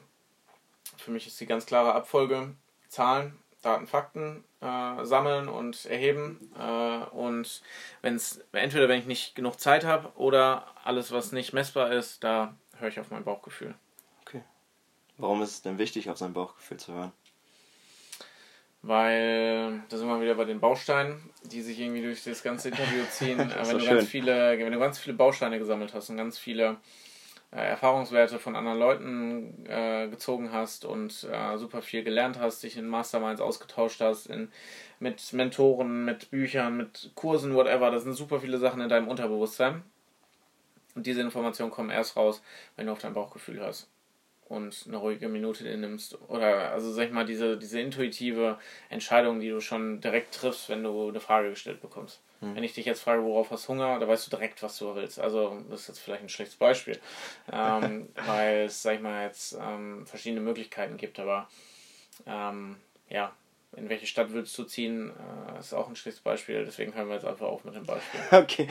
für 0.97 1.11
mich 1.11 1.27
ist 1.27 1.39
die 1.39 1.45
ganz 1.45 1.67
klare 1.67 1.93
Abfolge 1.93 2.55
Zahlen, 2.89 3.37
Daten, 3.61 3.85
Fakten 3.85 4.43
äh, 4.61 5.05
sammeln 5.05 5.47
und 5.47 5.85
erheben. 5.85 6.51
Äh, 6.57 7.05
und 7.15 7.61
wenn 8.01 8.15
es 8.15 8.43
entweder 8.51 8.89
wenn 8.89 8.99
ich 8.99 9.05
nicht 9.05 9.35
genug 9.35 9.59
Zeit 9.59 9.85
habe 9.85 10.11
oder 10.15 10.65
alles, 10.83 11.11
was 11.11 11.31
nicht 11.31 11.53
messbar 11.53 11.91
ist, 11.91 12.23
da 12.23 12.55
höre 12.79 12.89
ich 12.89 12.99
auf 12.99 13.11
mein 13.11 13.23
Bauchgefühl. 13.23 13.75
Okay. 14.21 14.43
Warum 15.17 15.43
ist 15.43 15.51
es 15.51 15.61
denn 15.61 15.77
wichtig, 15.77 16.09
auf 16.09 16.17
sein 16.17 16.33
Bauchgefühl 16.33 16.77
zu 16.77 16.93
hören? 16.93 17.11
Weil 18.85 19.81
da 19.89 19.97
sind 19.97 20.07
wir 20.07 20.21
wieder 20.21 20.35
bei 20.35 20.45
den 20.45 20.59
Bausteinen, 20.59 21.17
die 21.43 21.61
sich 21.61 21.79
irgendwie 21.79 22.03
durch 22.03 22.23
das 22.23 22.43
ganze 22.43 22.69
Interview 22.69 23.03
ziehen. 23.09 23.39
wenn, 23.63 23.77
du 23.77 23.85
ganz 23.85 24.07
viele, 24.07 24.59
wenn 24.59 24.71
du 24.71 24.79
ganz 24.79 24.99
viele 24.99 25.15
Bausteine 25.15 25.57
gesammelt 25.57 25.93
hast 25.95 26.09
und 26.11 26.17
ganz 26.17 26.37
viele 26.37 26.77
äh, 27.51 27.67
Erfahrungswerte 27.69 28.37
von 28.37 28.55
anderen 28.55 28.77
Leuten 28.77 29.65
äh, 29.67 30.07
gezogen 30.07 30.51
hast 30.51 30.85
und 30.85 31.27
äh, 31.31 31.57
super 31.57 31.81
viel 31.81 32.03
gelernt 32.03 32.39
hast, 32.39 32.61
dich 32.61 32.77
in 32.77 32.87
Masterminds 32.87 33.41
ausgetauscht 33.41 34.01
hast, 34.01 34.27
in, 34.27 34.51
mit 34.99 35.33
Mentoren, 35.33 36.05
mit 36.05 36.29
Büchern, 36.29 36.77
mit 36.77 37.11
Kursen, 37.15 37.55
whatever, 37.55 37.89
das 37.89 38.03
sind 38.03 38.13
super 38.13 38.39
viele 38.39 38.59
Sachen 38.59 38.81
in 38.81 38.89
deinem 38.89 39.07
Unterbewusstsein. 39.07 39.81
Und 40.93 41.07
diese 41.07 41.21
Informationen 41.21 41.71
kommen 41.71 41.89
erst 41.89 42.15
raus, 42.15 42.43
wenn 42.75 42.85
du 42.85 42.91
auf 42.91 42.99
dein 42.99 43.15
Bauchgefühl 43.15 43.59
hörst 43.59 43.89
und 44.47 44.83
eine 44.87 44.97
ruhige 44.97 45.27
Minute 45.27 45.63
dir 45.63 45.77
nimmst. 45.77 46.17
Oder 46.29 46.71
also 46.71 46.91
sag 46.91 47.07
ich 47.07 47.11
mal, 47.11 47.25
diese, 47.25 47.57
diese 47.57 47.79
intuitive 47.79 48.59
Entscheidung, 48.89 49.39
die 49.39 49.49
du 49.49 49.59
schon 49.59 50.01
direkt 50.01 50.35
triffst, 50.35 50.69
wenn 50.69 50.83
du 50.83 51.09
eine 51.09 51.19
Frage 51.19 51.49
gestellt 51.49 51.81
bekommst. 51.81 52.21
Mhm. 52.41 52.55
Wenn 52.55 52.63
ich 52.63 52.73
dich 52.73 52.85
jetzt 52.85 53.01
frage, 53.01 53.23
worauf 53.23 53.49
hast 53.51 53.65
du 53.65 53.69
Hunger, 53.69 53.99
da 53.99 54.07
weißt 54.07 54.27
du 54.27 54.29
direkt, 54.29 54.61
was 54.61 54.77
du 54.77 54.93
willst. 54.95 55.19
Also 55.19 55.61
das 55.69 55.81
ist 55.81 55.87
jetzt 55.87 55.99
vielleicht 55.99 56.23
ein 56.23 56.29
schlechtes 56.29 56.57
Beispiel. 56.57 56.99
ähm, 57.51 58.09
weil 58.27 58.65
es, 58.65 58.81
sag 58.81 58.95
ich 58.95 59.01
mal, 59.01 59.25
jetzt 59.25 59.57
ähm, 59.59 60.05
verschiedene 60.05 60.41
Möglichkeiten 60.41 60.97
gibt, 60.97 61.19
aber 61.19 61.49
ähm, 62.27 62.77
ja, 63.09 63.33
in 63.75 63.89
welche 63.89 64.07
Stadt 64.07 64.31
willst 64.31 64.57
du 64.57 64.63
ziehen, 64.63 65.11
äh, 65.55 65.59
ist 65.59 65.73
auch 65.73 65.87
ein 65.87 65.95
schlechtes 65.95 66.21
Beispiel, 66.21 66.63
deswegen 66.63 66.93
hören 66.93 67.07
wir 67.07 67.15
jetzt 67.15 67.25
einfach 67.25 67.47
auf 67.47 67.63
mit 67.65 67.75
dem 67.75 67.85
Beispiel. 67.85 68.19
Okay. 68.31 68.67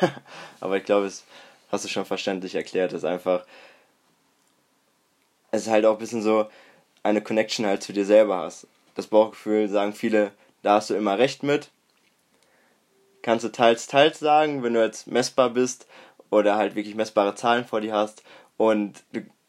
aber 0.60 0.76
ich 0.76 0.84
glaube, 0.84 1.06
es 1.06 1.24
hast 1.70 1.84
du 1.84 1.88
schon 1.88 2.06
verständlich 2.06 2.54
erklärt, 2.54 2.92
ist 2.92 3.04
einfach 3.04 3.44
es 5.50 5.62
ist 5.62 5.70
halt 5.70 5.84
auch 5.84 5.94
ein 5.94 5.98
bisschen 5.98 6.22
so 6.22 6.46
eine 7.02 7.22
Connection 7.22 7.66
halt 7.66 7.82
zu 7.82 7.92
dir 7.92 8.04
selber 8.04 8.38
hast. 8.38 8.66
Das 8.94 9.06
Bauchgefühl 9.06 9.68
sagen 9.68 9.92
viele, 9.92 10.32
da 10.62 10.74
hast 10.74 10.90
du 10.90 10.94
immer 10.94 11.18
recht 11.18 11.42
mit. 11.42 11.70
Kannst 13.22 13.44
du 13.44 13.50
teils, 13.50 13.86
teils 13.86 14.18
sagen, 14.18 14.62
wenn 14.62 14.74
du 14.74 14.82
jetzt 14.82 15.06
messbar 15.06 15.50
bist 15.50 15.86
oder 16.30 16.56
halt 16.56 16.74
wirklich 16.74 16.94
messbare 16.94 17.34
Zahlen 17.34 17.64
vor 17.64 17.80
dir 17.80 17.94
hast 17.94 18.22
und, 18.56 19.04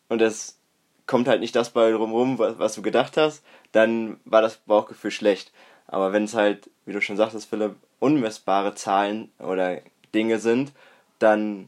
und 0.07 0.21
es 0.21 0.57
kommt 1.05 1.27
halt 1.27 1.41
nicht 1.41 1.55
das 1.55 1.71
bei 1.71 1.93
rum, 1.93 2.37
was, 2.37 2.59
was 2.59 2.75
du 2.75 2.81
gedacht 2.81 3.17
hast, 3.17 3.43
dann 3.71 4.19
war 4.25 4.41
das 4.41 4.57
Bauchgefühl 4.57 5.11
schlecht. 5.11 5.51
Aber 5.87 6.13
wenn 6.13 6.25
es 6.25 6.35
halt, 6.35 6.69
wie 6.85 6.93
du 6.93 7.01
schon 7.01 7.17
sagtest, 7.17 7.49
Philipp, 7.49 7.75
unmessbare 7.99 8.75
Zahlen 8.75 9.31
oder 9.39 9.81
Dinge 10.13 10.39
sind, 10.39 10.71
dann 11.17 11.67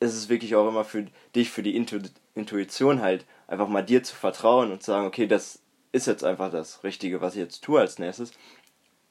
ist 0.00 0.14
es 0.14 0.28
wirklich 0.28 0.56
auch 0.56 0.68
immer 0.68 0.84
für 0.84 1.06
dich, 1.34 1.50
für 1.50 1.62
die 1.62 1.76
Intu 1.76 2.00
Intuition 2.34 3.00
halt 3.00 3.24
einfach 3.46 3.68
mal 3.68 3.82
dir 3.82 4.02
zu 4.02 4.14
vertrauen 4.14 4.70
und 4.72 4.82
zu 4.82 4.92
sagen, 4.92 5.06
okay, 5.06 5.26
das 5.26 5.60
ist 5.92 6.06
jetzt 6.06 6.24
einfach 6.24 6.50
das 6.50 6.84
Richtige, 6.84 7.20
was 7.20 7.34
ich 7.34 7.40
jetzt 7.40 7.62
tue 7.62 7.80
als 7.80 7.98
nächstes. 7.98 8.32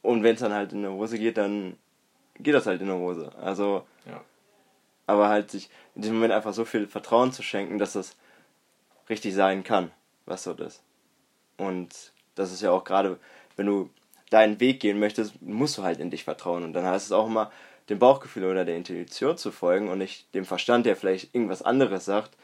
Und 0.02 0.24
wenn 0.24 0.36
es 0.36 0.42
dann 0.42 0.54
halt 0.54 0.72
in 0.72 0.82
der 0.82 0.92
Hose 0.92 1.20
geht, 1.20 1.38
dann 1.38 1.78
geht 2.40 2.56
das 2.56 2.66
halt 2.66 2.82
in 2.82 2.88
der 2.88 2.96
Hose. 2.96 3.32
Also, 3.42 3.86
ja. 4.06 4.22
aber 5.08 5.28
halt 5.28 5.52
sich 5.52 5.70
in 5.96 6.02
diesem 6.02 6.16
Moment 6.16 6.34
einfach 6.34 6.54
so 6.54 6.64
viel 6.64 6.88
Vertrauen 6.88 7.34
zu 7.34 7.44
schenken, 7.44 7.78
dass 7.78 7.94
das 7.94 8.16
richtig 9.10 9.34
sein 9.34 9.64
kann, 9.64 9.92
was 10.26 10.44
dort 10.44 10.62
ist. 10.62 10.82
Und 11.58 12.14
das 12.36 12.54
ist 12.54 12.62
ja 12.62 12.72
auch 12.72 12.86
gerade, 12.86 13.20
wenn 13.58 13.66
du 13.66 13.90
deinen 14.30 14.60
Weg 14.60 14.80
gehen 14.80 15.00
möchtest, 15.00 15.42
musst 15.42 15.78
du 15.78 15.84
halt 15.84 16.00
in 16.00 16.12
dich 16.12 16.24
vertrauen. 16.24 16.64
Und 16.64 16.74
dann 16.74 16.86
heißt 16.86 17.08
es 17.08 17.12
auch 17.12 17.28
immer, 17.28 17.52
dem 17.90 18.00
Bauchgefühl 18.00 18.46
oder 18.46 18.66
der 18.66 18.78
Intuition 18.78 19.38
zu 19.38 19.52
folgen 19.52 19.90
und 19.90 19.98
nicht 19.98 20.34
dem 20.34 20.46
Verstand, 20.46 20.86
der 20.86 20.96
vielleicht 20.96 21.34
irgendwas 21.34 21.62
anderes 21.62 22.06
sagt. 22.06 22.38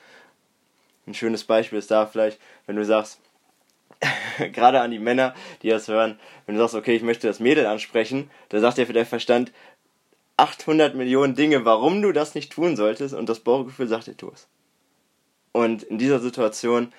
Ein 1.07 1.13
schönes 1.13 1.43
Beispiel 1.43 1.79
ist 1.79 1.91
da 1.91 2.05
vielleicht, 2.05 2.39
wenn 2.65 2.75
du 2.75 2.85
sagst, 2.85 3.19
gerade 4.51 4.81
an 4.81 4.91
die 4.91 4.99
Männer, 4.99 5.33
die 5.61 5.69
das 5.69 5.87
hören, 5.87 6.19
wenn 6.45 6.55
du 6.55 6.61
sagst, 6.61 6.75
okay, 6.75 6.95
ich 6.95 7.03
möchte 7.03 7.27
das 7.27 7.39
Mädel 7.39 7.65
ansprechen, 7.65 8.29
dann 8.49 8.61
sagt 8.61 8.77
dir 8.77 8.85
der 8.85 9.05
Verstand 9.05 9.51
800 10.37 10.95
Millionen 10.95 11.35
Dinge, 11.35 11.63
warum 11.63 12.01
du 12.01 12.11
das 12.11 12.35
nicht 12.35 12.51
tun 12.51 12.75
solltest 12.75 13.13
und 13.13 13.29
das 13.29 13.39
Bauchgefühl 13.39 13.87
sagt 13.87 14.07
dir, 14.07 14.17
tu 14.17 14.31
es. 14.33 14.47
Und 15.53 15.83
in 15.83 15.97
dieser 15.97 16.19
Situation 16.19 16.91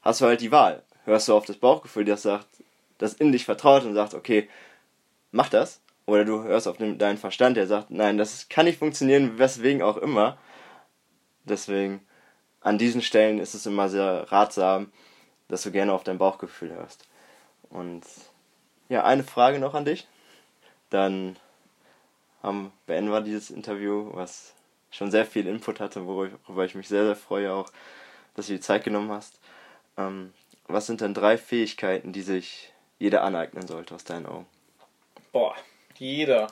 hast 0.00 0.20
du 0.20 0.24
halt 0.24 0.40
die 0.40 0.52
Wahl. 0.52 0.82
Hörst 1.04 1.28
du 1.28 1.34
auf 1.34 1.44
das 1.44 1.56
Bauchgefühl, 1.56 2.06
das 2.06 2.22
sagt, 2.22 2.46
das 2.98 3.14
in 3.14 3.32
dich 3.32 3.44
vertraut 3.44 3.84
und 3.84 3.94
sagt, 3.94 4.14
okay, 4.14 4.48
mach 5.32 5.48
das. 5.48 5.80
Oder 6.06 6.24
du 6.24 6.42
hörst 6.42 6.66
auf 6.66 6.78
den, 6.78 6.98
deinen 6.98 7.18
Verstand, 7.18 7.56
der 7.56 7.66
sagt, 7.66 7.90
nein, 7.90 8.16
das 8.16 8.48
kann 8.48 8.64
nicht 8.64 8.78
funktionieren, 8.78 9.38
weswegen 9.38 9.82
auch 9.82 9.96
immer. 9.96 10.38
Deswegen, 11.44 12.00
an 12.60 12.78
diesen 12.78 13.02
Stellen 13.02 13.38
ist 13.38 13.54
es 13.54 13.66
immer 13.66 13.88
sehr 13.88 14.30
ratsam, 14.30 14.92
dass 15.48 15.62
du 15.62 15.70
gerne 15.70 15.92
auf 15.92 16.04
dein 16.04 16.18
Bauchgefühl 16.18 16.72
hörst. 16.72 17.06
Und 17.70 18.04
ja, 18.88 19.04
eine 19.04 19.24
Frage 19.24 19.58
noch 19.58 19.74
an 19.74 19.84
dich. 19.84 20.06
Dann 20.90 21.36
haben, 22.42 22.72
beenden 22.86 23.10
wir 23.10 23.20
dieses 23.20 23.50
Interview, 23.50 24.10
was 24.12 24.54
schon 24.90 25.10
sehr 25.10 25.24
viel 25.24 25.46
Input 25.46 25.80
hatte, 25.80 26.06
worüber 26.06 26.64
ich 26.64 26.74
mich 26.74 26.88
sehr, 26.88 27.04
sehr 27.04 27.16
freue 27.16 27.52
auch, 27.52 27.70
dass 28.34 28.46
du 28.46 28.54
die 28.54 28.60
Zeit 28.60 28.84
genommen 28.84 29.10
hast. 29.10 29.38
Ähm, 29.96 30.32
was 30.66 30.86
sind 30.86 31.00
denn 31.00 31.14
drei 31.14 31.38
Fähigkeiten, 31.38 32.12
die 32.12 32.22
sich 32.22 32.72
jeder 32.98 33.22
aneignen 33.22 33.66
sollte 33.66 33.94
aus 33.94 34.04
deinen 34.04 34.26
Augen? 34.26 34.46
Boah, 35.32 35.54
jeder. 35.96 36.48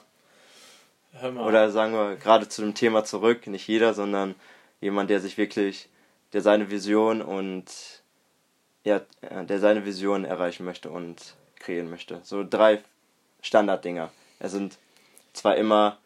Oder 1.23 1.71
sagen 1.71 1.95
wir 1.95 2.17
gerade 2.17 2.49
zu 2.49 2.63
dem 2.63 2.75
Thema 2.75 3.05
zurück, 3.05 3.47
nicht 3.47 3.67
jeder, 3.67 3.95
sondern 3.95 4.35
jemand, 4.81 5.11
der 5.11 5.21
sich 5.21 5.39
wirklich, 5.39 5.89
der 6.33 6.43
seine 6.43 6.71
Vision 6.71 7.23
und 7.23 7.65
ja, 8.85 9.01
der 9.21 9.59
seine 9.59 9.85
Vision 9.85 10.25
erreichen 10.25 10.65
möchte 10.65 10.91
und 10.91 11.35
kreieren 11.57 11.91
möchte. 11.91 12.21
So 12.23 12.45
drei 12.49 12.83
Standarddinger. 13.43 14.11
Es 14.39 14.53
sind 14.53 14.79
zwar 15.33 15.57
immer 15.57 15.99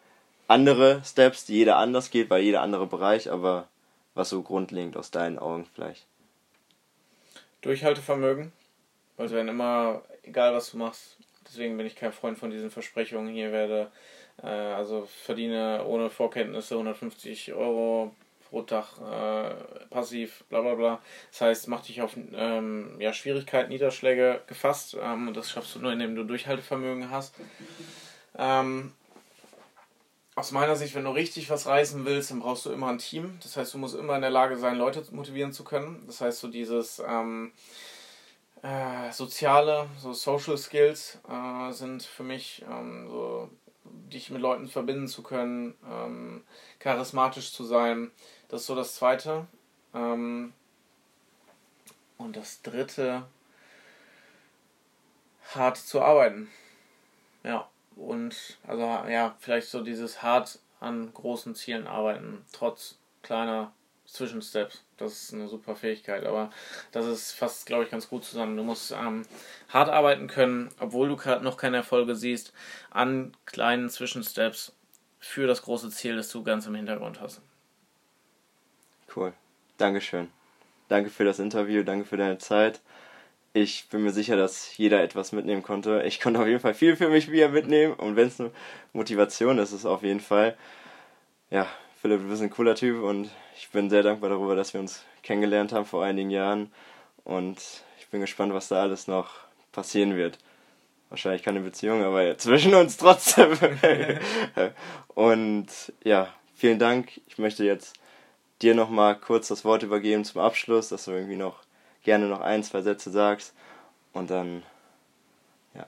andere 0.47 1.01
Steps, 1.05 1.45
die 1.45 1.55
jeder 1.55 1.77
anders 1.77 2.11
geht, 2.11 2.29
bei 2.29 2.39
jeder 2.39 2.61
andere 2.61 2.87
Bereich, 2.87 3.31
aber 3.31 3.67
was 4.13 4.29
so 4.29 4.41
grundlegend 4.41 4.97
aus 4.97 5.11
deinen 5.11 5.39
Augen 5.39 5.65
vielleicht? 5.73 6.05
Durchhaltevermögen. 7.61 8.51
Also 9.17 9.35
wenn 9.35 9.47
immer, 9.47 10.01
egal 10.23 10.53
was 10.53 10.71
du 10.71 10.77
machst, 10.77 11.17
deswegen 11.47 11.77
bin 11.77 11.85
ich 11.85 11.95
kein 11.95 12.11
Freund 12.11 12.37
von 12.37 12.51
diesen 12.51 12.71
Versprechungen. 12.71 13.33
Hier 13.33 13.51
werde, 13.51 13.91
äh, 14.41 14.47
also 14.47 15.07
verdiene 15.23 15.83
ohne 15.85 16.09
Vorkenntnisse 16.09 16.75
150 16.75 17.53
Euro 17.53 18.13
pro 18.53 18.61
Tag 18.61 18.85
äh, 18.99 19.55
passiv, 19.89 20.43
bla 20.47 20.61
bla 20.61 20.75
bla. 20.75 21.01
Das 21.31 21.41
heißt, 21.41 21.67
mach 21.69 21.81
dich 21.81 22.03
auf 22.03 22.15
ähm, 22.35 22.97
ja, 22.99 23.11
Schwierigkeiten, 23.11 23.69
Niederschläge 23.69 24.41
gefasst 24.45 24.95
ähm, 25.01 25.27
und 25.27 25.35
das 25.35 25.49
schaffst 25.49 25.73
du 25.73 25.79
nur, 25.79 25.91
indem 25.91 26.15
du 26.15 26.23
Durchhaltevermögen 26.23 27.09
hast. 27.09 27.33
Ähm, 28.37 28.93
aus 30.35 30.51
meiner 30.51 30.75
Sicht, 30.75 30.93
wenn 30.93 31.03
du 31.03 31.09
richtig 31.09 31.49
was 31.49 31.65
reißen 31.65 32.05
willst, 32.05 32.29
dann 32.29 32.41
brauchst 32.41 32.67
du 32.67 32.71
immer 32.71 32.89
ein 32.89 32.99
Team. 32.99 33.39
Das 33.41 33.57
heißt, 33.57 33.73
du 33.73 33.79
musst 33.79 33.95
immer 33.95 34.15
in 34.15 34.21
der 34.21 34.29
Lage 34.29 34.55
sein, 34.57 34.77
Leute 34.77 35.03
motivieren 35.09 35.51
zu 35.51 35.63
können. 35.63 36.03
Das 36.05 36.21
heißt, 36.21 36.39
so 36.39 36.47
dieses 36.47 37.01
ähm, 37.07 37.53
äh, 38.61 39.11
soziale, 39.11 39.87
so 39.97 40.13
Social 40.13 40.59
Skills 40.59 41.19
äh, 41.27 41.71
sind 41.71 42.03
für 42.03 42.23
mich 42.23 42.63
ähm, 42.69 43.07
so, 43.09 43.49
dich 43.83 44.29
mit 44.29 44.41
Leuten 44.41 44.67
verbinden 44.67 45.07
zu 45.07 45.23
können, 45.23 45.75
ähm, 45.89 46.43
charismatisch 46.79 47.51
zu 47.51 47.63
sein. 47.63 48.11
Das 48.53 48.61
ist 48.61 48.67
so 48.67 48.75
das 48.75 48.93
Zweite. 48.93 49.47
Ähm, 49.95 50.53
und 52.19 52.37
das 52.37 52.61
Dritte, 52.61 53.23
hart 55.55 55.77
zu 55.77 56.03
arbeiten. 56.03 56.51
Ja 57.43 57.67
und 57.95 58.59
also 58.67 58.83
ja, 59.09 59.35
vielleicht 59.39 59.69
so 59.69 59.83
dieses 59.83 60.21
hart 60.21 60.59
an 60.79 61.11
großen 61.15 61.55
Zielen 61.55 61.87
arbeiten, 61.87 62.45
trotz 62.51 62.99
kleiner 63.23 63.73
Zwischensteps. 64.05 64.83
Das 64.97 65.13
ist 65.13 65.33
eine 65.33 65.47
super 65.47 65.75
Fähigkeit, 65.75 66.23
aber 66.23 66.51
das 66.91 67.07
ist 67.07 67.31
fast, 67.31 67.65
glaube 67.65 67.85
ich, 67.85 67.89
ganz 67.89 68.07
gut 68.07 68.23
zusammen. 68.23 68.55
Du 68.55 68.61
musst 68.61 68.91
ähm, 68.91 69.23
hart 69.69 69.89
arbeiten 69.89 70.27
können, 70.27 70.69
obwohl 70.79 71.07
du 71.07 71.15
noch 71.41 71.57
keine 71.57 71.77
Erfolge 71.77 72.15
siehst, 72.15 72.53
an 72.91 73.35
kleinen 73.47 73.89
Zwischensteps 73.89 74.73
für 75.17 75.47
das 75.47 75.63
große 75.63 75.89
Ziel, 75.89 76.15
das 76.15 76.29
du 76.29 76.43
ganz 76.43 76.67
im 76.67 76.75
Hintergrund 76.75 77.19
hast. 77.19 77.41
Cool. 79.15 79.33
Dankeschön. 79.77 80.29
Danke 80.87 81.09
für 81.09 81.23
das 81.23 81.39
Interview, 81.39 81.83
danke 81.83 82.05
für 82.05 82.17
deine 82.17 82.37
Zeit 82.37 82.81
ich 83.53 83.87
bin 83.89 84.03
mir 84.03 84.11
sicher, 84.11 84.35
dass 84.35 84.75
jeder 84.77 85.01
etwas 85.03 85.31
mitnehmen 85.31 85.61
konnte. 85.61 86.03
Ich 86.07 86.19
konnte 86.19 86.39
auf 86.39 86.47
jeden 86.47 86.59
Fall 86.59 86.73
viel 86.73 86.95
für 86.95 87.09
mich 87.09 87.31
wieder 87.31 87.49
mitnehmen 87.49 87.93
und 87.93 88.15
wenn 88.15 88.27
es 88.27 88.39
eine 88.39 88.51
Motivation 88.93 89.59
ist, 89.59 89.69
ist 89.69 89.79
es 89.79 89.85
auf 89.85 90.01
jeden 90.01 90.19
Fall. 90.19 90.57
Ja, 91.51 91.67
Philipp, 92.01 92.21
du 92.21 92.29
bist 92.29 92.41
ein 92.41 92.49
cooler 92.49 92.73
Typ 92.73 93.03
und 93.03 93.29
ich 93.55 93.69
bin 93.69 93.91
sehr 93.91 94.01
dankbar 94.01 94.31
darüber, 94.31 94.55
dass 94.55 94.73
wir 94.73 94.81
uns 94.81 95.03
kennengelernt 95.21 95.71
haben 95.71 95.85
vor 95.85 96.03
einigen 96.03 96.31
Jahren 96.31 96.71
und 97.23 97.59
ich 97.99 98.07
bin 98.07 98.21
gespannt, 98.21 98.53
was 98.53 98.69
da 98.69 98.81
alles 98.81 99.07
noch 99.07 99.29
passieren 99.71 100.15
wird. 100.15 100.39
Wahrscheinlich 101.09 101.43
keine 101.43 101.59
Beziehung, 101.59 102.03
aber 102.03 102.35
zwischen 102.39 102.73
uns 102.73 102.97
trotzdem. 102.97 103.55
und 105.09 105.67
ja, 106.03 106.33
vielen 106.55 106.79
Dank. 106.79 107.21
Ich 107.27 107.37
möchte 107.37 107.63
jetzt 107.63 107.93
dir 108.61 108.75
nochmal 108.75 109.17
kurz 109.17 109.47
das 109.47 109.65
Wort 109.65 109.83
übergeben 109.83 110.25
zum 110.25 110.41
Abschluss, 110.41 110.89
dass 110.89 111.05
du 111.05 111.11
irgendwie 111.11 111.35
noch 111.35 111.63
gerne 112.03 112.27
noch 112.27 112.41
ein, 112.41 112.63
zwei 112.63 112.81
Sätze 112.81 113.11
sagst. 113.11 113.53
Und 114.13 114.29
dann, 114.29 114.63
ja. 115.73 115.87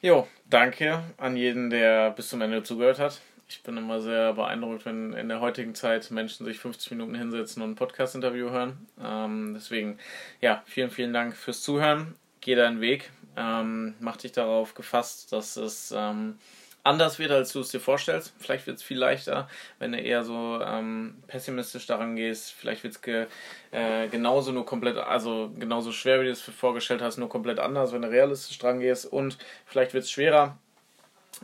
Jo, 0.00 0.26
danke 0.48 1.02
an 1.16 1.36
jeden, 1.36 1.70
der 1.70 2.10
bis 2.10 2.28
zum 2.28 2.40
Ende 2.40 2.62
zugehört 2.62 2.98
hat. 2.98 3.20
Ich 3.48 3.62
bin 3.62 3.76
immer 3.76 4.00
sehr 4.00 4.34
beeindruckt, 4.34 4.86
wenn 4.86 5.12
in 5.12 5.28
der 5.28 5.40
heutigen 5.40 5.74
Zeit 5.74 6.10
Menschen 6.12 6.46
sich 6.46 6.60
50 6.60 6.92
Minuten 6.92 7.16
hinsetzen 7.16 7.62
und 7.62 7.72
ein 7.72 7.74
Podcast-Interview 7.74 8.50
hören. 8.50 8.86
Ähm, 9.02 9.54
deswegen, 9.54 9.98
ja, 10.40 10.62
vielen, 10.66 10.90
vielen 10.90 11.12
Dank 11.12 11.36
fürs 11.36 11.60
Zuhören. 11.60 12.14
Geh 12.40 12.54
deinen 12.54 12.80
Weg. 12.80 13.10
Ähm, 13.36 13.94
mach 13.98 14.16
dich 14.16 14.32
darauf 14.32 14.74
gefasst, 14.74 15.32
dass 15.32 15.56
es 15.56 15.92
ähm, 15.96 16.38
anders 16.82 17.18
wird, 17.18 17.30
als 17.30 17.52
du 17.52 17.60
es 17.60 17.68
dir 17.68 17.80
vorstellst. 17.80 18.34
Vielleicht 18.38 18.66
wird 18.66 18.78
es 18.78 18.82
viel 18.82 18.98
leichter, 18.98 19.48
wenn 19.78 19.92
du 19.92 19.98
eher 19.98 20.24
so 20.24 20.60
ähm, 20.62 21.22
pessimistisch 21.26 21.86
daran 21.86 22.16
gehst. 22.16 22.52
Vielleicht 22.52 22.82
wird 22.82 22.94
es 22.94 23.02
ge, 23.02 23.26
äh, 23.70 24.08
genauso 24.08 24.52
nur 24.52 24.64
komplett, 24.64 24.96
also 24.96 25.52
genauso 25.58 25.92
schwer, 25.92 26.20
wie 26.20 26.26
du 26.26 26.32
es 26.32 26.40
vorgestellt 26.40 27.02
hast, 27.02 27.18
nur 27.18 27.28
komplett 27.28 27.58
anders, 27.58 27.92
wenn 27.92 28.02
du 28.02 28.10
realistisch 28.10 28.58
dran 28.58 28.80
gehst. 28.80 29.06
Und 29.06 29.38
vielleicht 29.66 29.94
wird 29.94 30.04
es 30.04 30.10
schwerer, 30.10 30.56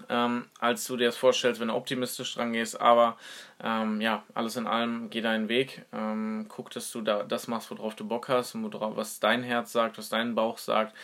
ähm, 0.09 0.47
als 0.59 0.87
du 0.87 0.97
dir 0.97 1.07
das 1.07 1.17
vorstellst, 1.17 1.61
wenn 1.61 1.69
du 1.69 1.75
optimistisch 1.75 2.35
dran 2.35 2.53
gehst. 2.53 2.81
Aber 2.81 3.17
ähm, 3.63 4.01
ja, 4.01 4.25
alles 4.35 4.57
in 4.57 4.67
allem, 4.67 5.11
geh 5.11 5.21
deinen 5.21 5.49
Weg. 5.49 5.85
Ähm, 5.93 6.47
guck, 6.49 6.71
dass 6.71 6.91
du 6.91 7.03
da 7.03 7.23
das 7.23 7.47
machst, 7.47 7.71
worauf 7.71 7.95
du 7.95 8.07
Bock 8.07 8.29
hast 8.29 8.55
und 8.55 8.73
worauf, 8.73 8.97
was 8.97 9.21
dein 9.21 9.43
Herz 9.43 9.73
sagt, 9.73 9.99
was 9.99 10.09
dein 10.09 10.35
Bauch 10.35 10.59
sagt. 10.59 10.95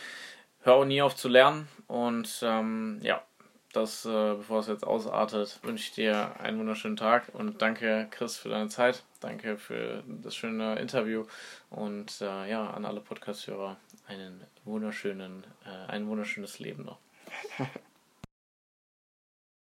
Hör 0.61 0.75
auch 0.75 0.85
nie 0.85 1.01
auf 1.01 1.15
zu 1.15 1.27
lernen 1.27 1.67
und 1.87 2.39
ähm, 2.41 2.99
ja, 3.03 3.21
das, 3.73 4.05
äh, 4.05 4.35
bevor 4.35 4.59
es 4.59 4.67
jetzt 4.67 4.85
ausartet, 4.85 5.59
wünsche 5.63 5.83
ich 5.83 5.91
dir 5.91 6.39
einen 6.39 6.59
wunderschönen 6.59 6.95
Tag 6.95 7.29
und 7.33 7.61
danke, 7.61 8.07
Chris, 8.11 8.37
für 8.37 8.49
deine 8.49 8.69
Zeit. 8.69 9.03
Danke 9.19 9.57
für 9.57 10.03
das 10.07 10.35
schöne 10.35 10.79
Interview 10.79 11.25
und 11.69 12.21
äh, 12.21 12.49
ja, 12.49 12.69
an 12.69 12.85
alle 12.85 13.01
Podcast-Hörer 13.01 13.77
einen 14.07 14.43
wunderschönen, 14.63 15.43
äh, 15.65 15.91
ein 15.91 16.07
wunderschönes 16.07 16.59
Leben 16.59 16.85
noch. 16.85 16.99